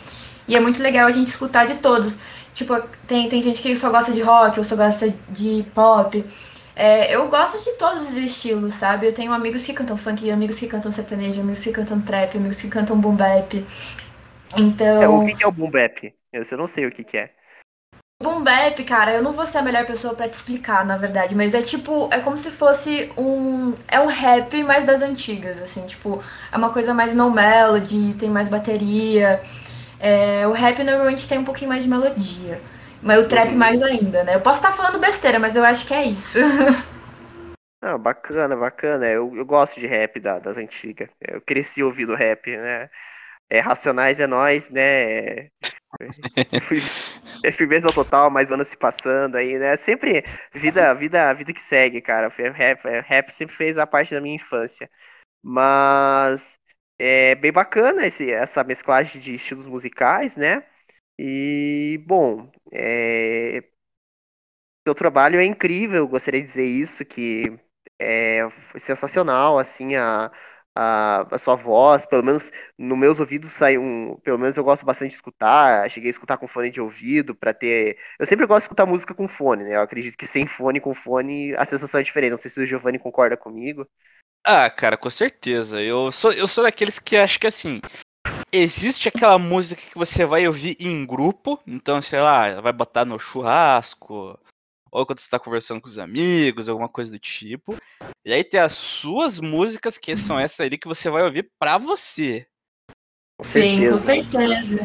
E 0.48 0.56
é 0.56 0.60
muito 0.60 0.82
legal 0.82 1.08
a 1.08 1.12
gente 1.12 1.30
escutar 1.30 1.66
de 1.68 1.76
todos. 1.76 2.14
Tipo, 2.54 2.80
tem, 3.08 3.28
tem 3.30 3.42
gente 3.42 3.62
que 3.62 3.76
só 3.78 3.90
gosta 3.90 4.12
de 4.14 4.22
rock, 4.22 4.60
ou 4.60 4.66
só 4.66 4.76
gosta 4.76 5.14
de 5.30 5.66
pop. 5.74 6.24
É, 6.76 7.16
eu 7.16 7.28
gosto 7.30 7.64
de 7.64 7.78
todos 7.78 8.04
os 8.10 8.16
estilos, 8.16 8.76
sabe? 8.76 9.08
Eu 9.08 9.14
tenho 9.14 9.32
amigos 9.34 9.64
que 9.64 9.74
cantam 9.74 9.98
funk, 9.98 10.30
amigos 10.32 10.58
que 10.58 10.68
cantam 10.68 10.92
sertanejo, 10.94 11.42
amigos 11.42 11.64
que 11.64 11.72
cantam 11.72 12.02
trap, 12.02 12.38
amigos 12.38 12.58
que 12.62 12.68
cantam 12.70 13.00
boom 13.00 13.16
bap. 13.16 13.66
Então, 14.56 14.98
É, 14.98 15.08
o 15.08 15.20
que, 15.22 15.36
que 15.36 15.44
é 15.44 15.48
o 15.48 15.52
boom 15.52 15.70
bap? 15.72 16.14
Eu, 16.34 16.44
eu 16.52 16.58
não 16.58 16.68
sei 16.68 16.86
o 16.86 16.92
que, 16.92 17.04
que 17.04 17.18
é. 17.18 17.34
boom 18.22 18.42
bap, 18.44 18.82
cara, 18.86 19.14
eu 19.14 19.22
não 19.22 19.34
vou 19.34 19.46
ser 19.46 19.58
a 19.58 19.62
melhor 19.62 19.86
pessoa 19.86 20.16
pra 20.16 20.30
te 20.30 20.34
explicar, 20.36 20.86
na 20.86 20.98
verdade, 20.98 21.36
mas 21.36 21.54
é 21.54 21.62
tipo, 21.62 22.08
é 22.12 22.20
como 22.22 22.38
se 22.38 22.52
fosse 22.52 23.12
um, 23.18 23.74
é 23.88 24.00
um 24.00 24.08
rap 24.08 24.64
mais 24.64 24.86
das 24.86 25.02
antigas, 25.02 25.62
assim, 25.62 25.86
tipo, 25.86 26.24
é 26.52 26.58
uma 26.58 26.72
coisa 26.72 26.94
mais 26.94 27.14
no 27.14 27.30
melody, 27.30 28.14
tem 28.18 28.30
mais 28.30 28.48
bateria. 28.48 29.42
É, 30.00 30.48
o 30.48 30.52
rap 30.54 30.84
normalmente 30.84 31.28
tem 31.28 31.40
um 31.40 31.46
pouquinho 31.46 31.70
mais 31.70 31.84
de 31.84 31.90
melodia. 31.90 32.62
Mas 33.02 33.24
o 33.26 33.28
trap 33.28 33.52
Uhum. 33.52 33.58
mais 33.58 33.82
ainda, 33.84 34.24
né? 34.24 34.36
Eu 34.36 34.42
posso 34.42 34.60
estar 34.60 34.72
falando 34.74 35.00
besteira, 35.00 35.38
mas 35.40 35.56
eu 35.56 35.64
acho 35.66 35.86
que 35.86 35.94
é 35.94 36.06
isso. 36.06 36.40
Ah, 37.82 37.98
bacana, 37.98 38.56
bacana. 38.56 39.06
Eu, 39.08 39.36
eu 39.36 39.46
gosto 39.46 39.80
de 39.80 39.88
rap 39.88 40.20
da- 40.20 40.40
das 40.40 40.58
antigas. 40.58 41.10
Eu 41.20 41.42
cresci 41.42 41.84
ouvindo 41.84 42.16
rap, 42.16 42.56
né? 42.56 42.90
É, 43.50 43.60
Racionais 43.60 44.20
é 44.20 44.28
nós, 44.28 44.70
né? 44.70 45.50
É, 47.44 47.52
firmeza 47.52 47.92
total, 47.92 48.30
mais 48.30 48.52
anos 48.52 48.68
se 48.68 48.78
passando 48.78 49.36
aí, 49.36 49.58
né? 49.60 49.76
Sempre 49.78 50.24
vida, 50.54 50.94
vida, 50.94 51.34
vida 51.34 51.54
que 51.54 51.62
segue, 51.62 52.02
cara. 52.02 52.30
Rap, 52.30 52.82
rap 53.06 53.30
sempre 53.32 53.56
fez 53.56 53.78
a 53.78 53.86
parte 53.88 54.14
da 54.14 54.22
minha 54.22 54.36
infância. 54.36 54.90
Mas 55.42 56.58
é 57.00 57.36
bem 57.36 57.52
bacana 57.52 58.06
esse, 58.08 58.32
essa 58.32 58.64
mesclagem 58.64 59.22
de 59.22 59.34
estilos 59.36 59.68
musicais, 59.68 60.38
né? 60.38 60.64
E, 61.20 62.02
bom, 62.08 62.52
é, 62.72 63.64
seu 64.88 64.96
trabalho 64.96 65.40
é 65.40 65.46
incrível, 65.46 66.08
gostaria 66.08 66.42
de 66.42 66.48
dizer 66.48 66.66
isso, 66.66 67.06
que 67.06 67.58
é 68.00 68.42
sensacional, 68.78 69.58
assim, 69.58 69.96
a, 69.96 70.32
a, 70.76 71.28
a 71.32 71.38
sua 71.38 71.56
voz, 71.56 72.06
pelo 72.06 72.24
menos 72.24 72.52
nos 72.78 72.98
meus 72.98 73.20
ouvidos 73.20 73.52
sai 73.52 73.78
um, 73.78 74.16
pelo 74.24 74.40
menos 74.40 74.58
eu 74.58 74.64
gosto 74.64 74.86
bastante 74.86 75.10
de 75.10 75.16
escutar, 75.16 75.90
cheguei 75.90 76.10
a 76.10 76.12
escutar 76.12 76.38
com 76.38 76.48
fone 76.48 76.70
de 76.70 76.82
ouvido 76.82 77.36
para 77.36 77.54
ter, 77.54 77.98
eu 78.20 78.26
sempre 78.26 78.46
gosto 78.46 78.62
de 78.62 78.66
escutar 78.66 78.86
música 78.86 79.14
com 79.14 79.28
fone, 79.28 79.64
né? 79.64 79.76
Eu 79.76 79.82
acredito 79.82 80.18
que 80.18 80.28
sem 80.28 80.46
fone, 80.48 80.80
com 80.80 80.94
fone, 80.94 81.54
a 81.56 81.66
sensação 81.66 82.00
é 82.00 82.04
diferente. 82.04 82.32
Não 82.32 82.38
sei 82.38 82.50
se 82.50 82.60
o 82.60 82.66
Giovanni 82.66 83.00
concorda 83.00 83.38
comigo. 83.38 83.88
Ah, 84.46 84.70
cara, 84.70 84.98
com 84.98 85.10
certeza. 85.10 85.82
Eu 85.82 86.12
sou, 86.12 86.34
eu 86.34 86.48
sou 86.48 86.64
daqueles 86.64 87.00
que 87.00 87.16
acho 87.16 87.40
que 87.40 87.48
assim. 87.48 87.80
Existe 88.52 89.08
aquela 89.10 89.40
música 89.40 89.82
que 89.82 89.98
você 89.98 90.26
vai 90.26 90.48
ouvir 90.48 90.78
em 90.80 91.06
grupo, 91.06 91.60
então, 91.66 92.02
sei 92.02 92.22
lá, 92.22 92.62
vai 92.62 92.72
botar 92.72 93.04
no 93.04 93.18
churrasco, 93.18 94.40
ou 94.94 95.08
quando 95.08 95.20
você 95.20 95.28
tá 95.30 95.40
conversando 95.40 95.82
com 95.82 95.88
os 95.88 95.98
amigos, 95.98 96.70
alguma 96.70 96.88
coisa 96.88 97.12
do 97.12 97.18
tipo. 97.18 97.76
E 98.24 98.32
aí 98.32 98.44
tem 98.44 98.60
as 98.60 98.74
suas 98.74 99.40
músicas, 99.40 99.98
que 99.98 100.16
são 100.16 100.40
essas 100.40 100.60
ali 100.60 100.78
que 100.78 100.88
você 100.88 101.10
vai 101.10 101.24
ouvir 101.24 101.52
pra 101.58 101.80
você. 101.80 102.46
Com 103.36 103.44
Sim, 103.44 103.90
com 103.90 103.98
certeza. 103.98 104.78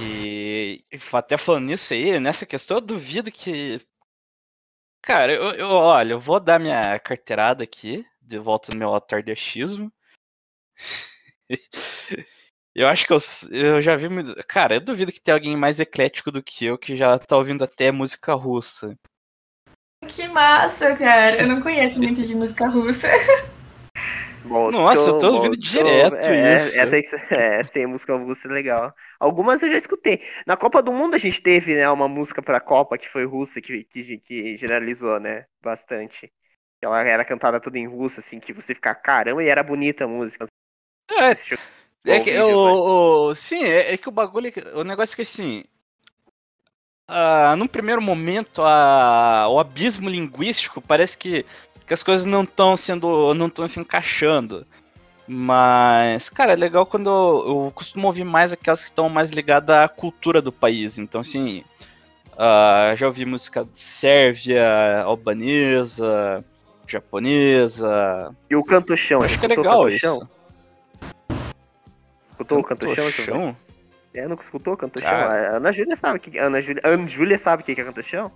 E 0.00 0.82
e 0.90 0.98
até 1.12 1.36
falando 1.36 1.66
nisso 1.66 1.92
aí, 1.92 2.18
nessa 2.18 2.46
questão, 2.46 2.78
eu 2.78 2.80
duvido 2.80 3.30
que. 3.30 3.80
Cara, 5.02 5.30
eu, 5.34 5.50
eu 5.50 5.68
olha, 5.68 6.14
eu 6.14 6.20
vou 6.20 6.40
dar 6.40 6.58
minha 6.58 6.98
carteirada 6.98 7.62
aqui, 7.62 8.06
de 8.22 8.38
volta 8.38 8.72
no 8.72 8.78
meu 8.78 8.94
atardechismo. 8.94 9.92
Eu 12.76 12.88
acho 12.88 13.06
que 13.06 13.12
eu, 13.12 13.18
eu 13.52 13.80
já 13.80 13.94
vi. 13.94 14.08
muito- 14.08 14.34
Cara, 14.48 14.74
eu 14.74 14.80
duvido 14.80 15.12
que 15.12 15.20
tenha 15.20 15.36
alguém 15.36 15.56
mais 15.56 15.78
eclético 15.78 16.32
do 16.32 16.42
que 16.42 16.64
eu 16.64 16.76
que 16.76 16.96
já 16.96 17.16
tá 17.20 17.36
ouvindo 17.36 17.62
até 17.62 17.92
música 17.92 18.34
russa. 18.34 18.98
Que 20.34 20.50
massa, 20.50 20.96
cara. 20.96 21.42
Eu 21.42 21.48
não 21.48 21.60
conheço 21.60 22.00
muito 22.00 22.22
de 22.26 22.34
música 22.34 22.68
russa. 22.68 23.08
Bom, 24.42 24.70
Nossa, 24.70 25.08
eu 25.10 25.14
tô 25.14 25.32
ouvindo 25.32 25.56
se 25.62 25.78
direto 25.80 26.32
é, 26.32 26.70
isso. 26.74 26.74
Essa 26.74 27.16
é, 27.34 27.60
essa 27.60 27.72
tem 27.72 27.86
música 27.86 28.14
russa 28.14 28.46
legal. 28.48 28.94
Algumas 29.18 29.62
eu 29.62 29.70
já 29.70 29.78
escutei. 29.78 30.20
Na 30.46 30.54
Copa 30.56 30.82
do 30.82 30.92
Mundo 30.92 31.14
a 31.14 31.18
gente 31.18 31.40
teve, 31.40 31.74
né, 31.74 31.88
uma 31.90 32.08
música 32.08 32.42
pra 32.42 32.60
Copa 32.60 32.98
que 32.98 33.08
foi 33.08 33.24
russa, 33.24 33.60
que, 33.60 33.84
que, 33.84 34.18
que 34.18 34.56
generalizou, 34.58 35.18
né, 35.18 35.46
bastante. 35.62 36.30
Ela 36.82 37.02
era 37.04 37.24
cantada 37.24 37.58
tudo 37.60 37.76
em 37.76 37.86
russo, 37.88 38.20
assim, 38.20 38.38
que 38.38 38.52
você 38.52 38.74
fica, 38.74 38.94
caramba, 38.94 39.42
e 39.42 39.48
era 39.48 39.62
bonita 39.62 40.04
a 40.04 40.08
música. 40.08 40.46
É, 41.10 41.34
É 42.06 42.20
que 42.20 42.30
vídeo, 42.30 42.56
o, 42.56 43.28
o- 43.30 43.34
sim, 43.34 43.64
é, 43.64 43.94
é 43.94 43.98
que 43.98 44.08
o 44.08 44.12
bagulho, 44.12 44.52
é 44.54 44.76
o 44.76 44.84
negócio 44.84 45.14
é 45.14 45.16
que 45.16 45.22
assim, 45.22 45.64
ah, 47.06 47.54
num 47.56 47.66
primeiro 47.66 48.00
momento 48.00 48.62
a, 48.62 49.46
o 49.48 49.58
abismo 49.58 50.08
linguístico 50.08 50.80
parece 50.80 51.16
que, 51.16 51.44
que 51.86 51.94
as 51.94 52.02
coisas 52.02 52.24
não 52.24 52.42
estão 52.42 52.76
sendo, 52.76 53.34
não 53.34 53.46
estão 53.46 53.68
se 53.68 53.78
encaixando. 53.78 54.66
Mas, 55.26 56.28
cara, 56.28 56.52
é 56.52 56.56
legal 56.56 56.84
quando 56.84 57.08
eu, 57.08 57.64
eu 57.66 57.72
costumo 57.74 58.06
ouvir 58.06 58.24
mais 58.24 58.52
aquelas 58.52 58.82
que 58.82 58.90
estão 58.90 59.08
mais 59.08 59.30
ligadas 59.30 59.76
à 59.76 59.88
cultura 59.88 60.42
do 60.42 60.52
país. 60.52 60.98
Então, 60.98 61.22
assim, 61.22 61.64
ah, 62.36 62.92
já 62.96 63.06
ouvi 63.06 63.24
música 63.24 63.66
sérvia, 63.74 65.02
albanesa, 65.02 66.44
japonesa. 66.86 68.34
E 68.50 68.56
o 68.56 68.64
Canto 68.64 68.96
Chão, 68.96 69.22
Acho 69.22 69.38
que 69.38 69.46
é 69.46 69.48
legal 69.48 69.82
Canto 69.82 69.88
isso. 69.88 70.28
O 72.38 72.62
Canto 72.62 72.94
Chão? 72.94 73.10
Chão? 73.10 73.56
É, 74.14 74.28
nunca 74.28 74.42
escutou 74.42 74.74
o 74.74 74.76
Canto 74.76 75.00
Chão? 75.00 75.10
Cara. 75.10 75.54
A 75.54 75.56
Ana 75.56 75.72
Júlia 75.72 75.96
sabe 75.96 76.18
que 76.20 76.38
Ana 76.38 76.62
Júlia, 76.62 76.82
Ana 76.84 77.06
Júlia 77.06 77.38
sabe 77.38 77.62
o 77.62 77.66
que 77.66 77.72
é 77.72 77.84
Canto 77.84 78.02
Chão? 78.02 78.30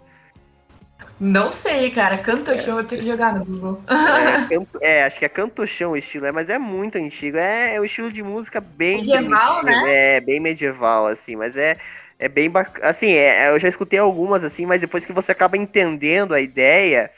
Não 1.20 1.50
sei, 1.50 1.90
cara. 1.90 2.18
Canto 2.18 2.56
chão, 2.58 2.78
eu 2.78 2.84
tenho 2.84 3.02
que 3.02 3.08
jogar 3.08 3.34
no 3.34 3.44
Google. 3.44 3.82
É, 3.88 4.46
canto- 4.54 4.78
é, 4.80 5.04
acho 5.04 5.18
que 5.18 5.24
é 5.24 5.28
cantochão 5.28 5.92
o 5.92 5.96
estilo, 5.96 6.26
é, 6.26 6.32
mas 6.32 6.48
é 6.48 6.58
muito 6.58 6.96
antigo. 6.96 7.36
É, 7.36 7.74
é 7.74 7.80
o 7.80 7.84
estilo 7.84 8.12
de 8.12 8.22
música 8.22 8.60
bem 8.60 8.98
Medieval, 8.98 9.60
primitivo, 9.60 9.86
É, 9.88 10.20
bem 10.20 10.38
medieval, 10.40 11.06
assim, 11.08 11.34
mas 11.34 11.56
é, 11.56 11.76
é 12.18 12.28
bem 12.28 12.48
bacana. 12.48 12.88
Assim, 12.88 13.12
é, 13.12 13.48
eu 13.48 13.58
já 13.58 13.68
escutei 13.68 13.98
algumas, 13.98 14.44
assim, 14.44 14.64
mas 14.64 14.80
depois 14.80 15.04
que 15.04 15.12
você 15.12 15.32
acaba 15.32 15.56
entendendo 15.56 16.34
a 16.34 16.40
ideia, 16.40 17.10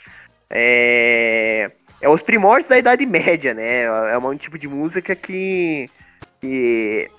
é, 0.49 1.71
é 2.01 2.09
os 2.09 2.23
primórdios 2.23 2.69
da 2.69 2.79
Idade 2.79 3.05
Média, 3.05 3.53
né? 3.53 3.83
É 3.83 4.19
um 4.19 4.37
tipo 4.37 4.59
de 4.59 4.67
música 4.69 5.15
que. 5.15 5.91
que 6.41 7.11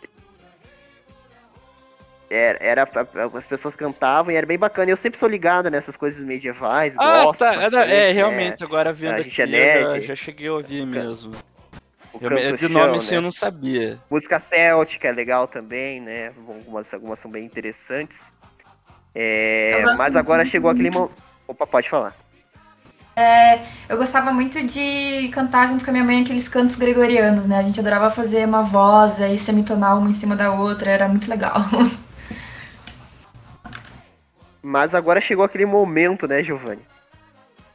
era, 2.32 2.58
era- 2.62 2.90
as 3.34 3.46
pessoas 3.46 3.76
cantavam 3.76 4.32
e 4.32 4.36
era 4.36 4.46
bem 4.46 4.58
bacana. 4.58 4.90
Eu 4.92 4.98
sempre 4.98 5.20
sou 5.20 5.28
ligado 5.30 5.70
nessas 5.70 5.98
coisas 5.98 6.24
medievais, 6.24 6.96
Ah, 6.98 7.24
gosto 7.24 7.40
tá. 7.40 7.56
bastante, 7.56 7.76
é, 7.76 8.08
né? 8.08 8.12
realmente, 8.12 8.64
agora 8.64 8.94
vendo 8.94 9.14
A 9.14 9.18
aqui, 9.18 9.24
gente 9.30 9.42
é 9.42 9.46
eu 9.46 9.50
nerd. 9.50 9.92
já, 9.92 10.00
já 10.00 10.16
cheguei 10.16 10.48
a 10.48 10.54
ouvir 10.54 10.86
mesmo. 10.86 11.34
O 12.14 12.18
Eu, 12.22 12.30
me- 12.30 12.42
de 12.42 12.52
cantochão, 12.52 12.70
nome 12.70 12.98
assim 12.98 13.12
né? 13.12 13.18
eu 13.18 13.22
não 13.22 13.32
sabia. 13.32 14.00
Música 14.10 14.40
céltica 14.40 15.08
é 15.08 15.12
legal 15.12 15.48
também, 15.48 16.02
né? 16.02 16.32
Algumas, 16.48 16.94
algumas 16.94 17.20
são 17.20 17.32
bem 17.32 17.46
interessantes. 17.46 18.32
É, 19.16 19.84
mas 19.98 20.16
agora 20.16 20.40
muito 20.40 20.52
chegou 20.52 20.70
aquele 20.70 20.90
momento. 20.90 21.14
Opa, 21.48 21.68
pode 21.68 21.90
falar. 21.90 22.14
Eu 23.90 23.98
gostava 23.98 24.32
muito 24.32 24.62
de 24.66 25.30
cantar 25.34 25.68
junto 25.68 25.84
com 25.84 25.92
a 25.92 25.94
minha 25.94 26.04
mãe 26.04 26.22
aqueles 26.24 26.48
cantos 26.48 26.76
gregorianos, 26.76 27.46
né? 27.46 27.60
A 27.60 27.62
gente 27.62 27.80
adorava 27.80 28.10
fazer 28.10 28.48
uma 28.48 28.64
voz 28.64 29.20
e 29.20 29.38
semitonar 29.38 29.98
uma 29.98 30.10
em 30.10 30.14
cima 30.14 30.36
da 30.36 30.52
outra, 30.54 30.90
era 30.90 31.08
muito 31.08 31.30
legal. 31.30 31.56
Mas 34.62 34.94
agora 34.94 35.20
chegou 35.22 35.44
aquele 35.44 35.66
momento, 35.66 36.28
né, 36.28 36.44
Giovanni? 36.44 36.82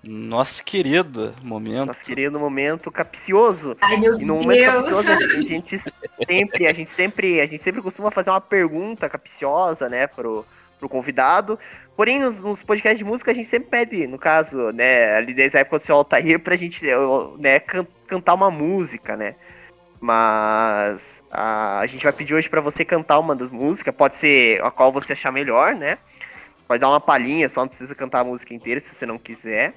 Nossa 0.05 0.63
querido 0.63 1.35
momento. 1.43 1.87
Nosso 1.87 2.05
querido 2.05 2.39
momento 2.39 2.93
capcioso. 2.93 3.77
Ai, 3.81 3.97
meu 3.97 4.21
E 4.21 4.25
no 4.25 4.37
momento 4.37 4.59
Deus! 4.61 4.75
capcioso, 4.75 5.09
a 5.11 5.43
gente 5.43 5.79
sempre, 5.79 6.67
a 6.69 6.73
gente 6.73 6.91
sempre, 6.91 7.41
a 7.41 7.47
gente 7.47 7.61
sempre 7.63 7.83
costuma 7.83 8.11
fazer 8.13 8.31
uma 8.31 8.41
pergunta 8.41 9.09
capciosa, 9.09 9.89
né, 9.89 10.07
pro, 10.07 10.47
pro 10.79 10.89
convidado. 10.89 11.59
Porém, 11.97 12.21
nos, 12.21 12.45
nos 12.45 12.63
podcasts 12.63 12.99
de 12.99 13.05
música, 13.05 13.33
a 13.33 13.35
gente 13.35 13.49
sempre 13.49 13.69
pede, 13.69 14.07
no 14.07 14.19
caso, 14.19 14.71
né, 14.71 15.17
ali 15.17 15.35
desde 15.35 15.57
a 15.57 15.61
época 15.61 15.79
do 15.79 15.83
seu 15.83 15.97
Altair, 15.97 16.39
pra 16.39 16.55
gente, 16.55 16.85
né, 17.39 17.59
can- 17.59 17.87
cantar 18.07 18.35
uma 18.35 18.51
música, 18.51 19.17
né? 19.17 19.35
Mas 20.01 21.21
a, 21.33 21.81
a 21.81 21.87
gente 21.87 22.05
vai 22.05 22.13
pedir 22.13 22.35
hoje 22.35 22.49
pra 22.49 22.61
você 22.61 22.85
cantar 22.85 23.19
uma 23.19 23.35
das 23.35 23.51
músicas, 23.51 23.93
pode 23.95 24.17
ser 24.19 24.63
a 24.63 24.71
qual 24.71 24.93
você 24.93 25.15
achar 25.15 25.33
melhor, 25.33 25.75
né? 25.75 25.99
Pode 26.67 26.81
dar 26.81 26.89
uma 26.89 27.01
palhinha, 27.01 27.49
só 27.49 27.61
não 27.61 27.69
precisa 27.69 27.95
cantar 27.95 28.21
a 28.21 28.25
música 28.25 28.53
inteira 28.53 28.81
se 28.81 28.95
você 28.95 29.07
não 29.07 29.19
quiser. 29.19 29.75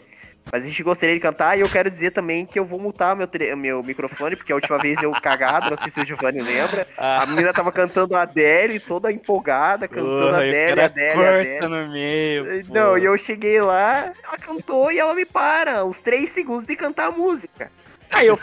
Mas 0.51 0.63
a 0.63 0.67
gente 0.67 0.81
gostaria 0.81 1.13
de 1.13 1.21
cantar 1.21 1.57
e 1.57 1.61
eu 1.61 1.69
quero 1.69 1.91
dizer 1.91 2.11
também 2.11 2.45
que 2.45 2.57
eu 2.57 2.65
vou 2.65 2.79
mutar 2.79 3.15
meu, 3.15 3.27
meu 3.55 3.83
microfone, 3.83 4.35
porque 4.35 4.51
a 4.51 4.55
última 4.55 4.79
vez 4.79 4.97
deu 4.97 5.11
cagado, 5.11 5.69
não 5.69 5.77
sei 5.77 5.91
se 5.91 6.01
o 6.01 6.05
Giovanni 6.05 6.41
lembra. 6.41 6.87
A 6.97 7.25
menina 7.27 7.53
tava 7.53 7.71
cantando 7.71 8.15
a 8.15 8.23
Adele, 8.23 8.79
toda 8.79 9.11
empolgada, 9.11 9.87
cantando 9.87 10.35
a 10.35 10.37
Adele, 10.37 10.81
Adele, 10.81 11.25
Adele. 11.25 11.67
no 11.67 11.89
meio. 11.89 12.65
pô. 12.65 12.73
Não, 12.73 12.97
e 12.97 13.05
eu 13.05 13.15
cheguei 13.17 13.61
lá, 13.61 14.11
ela 14.23 14.37
cantou 14.37 14.91
e 14.91 14.97
ela 14.97 15.13
me 15.13 15.25
para, 15.25 15.85
uns 15.85 16.01
três 16.01 16.29
segundos 16.29 16.65
de 16.65 16.75
cantar 16.75 17.07
a 17.07 17.11
música. 17.11 17.71
Aí 18.11 18.25
eu 18.25 18.35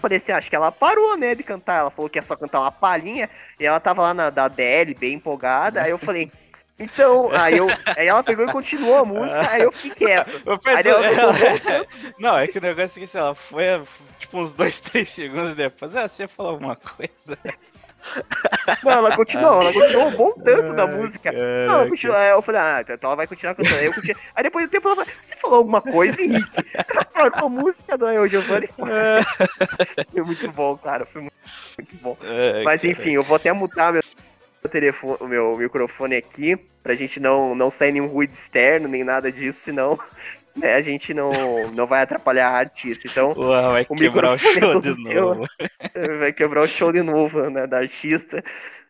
falei 0.00 0.18
assim, 0.18 0.30
acho 0.30 0.48
que 0.48 0.54
ela 0.54 0.70
parou, 0.70 1.16
né, 1.16 1.34
de 1.34 1.42
cantar. 1.42 1.80
Ela 1.80 1.90
falou 1.90 2.08
que 2.08 2.16
ia 2.18 2.22
só 2.22 2.36
cantar 2.36 2.60
uma 2.60 2.70
palhinha, 2.70 3.28
e 3.58 3.66
ela 3.66 3.80
tava 3.80 4.02
lá 4.02 4.14
na 4.14 4.30
da 4.30 4.44
Adele, 4.44 4.94
bem 4.94 5.14
empolgada. 5.14 5.82
Aí 5.82 5.90
eu 5.90 5.98
falei, 5.98 6.30
então, 6.80 7.30
aí, 7.32 7.58
eu, 7.58 7.68
aí 7.96 8.08
ela 8.08 8.24
pegou 8.24 8.46
e 8.46 8.52
continuou 8.52 8.96
a 8.96 9.04
música, 9.04 9.50
aí 9.50 9.62
eu 9.62 9.70
fiquei 9.70 10.08
quieto. 10.08 10.40
Ô, 10.46 10.58
Aí 10.64 10.82
ela 10.88 11.36
Não, 12.18 12.38
é 12.38 12.46
que 12.48 12.56
o 12.56 12.60
negócio 12.60 12.98
é 12.98 13.00
que, 13.00 13.06
sei 13.06 13.20
lá, 13.20 13.34
foi 13.34 13.64
tipo 14.18 14.38
uns 14.38 14.52
dois, 14.52 14.80
três 14.80 15.10
segundos 15.10 15.54
depois. 15.54 15.94
Ah, 15.94 16.08
você 16.08 16.26
falou 16.26 16.52
alguma 16.52 16.76
coisa? 16.76 17.38
não, 18.82 18.92
ela 18.92 19.14
continuou, 19.14 19.60
ela 19.60 19.72
continuou 19.74 20.08
um 20.08 20.16
bom 20.16 20.32
tanto 20.42 20.72
da 20.72 20.86
música. 20.86 21.30
Não, 21.32 21.74
ela 21.74 21.88
continuou, 21.88 22.18
aí 22.18 22.30
eu 22.30 22.40
falei, 22.40 22.60
ah, 22.62 22.80
então 22.80 23.10
ela 23.10 23.16
vai 23.16 23.26
continuar 23.26 23.54
cantando. 23.54 23.76
Aí, 23.76 23.84
eu 23.84 23.92
continuei, 23.92 24.16
aí 24.34 24.42
depois 24.42 24.66
do 24.66 24.70
tempo 24.70 24.88
ela 24.88 24.96
falou, 24.96 25.12
você 25.20 25.36
falou 25.36 25.58
alguma 25.58 25.82
coisa, 25.82 26.20
Henrique? 26.22 26.56
Ela 26.94 27.04
parou 27.04 27.46
a 27.46 27.48
música 27.50 27.98
do 27.98 28.08
Eu 28.08 28.26
Giovanni. 28.26 28.68
Foi 28.68 30.22
muito 30.22 30.50
bom, 30.52 30.78
cara, 30.78 31.04
foi 31.04 31.20
muito, 31.20 31.36
muito 31.76 31.96
bom. 31.96 32.16
É, 32.22 32.62
Mas 32.62 32.82
enfim, 32.84 33.10
eu 33.10 33.22
vou 33.22 33.36
até 33.36 33.52
mutar 33.52 33.92
meu 33.92 34.02
telefone, 34.68 35.16
o 35.20 35.26
meu 35.28 35.56
microfone 35.56 36.16
aqui, 36.16 36.56
pra 36.82 36.94
gente 36.94 37.18
não, 37.20 37.54
não 37.54 37.70
sair 37.70 37.92
nenhum 37.92 38.06
ruído 38.08 38.32
externo, 38.32 38.88
nem 38.88 39.04
nada 39.04 39.30
disso, 39.32 39.60
senão 39.60 39.98
né, 40.56 40.74
a 40.74 40.82
gente 40.82 41.14
não, 41.14 41.68
não 41.72 41.86
vai 41.86 42.02
atrapalhar 42.02 42.48
a 42.48 42.58
artista. 42.58 43.06
Então, 43.08 43.32
Uau, 43.38 43.72
vai 43.72 43.86
o 43.88 43.96
quebrar 43.96 44.30
o 44.30 44.32
microfone 44.36 44.58
é 44.58 44.60
show 44.72 44.80
de 44.80 45.08
seu. 45.08 45.34
novo. 45.34 45.44
vai 46.18 46.32
quebrar 46.32 46.62
o 46.62 46.68
show 46.68 46.92
de 46.92 47.02
novo, 47.02 47.48
né, 47.50 47.66
da 47.66 47.78
artista, 47.78 48.42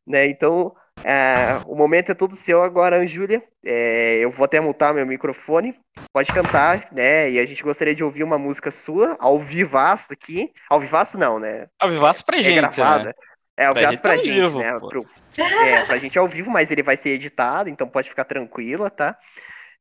né? 0.06 0.26
Então, 0.26 0.74
é, 1.04 1.60
o 1.66 1.74
momento 1.74 2.12
é 2.12 2.14
todo 2.14 2.34
seu 2.34 2.62
agora, 2.62 3.06
Júlia. 3.06 3.42
É, 3.64 4.18
eu 4.20 4.30
vou 4.30 4.44
até 4.44 4.60
mutar 4.60 4.92
meu 4.92 5.06
microfone. 5.06 5.74
Pode 6.12 6.32
cantar, 6.32 6.88
né? 6.92 7.30
E 7.30 7.38
a 7.38 7.46
gente 7.46 7.62
gostaria 7.62 7.94
de 7.94 8.04
ouvir 8.04 8.22
uma 8.22 8.38
música 8.38 8.70
sua, 8.70 9.16
ao 9.18 9.38
vivaço 9.38 10.12
aqui. 10.12 10.50
Ao 10.68 10.80
vivaço 10.80 11.16
não, 11.18 11.38
né? 11.38 11.68
Ao 11.78 11.88
vivaço 11.88 12.24
pra 12.24 12.38
é 12.38 12.42
gente, 12.42 12.56
gravada. 12.56 13.04
né? 13.04 13.12
É, 13.56 13.66
ao 13.66 13.74
Pra 13.74 13.80
vivaço 13.80 13.94
gente 13.94 14.02
pra 14.02 14.16
gente, 14.16 14.30
vivo, 14.30 14.58
né? 14.58 14.78
Pro- 14.78 15.06
é, 15.36 15.84
pra 15.84 15.98
gente 15.98 16.18
ao 16.18 16.28
vivo, 16.28 16.50
mas 16.50 16.70
ele 16.70 16.82
vai 16.82 16.96
ser 16.96 17.10
editado, 17.10 17.68
então 17.68 17.86
pode 17.88 18.08
ficar 18.08 18.24
tranquila, 18.24 18.90
tá? 18.90 19.16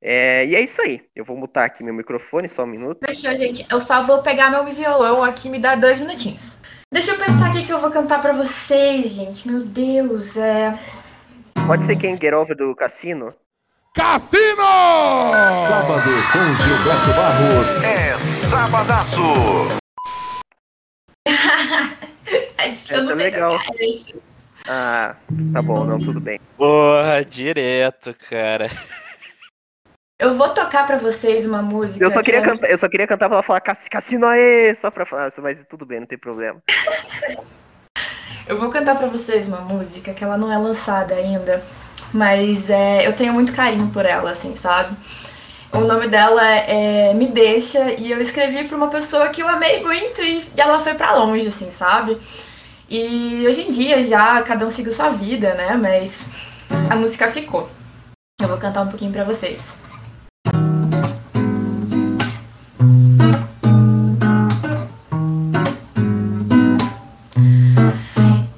É, 0.02 0.46
e 0.46 0.56
é 0.56 0.62
isso 0.62 0.82
aí. 0.82 1.02
Eu 1.16 1.26
vou 1.26 1.36
mutar 1.36 1.66
aqui 1.66 1.84
meu 1.84 1.94
microfone, 1.94 2.48
só 2.48 2.64
um 2.64 2.68
minuto. 2.68 3.06
Fechou, 3.06 3.36
gente. 3.36 3.66
Eu 3.70 3.80
só 3.82 4.02
vou 4.02 4.22
pegar 4.22 4.50
meu 4.50 4.66
violão 4.66 5.24
aqui, 5.24 5.50
me 5.50 5.60
dá 5.60 5.76
dois 5.76 6.00
minutinhos. 6.00 6.42
Deixa 6.92 7.12
eu 7.12 7.18
pensar 7.18 7.52
o 7.52 7.54
que 7.54 7.72
eu 7.72 7.80
vou 7.80 7.92
cantar 7.92 8.22
pra 8.22 8.34
vocês, 8.34 9.12
gente. 9.12 9.48
Meu 9.48 9.64
Deus, 9.64 10.36
é. 10.38 10.78
Pode 11.68 11.84
ser 11.84 11.96
quem 11.98 12.20
Get 12.20 12.34
Over 12.34 12.56
do 12.56 12.76
Cassino? 12.76 13.34
Cassino! 13.94 14.64
Sábado 15.68 16.10
com 16.32 16.56
Gilberto 16.56 17.14
Barros. 17.16 17.84
É 17.84 18.20
sabadaço! 18.20 19.22
Acho 22.58 22.86
que 22.86 22.94
eu 22.94 22.98
Essa 22.98 23.04
não 23.04 23.12
é 23.12 23.16
legal. 23.16 23.60
cantar 23.60 23.76
esse. 23.80 24.16
Ah, 24.72 25.16
tá 25.52 25.64
bom, 25.64 25.84
não, 25.84 25.98
tudo 25.98 26.22
bem. 26.22 26.40
Porra, 26.56 27.26
direto, 27.26 28.16
cara. 28.30 28.70
Eu 30.20 30.36
vou 30.36 30.50
tocar 30.50 30.86
pra 30.86 30.98
vocês 30.98 31.44
uma 31.44 31.60
música. 31.60 32.04
Eu 32.06 32.12
só 32.12 32.22
queria 32.22 32.40
que 32.42 32.48
cantar, 32.50 32.70
eu 32.70 32.78
só 32.78 32.88
queria 32.88 33.08
cantar 33.08 33.28
pra 33.30 33.38
ela 33.38 33.44
falar 33.44 33.62
"Cass- 33.62 33.90
Cassino 33.90 34.28
aê, 34.28 34.76
só 34.76 34.92
pra 34.92 35.08
falar, 35.08 35.30
mas 35.42 35.66
tudo 35.68 35.88
bem, 35.88 36.02
não 36.02 36.06
tem 36.06 36.20
problema. 36.20 36.62
Eu 38.46 38.60
vou 38.60 38.70
cantar 38.70 38.96
pra 38.96 39.08
vocês 39.08 39.48
uma 39.48 39.62
música 39.62 40.14
que 40.14 40.24
ela 40.24 40.38
não 40.38 40.52
é 40.52 40.58
lançada 40.58 41.16
ainda, 41.16 41.64
mas 42.14 42.70
é, 42.70 43.08
eu 43.08 43.14
tenho 43.14 43.34
muito 43.34 43.54
carinho 43.54 43.88
por 43.90 44.06
ela, 44.06 44.32
assim, 44.32 44.56
sabe? 44.56 44.96
O 45.72 45.80
nome 45.80 46.08
dela 46.08 46.44
é 46.48 47.12
Me 47.16 47.28
Deixa 47.28 47.92
e 47.94 48.12
eu 48.12 48.22
escrevi 48.22 48.68
pra 48.68 48.78
uma 48.78 48.90
pessoa 48.90 49.30
que 49.30 49.42
eu 49.42 49.48
amei 49.48 49.82
muito 49.84 50.22
e 50.22 50.44
ela 50.58 50.80
foi 50.80 50.94
pra 50.94 51.16
longe, 51.16 51.48
assim, 51.48 51.72
sabe? 51.78 52.20
E 52.92 53.46
hoje 53.48 53.62
em 53.62 53.72
dia 53.72 54.04
já 54.04 54.42
cada 54.42 54.66
um 54.66 54.72
seguiu 54.72 54.92
sua 54.92 55.10
vida, 55.10 55.54
né? 55.54 55.76
Mas 55.76 56.26
a 56.90 56.96
música 56.96 57.32
ficou. 57.32 57.70
Eu 58.42 58.48
vou 58.48 58.58
cantar 58.58 58.82
um 58.82 58.88
pouquinho 58.88 59.12
pra 59.12 59.24
vocês. 59.24 59.62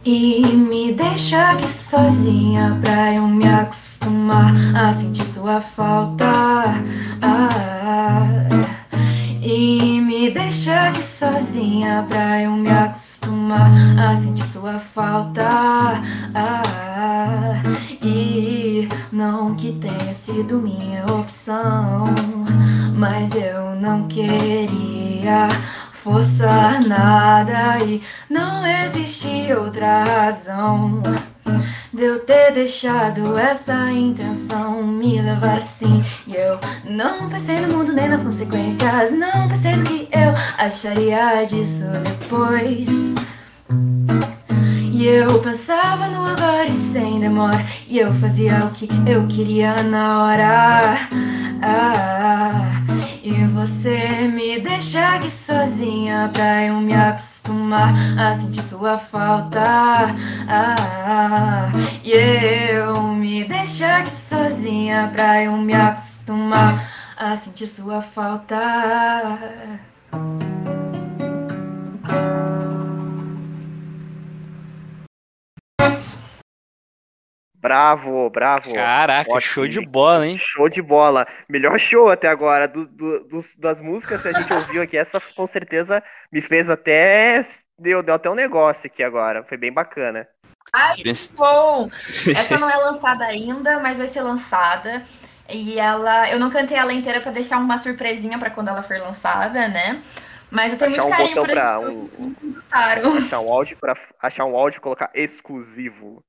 E 0.06 0.46
me 0.56 0.94
deixa 0.94 1.52
aqui 1.52 1.68
sozinha 1.70 2.80
pra 2.82 3.14
eu 3.14 3.28
me 3.28 3.46
acostumar 3.46 4.54
a 4.74 4.94
sentir 4.94 5.26
sua 5.26 5.60
falta. 5.60 6.24
Ah, 7.22 8.30
e 9.42 10.00
me 10.00 10.32
deixa 10.32 10.88
aqui 10.88 11.04
sozinha 11.04 12.06
pra 12.10 12.42
eu 12.44 12.52
me 12.52 12.70
acostumar 12.70 13.01
a 13.56 14.16
sentir 14.16 14.46
sua 14.46 14.80
falta. 14.80 15.44
Ah, 16.34 17.62
e 18.02 18.88
não 19.12 19.56
que 19.56 19.74
tenha 19.74 20.14
sido 20.14 20.58
minha 20.58 21.06
opção, 21.06 22.06
mas 22.96 23.30
eu 23.36 23.76
não 23.76 24.08
queria 24.08 25.48
forçar 26.04 26.82
nada 26.82 27.78
e 27.84 28.02
não 28.30 28.66
existe 28.66 29.54
outra 29.54 30.04
razão 30.04 31.04
de 31.94 32.04
eu 32.04 32.20
ter 32.22 32.54
deixado 32.54 33.38
essa 33.38 33.92
intenção 33.92 34.82
me 34.82 35.22
levar 35.22 35.58
assim. 35.58 36.04
E 36.26 36.36
eu 36.36 36.60
não 36.86 37.30
pensei 37.30 37.60
no 37.60 37.78
mundo 37.78 37.92
nem 37.94 38.10
nas 38.10 38.24
consequências, 38.24 39.12
não 39.12 39.48
pensei 39.48 39.76
no 39.76 39.84
que 39.84 40.08
eu 40.12 40.34
acharia 40.58 41.46
disso 41.46 41.86
depois. 42.04 43.14
E 44.92 45.06
eu 45.08 45.40
pensava 45.40 46.08
no 46.08 46.26
agora 46.28 46.68
e 46.68 46.74
sem 46.74 47.20
demora, 47.20 47.66
e 47.88 47.98
eu 47.98 48.14
fazia 48.14 48.66
o 48.66 48.72
que 48.72 48.88
eu 49.08 49.26
queria 49.28 49.82
na 49.82 50.24
hora. 50.24 50.98
Ah, 51.64 52.70
e 53.24 53.44
você 53.46 54.28
me 54.32 54.60
deixa 54.60 55.16
aqui 55.16 55.32
sozinha 55.32 56.30
pra 56.32 56.66
eu 56.66 56.76
me 56.76 56.94
acostumar 56.94 57.94
a 58.18 58.36
sentir 58.36 58.62
sua 58.62 58.98
falta. 58.98 59.60
Ah, 60.48 61.70
e 62.04 62.12
eu 62.12 63.02
me 63.02 63.44
deixa 63.44 63.98
aqui 63.98 64.16
sozinha 64.16 65.10
pra 65.12 65.44
eu 65.44 65.58
me 65.58 65.74
acostumar 65.74 66.88
a 67.18 67.36
sentir 67.36 67.68
sua 67.68 68.02
falta. 68.02 68.58
Bravo, 77.62 78.28
bravo. 78.32 78.74
Caraca, 78.74 79.30
Ótimo, 79.32 79.42
show 79.54 79.68
de 79.68 79.80
bola, 79.82 80.28
hein? 80.28 80.36
Show 80.38 80.68
de 80.68 80.82
bola. 80.82 81.28
Melhor 81.48 81.80
show 81.80 82.10
até 82.10 82.28
agora. 82.28 82.68
Do- 82.68 82.88
do- 82.88 83.24
dos- 83.28 83.56
das 83.56 83.80
músicas 83.80 84.22
que 84.22 84.28
a 84.30 84.34
gente 84.34 84.52
ouviu 84.52 84.82
aqui, 84.82 84.98
essa 84.98 85.22
com 85.36 85.46
certeza 85.46 86.02
me 86.32 86.42
fez 86.42 86.70
até. 86.70 87.40
Deu, 87.78 88.02
deu 88.02 88.16
até 88.16 88.30
um 88.30 88.36
negócio 88.36 88.88
aqui 88.88 89.04
agora. 89.04 89.44
Foi 89.44 89.58
bem 89.58 89.72
bacana. 89.72 90.28
Ai, 90.74 91.02
Pens- 91.04 91.28
bom! 91.28 91.90
Essa 92.36 92.58
não 92.58 92.70
é 92.70 92.76
lançada 92.78 93.26
ainda, 93.26 93.80
mas 93.80 93.98
vai 94.00 94.08
ser 94.08 94.22
lançada. 94.22 95.04
E 95.50 95.78
ela, 95.78 96.30
eu 96.32 96.40
não 96.40 96.50
cantei 96.50 96.78
ela 96.78 96.94
inteira 96.94 97.20
pra 97.22 97.32
deixar 97.32 97.58
uma 97.58 97.78
surpresinha 97.78 98.40
pra 98.40 98.50
quando 98.50 98.70
ela 98.70 98.82
for 98.82 98.98
lançada, 98.98 99.68
né? 99.68 100.02
Mas 100.50 100.72
eu 100.74 100.78
tenho 100.80 100.92
Achar 100.92 101.04
um 101.04 101.08
muito 101.10 101.18
carinho 101.18 101.36
botão 101.36 101.46
por 101.46 101.54
pra. 101.54 101.82
eles 101.82 101.94
Um, 102.20 102.26
um- 102.26 103.14
que 103.14 103.26
achar 103.26 103.40
um 103.40 103.52
áudio 103.52 103.78
para 103.78 103.94
achar 104.22 104.46
um 104.46 104.56
áudio 104.56 104.78
e 104.78 104.82
colocar 104.82 105.10
exclusivo. 105.14 106.24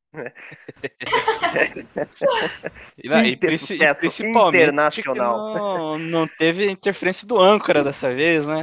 E, 3.02 3.08
não, 3.08 3.24
e 3.24 3.32
e 3.32 3.36
principalmente 3.36 4.48
internacional. 4.48 5.52
não, 5.54 5.98
não 5.98 6.28
teve 6.28 6.70
interferência 6.70 7.26
do 7.26 7.40
âncora 7.40 7.82
dessa 7.82 8.14
vez, 8.14 8.46
né? 8.46 8.60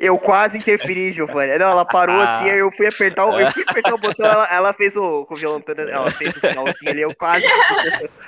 Eu 0.00 0.18
quase 0.18 0.58
interferi, 0.58 1.12
Giovanni. 1.12 1.56
Não, 1.56 1.70
ela 1.70 1.84
parou 1.84 2.20
assim, 2.20 2.50
aí 2.50 2.58
eu 2.58 2.72
fui 2.72 2.88
apertar 2.88 3.24
o, 3.26 3.38
eu 3.38 3.52
fui 3.52 3.62
apertar 3.62 3.94
o 3.94 3.98
botão, 3.98 4.26
ela, 4.26 4.44
ela 4.50 4.72
fez 4.72 4.96
o 4.96 5.24
com 5.26 5.34
o 5.34 5.36
violão, 5.36 5.62
ela 5.88 6.10
fez 6.10 6.36
o 6.36 6.40
finalzinho 6.40 6.90
ali, 6.90 7.02
eu 7.02 7.14
quase, 7.14 7.46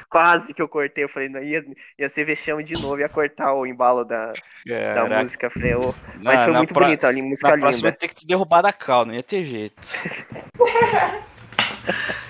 quase 0.09 0.55
que 0.55 0.63
eu 0.63 0.69
cortei. 0.69 1.03
Eu 1.03 1.09
falei, 1.09 1.29
não, 1.29 1.43
ia, 1.43 1.65
ia 1.99 2.09
ser 2.09 2.25
vexame 2.25 2.63
de 2.63 2.77
novo, 2.77 3.01
ia 3.01 3.09
cortar 3.09 3.55
o 3.55 3.67
embalo 3.67 4.05
da, 4.05 4.27
da 4.65 4.95
Caraca. 4.95 5.21
música. 5.21 5.51
Falei, 5.51 5.75
ô, 5.75 5.93
mas 6.23 6.39
Na- 6.39 6.45
foi 6.45 6.53
muito 6.53 6.75
pro- 6.75 6.85
bonita, 6.85 7.09
ali, 7.09 7.21
música 7.23 7.49
Na 7.49 7.59
próxima 7.59 7.77
linda. 7.77 7.91
vai 7.91 7.99
ter 7.99 8.07
que 8.07 8.15
te 8.15 8.25
derrubar 8.27 8.63
da 8.63 8.73
cal, 8.73 9.05
não 9.05 9.13
ia 9.15 9.23
ter 9.25 9.45
jeito. 9.45 9.83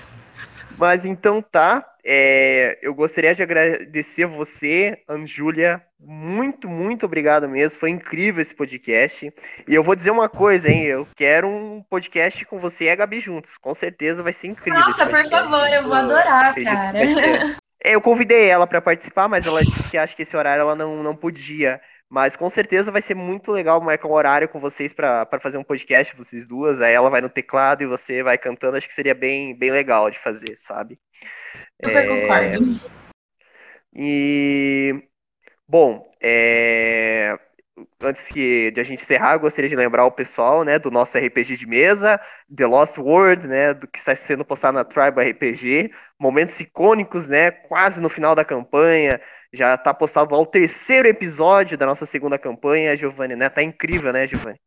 Mas 0.77 1.05
então 1.05 1.41
tá. 1.41 1.85
é, 2.03 2.77
eu 2.81 2.93
gostaria 2.93 3.33
de 3.33 3.43
agradecer 3.43 4.25
você, 4.25 4.99
Anjúlia. 5.07 5.81
Muito, 5.99 6.67
muito 6.67 7.05
obrigado 7.05 7.47
mesmo. 7.47 7.79
Foi 7.79 7.89
incrível 7.89 8.41
esse 8.41 8.53
podcast. 8.53 9.33
E 9.67 9.73
eu 9.73 9.83
vou 9.83 9.95
dizer 9.95 10.11
uma 10.11 10.27
coisa, 10.27 10.69
hein? 10.69 10.83
Eu 10.83 11.07
quero 11.15 11.47
um 11.47 11.81
podcast 11.81 12.43
com 12.45 12.59
você 12.59 12.85
e 12.85 12.89
a 12.89 12.95
Gabi 12.95 13.19
juntos. 13.19 13.57
Com 13.57 13.73
certeza 13.73 14.21
vai 14.21 14.33
ser 14.33 14.47
incrível. 14.47 14.81
Nossa, 14.81 15.05
por 15.05 15.29
favor, 15.29 15.67
eu 15.67 15.83
vou 15.83 15.93
adorar, 15.93 16.53
cara. 16.55 16.93
É, 17.85 17.95
eu 17.95 18.01
convidei 18.01 18.47
ela 18.47 18.65
pra 18.65 18.81
participar, 18.81 19.27
mas 19.27 19.45
ela 19.45 19.61
disse 19.61 19.89
que 19.89 19.97
acha 19.97 20.15
que 20.15 20.21
esse 20.21 20.37
horário 20.37 20.61
ela 20.61 20.73
não, 20.73 21.03
não 21.03 21.13
podia. 21.13 21.81
Mas 22.13 22.35
com 22.35 22.47
certeza 22.47 22.91
vai 22.91 23.01
ser 23.01 23.15
muito 23.15 23.51
legal 23.51 23.81
marcar 23.81 24.07
um 24.07 24.11
horário 24.11 24.47
com 24.47 24.59
vocês 24.59 24.93
pra 24.93 25.27
fazer 25.41 25.57
um 25.57 25.63
podcast, 25.63 26.15
vocês 26.15 26.45
duas. 26.45 26.79
Aí 26.79 26.93
ela 26.93 27.09
vai 27.09 27.21
no 27.21 27.27
teclado 27.27 27.81
e 27.81 27.87
você 27.87 28.21
vai 28.21 28.37
cantando. 28.37 28.77
Acho 28.77 28.87
que 28.87 28.93
seria 28.93 29.15
bem, 29.15 29.57
bem 29.57 29.71
legal 29.71 30.11
de 30.11 30.19
fazer, 30.19 30.55
sabe? 30.55 30.99
Super 31.83 32.07
concordo. 32.07 32.79
E 33.95 35.09
bom, 35.67 36.07
é, 36.21 37.35
antes 38.03 38.27
que 38.27 38.71
de 38.71 38.81
a 38.81 38.83
gente 38.83 39.03
encerrar, 39.03 39.37
gostaria 39.37 39.69
de 39.69 39.75
lembrar 39.75 40.05
o 40.05 40.11
pessoal, 40.11 40.63
né, 40.63 40.77
do 40.77 40.91
nosso 40.91 41.17
RPG 41.17 41.57
de 41.57 41.65
mesa, 41.67 42.19
The 42.55 42.65
Lost 42.65 42.97
World, 42.97 43.47
né, 43.47 43.73
do 43.73 43.87
que 43.87 43.97
está 43.99 44.15
sendo 44.15 44.45
postado 44.45 44.75
na 44.75 44.83
Tribe 44.83 45.21
RPG, 45.21 45.91
momentos 46.19 46.59
icônicos, 46.59 47.27
né, 47.27 47.51
quase 47.51 48.01
no 48.01 48.09
final 48.09 48.35
da 48.35 48.45
campanha. 48.45 49.19
Já 49.51 49.77
tá 49.77 49.93
postado 49.93 50.33
lá 50.33 50.41
o 50.41 50.45
terceiro 50.45 51.07
episódio 51.07 51.77
da 51.77 51.85
nossa 51.85 52.05
segunda 52.05 52.37
campanha, 52.39 52.97
Giovanni, 52.97 53.35
né? 53.35 53.49
Tá 53.49 53.61
incrível, 53.61 54.11
né, 54.11 54.25
Giovanni? 54.25 54.59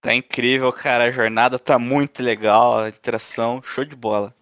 Tá 0.00 0.12
incrível, 0.12 0.72
cara. 0.72 1.04
A 1.04 1.10
jornada 1.12 1.60
tá 1.60 1.78
muito 1.78 2.22
legal, 2.22 2.80
a 2.80 2.88
interação, 2.88 3.62
show 3.62 3.84
de 3.84 3.94
bola. 3.94 4.34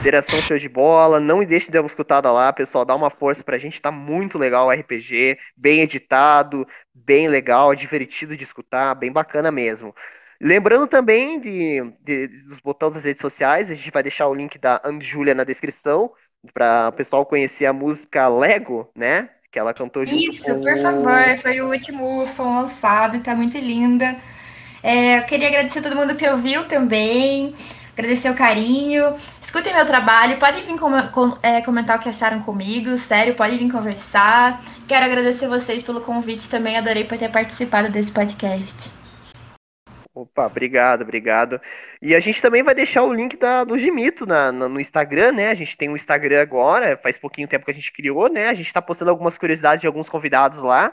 Interação 0.00 0.40
show 0.40 0.56
de 0.56 0.68
bola, 0.68 1.18
não 1.18 1.44
deixe 1.44 1.66
de 1.66 1.72
dar 1.72 1.80
uma 1.82 1.88
escutada 1.88 2.30
lá, 2.30 2.52
pessoal, 2.52 2.84
dá 2.84 2.94
uma 2.94 3.10
força 3.10 3.42
pra 3.42 3.58
gente, 3.58 3.82
tá 3.82 3.90
muito 3.90 4.38
legal 4.38 4.68
o 4.68 4.70
RPG, 4.70 5.36
bem 5.56 5.80
editado, 5.80 6.66
bem 6.94 7.26
legal, 7.28 7.74
divertido 7.74 8.36
de 8.36 8.44
escutar, 8.44 8.94
bem 8.94 9.10
bacana 9.10 9.50
mesmo. 9.50 9.92
Lembrando 10.40 10.86
também 10.86 11.40
de, 11.40 11.80
de- 12.00 12.28
dos 12.44 12.60
botões 12.60 12.94
das 12.94 13.04
redes 13.04 13.20
sociais, 13.20 13.70
a 13.70 13.74
gente 13.74 13.90
vai 13.90 14.02
deixar 14.04 14.28
o 14.28 14.34
link 14.34 14.56
da 14.56 14.80
Anjúlia 14.84 15.34
na 15.34 15.42
descrição, 15.42 16.12
para 16.54 16.88
o 16.90 16.92
pessoal 16.92 17.26
conhecer 17.26 17.66
a 17.66 17.72
música 17.72 18.28
Lego, 18.28 18.88
né? 18.94 19.28
Que 19.50 19.58
ela 19.58 19.74
cantou 19.74 20.06
junto 20.06 20.32
Isso, 20.32 20.42
com 20.42 20.60
por 20.62 20.78
favor. 20.78 21.38
Foi 21.42 21.60
o 21.60 21.70
último 21.70 22.26
som 22.28 22.62
lançado 22.62 23.16
e 23.16 23.20
tá 23.20 23.34
muito 23.34 23.58
linda. 23.58 24.16
É, 24.82 25.18
eu 25.18 25.24
queria 25.24 25.48
agradecer 25.48 25.80
a 25.80 25.82
todo 25.82 25.96
mundo 25.96 26.16
que 26.16 26.28
ouviu 26.28 26.66
também. 26.68 27.54
Agradecer 27.96 28.30
o 28.30 28.34
carinho. 28.36 29.16
Escutem 29.48 29.72
meu 29.74 29.86
trabalho. 29.86 30.38
Podem 30.38 30.62
vir 30.62 30.78
com- 30.78 31.08
com- 31.08 31.38
é, 31.42 31.62
comentar 31.62 31.96
o 31.96 32.02
que 32.02 32.08
acharam 32.10 32.42
comigo. 32.42 32.98
Sério, 32.98 33.34
podem 33.34 33.56
vir 33.56 33.72
conversar. 33.72 34.62
Quero 34.86 35.06
agradecer 35.06 35.48
vocês 35.48 35.82
pelo 35.82 36.02
convite 36.02 36.50
também. 36.50 36.76
Adorei 36.76 37.04
por 37.04 37.16
ter 37.16 37.30
participado 37.30 37.88
desse 37.88 38.10
podcast. 38.10 38.90
Opa, 40.14 40.44
obrigado, 40.44 41.00
obrigado. 41.00 41.58
E 42.02 42.14
a 42.14 42.20
gente 42.20 42.42
também 42.42 42.62
vai 42.62 42.74
deixar 42.74 43.04
o 43.04 43.14
link 43.14 43.38
da, 43.38 43.64
do 43.64 43.78
Gimito 43.78 44.26
na, 44.26 44.52
na- 44.52 44.68
no 44.68 44.78
Instagram, 44.78 45.32
né? 45.32 45.48
A 45.48 45.54
gente 45.54 45.78
tem 45.78 45.88
um 45.88 45.96
Instagram 45.96 46.42
agora, 46.42 47.00
faz 47.02 47.16
pouquinho 47.16 47.48
tempo 47.48 47.64
que 47.64 47.70
a 47.70 47.74
gente 47.74 47.90
criou, 47.90 48.28
né? 48.30 48.48
A 48.50 48.54
gente 48.54 48.70
tá 48.70 48.82
postando 48.82 49.10
algumas 49.10 49.38
curiosidades 49.38 49.80
de 49.80 49.86
alguns 49.86 50.10
convidados 50.10 50.60
lá. 50.60 50.92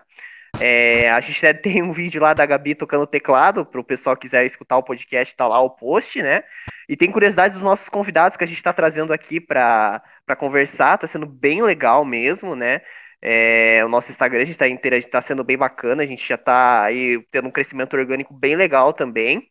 É, 0.60 1.12
a 1.12 1.20
gente 1.20 1.54
tem 1.62 1.84
um 1.84 1.92
vídeo 1.92 2.22
lá 2.22 2.34
da 2.34 2.46
Gabi 2.46 2.76
tocando 2.76 3.06
teclado, 3.06 3.66
para 3.66 3.80
o 3.80 3.84
pessoal 3.84 4.16
que 4.16 4.22
quiser 4.22 4.46
escutar 4.46 4.78
o 4.78 4.84
podcast, 4.84 5.36
tá 5.36 5.48
lá 5.48 5.60
o 5.60 5.70
post, 5.70 6.22
né? 6.22 6.44
E 6.88 6.96
tem 6.96 7.12
curiosidades 7.12 7.56
dos 7.56 7.64
nossos 7.64 7.90
convidados 7.90 8.38
que 8.38 8.44
a 8.44 8.48
gente 8.48 8.62
tá 8.62 8.72
trazendo 8.74 9.14
aqui 9.14 9.40
para 9.40 10.02
conversar, 10.38 10.98
tá 10.98 11.08
sendo 11.08 11.26
bem 11.26 11.62
legal 11.62 12.06
mesmo, 12.06 12.56
né? 12.56 12.82
É, 13.22 13.84
o 13.84 13.90
nosso 13.90 14.12
Instagram 14.12 14.44
a 14.44 14.46
gente 14.46 14.58
tá, 14.58 14.68
interagindo, 14.68 15.12
tá 15.12 15.22
sendo 15.22 15.44
bem 15.44 15.58
bacana, 15.58 16.04
a 16.04 16.06
gente 16.06 16.28
já 16.28 16.38
tá 16.38 16.84
aí 16.84 17.26
tendo 17.32 17.48
um 17.48 17.52
crescimento 17.52 17.96
orgânico 17.96 18.34
bem 18.34 18.56
legal 18.56 18.94
também. 18.94 19.50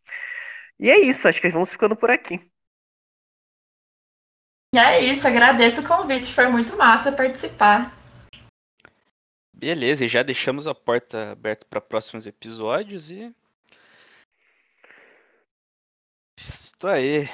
E 0.79 0.89
é 0.89 0.99
isso, 0.99 1.27
acho 1.27 1.41
que 1.41 1.49
vamos 1.49 1.71
ficando 1.71 1.95
por 1.95 2.09
aqui. 2.09 2.39
É 4.75 4.99
isso, 4.99 5.25
agradeço 5.27 5.81
o 5.81 5.87
convite. 5.87 6.33
Foi 6.33 6.47
muito 6.47 6.75
massa 6.77 7.11
participar. 7.11 7.94
Beleza, 9.57 10.03
e 10.03 10.07
já 10.07 10.21
deixamos 10.21 10.67
a 10.67 10.75
porta 10.75 11.31
aberta 11.31 11.65
para 11.69 11.79
próximos 11.79 12.27
episódios 12.27 13.09
e. 13.09 13.33
Isso 16.37 16.87
aí. 16.87 17.29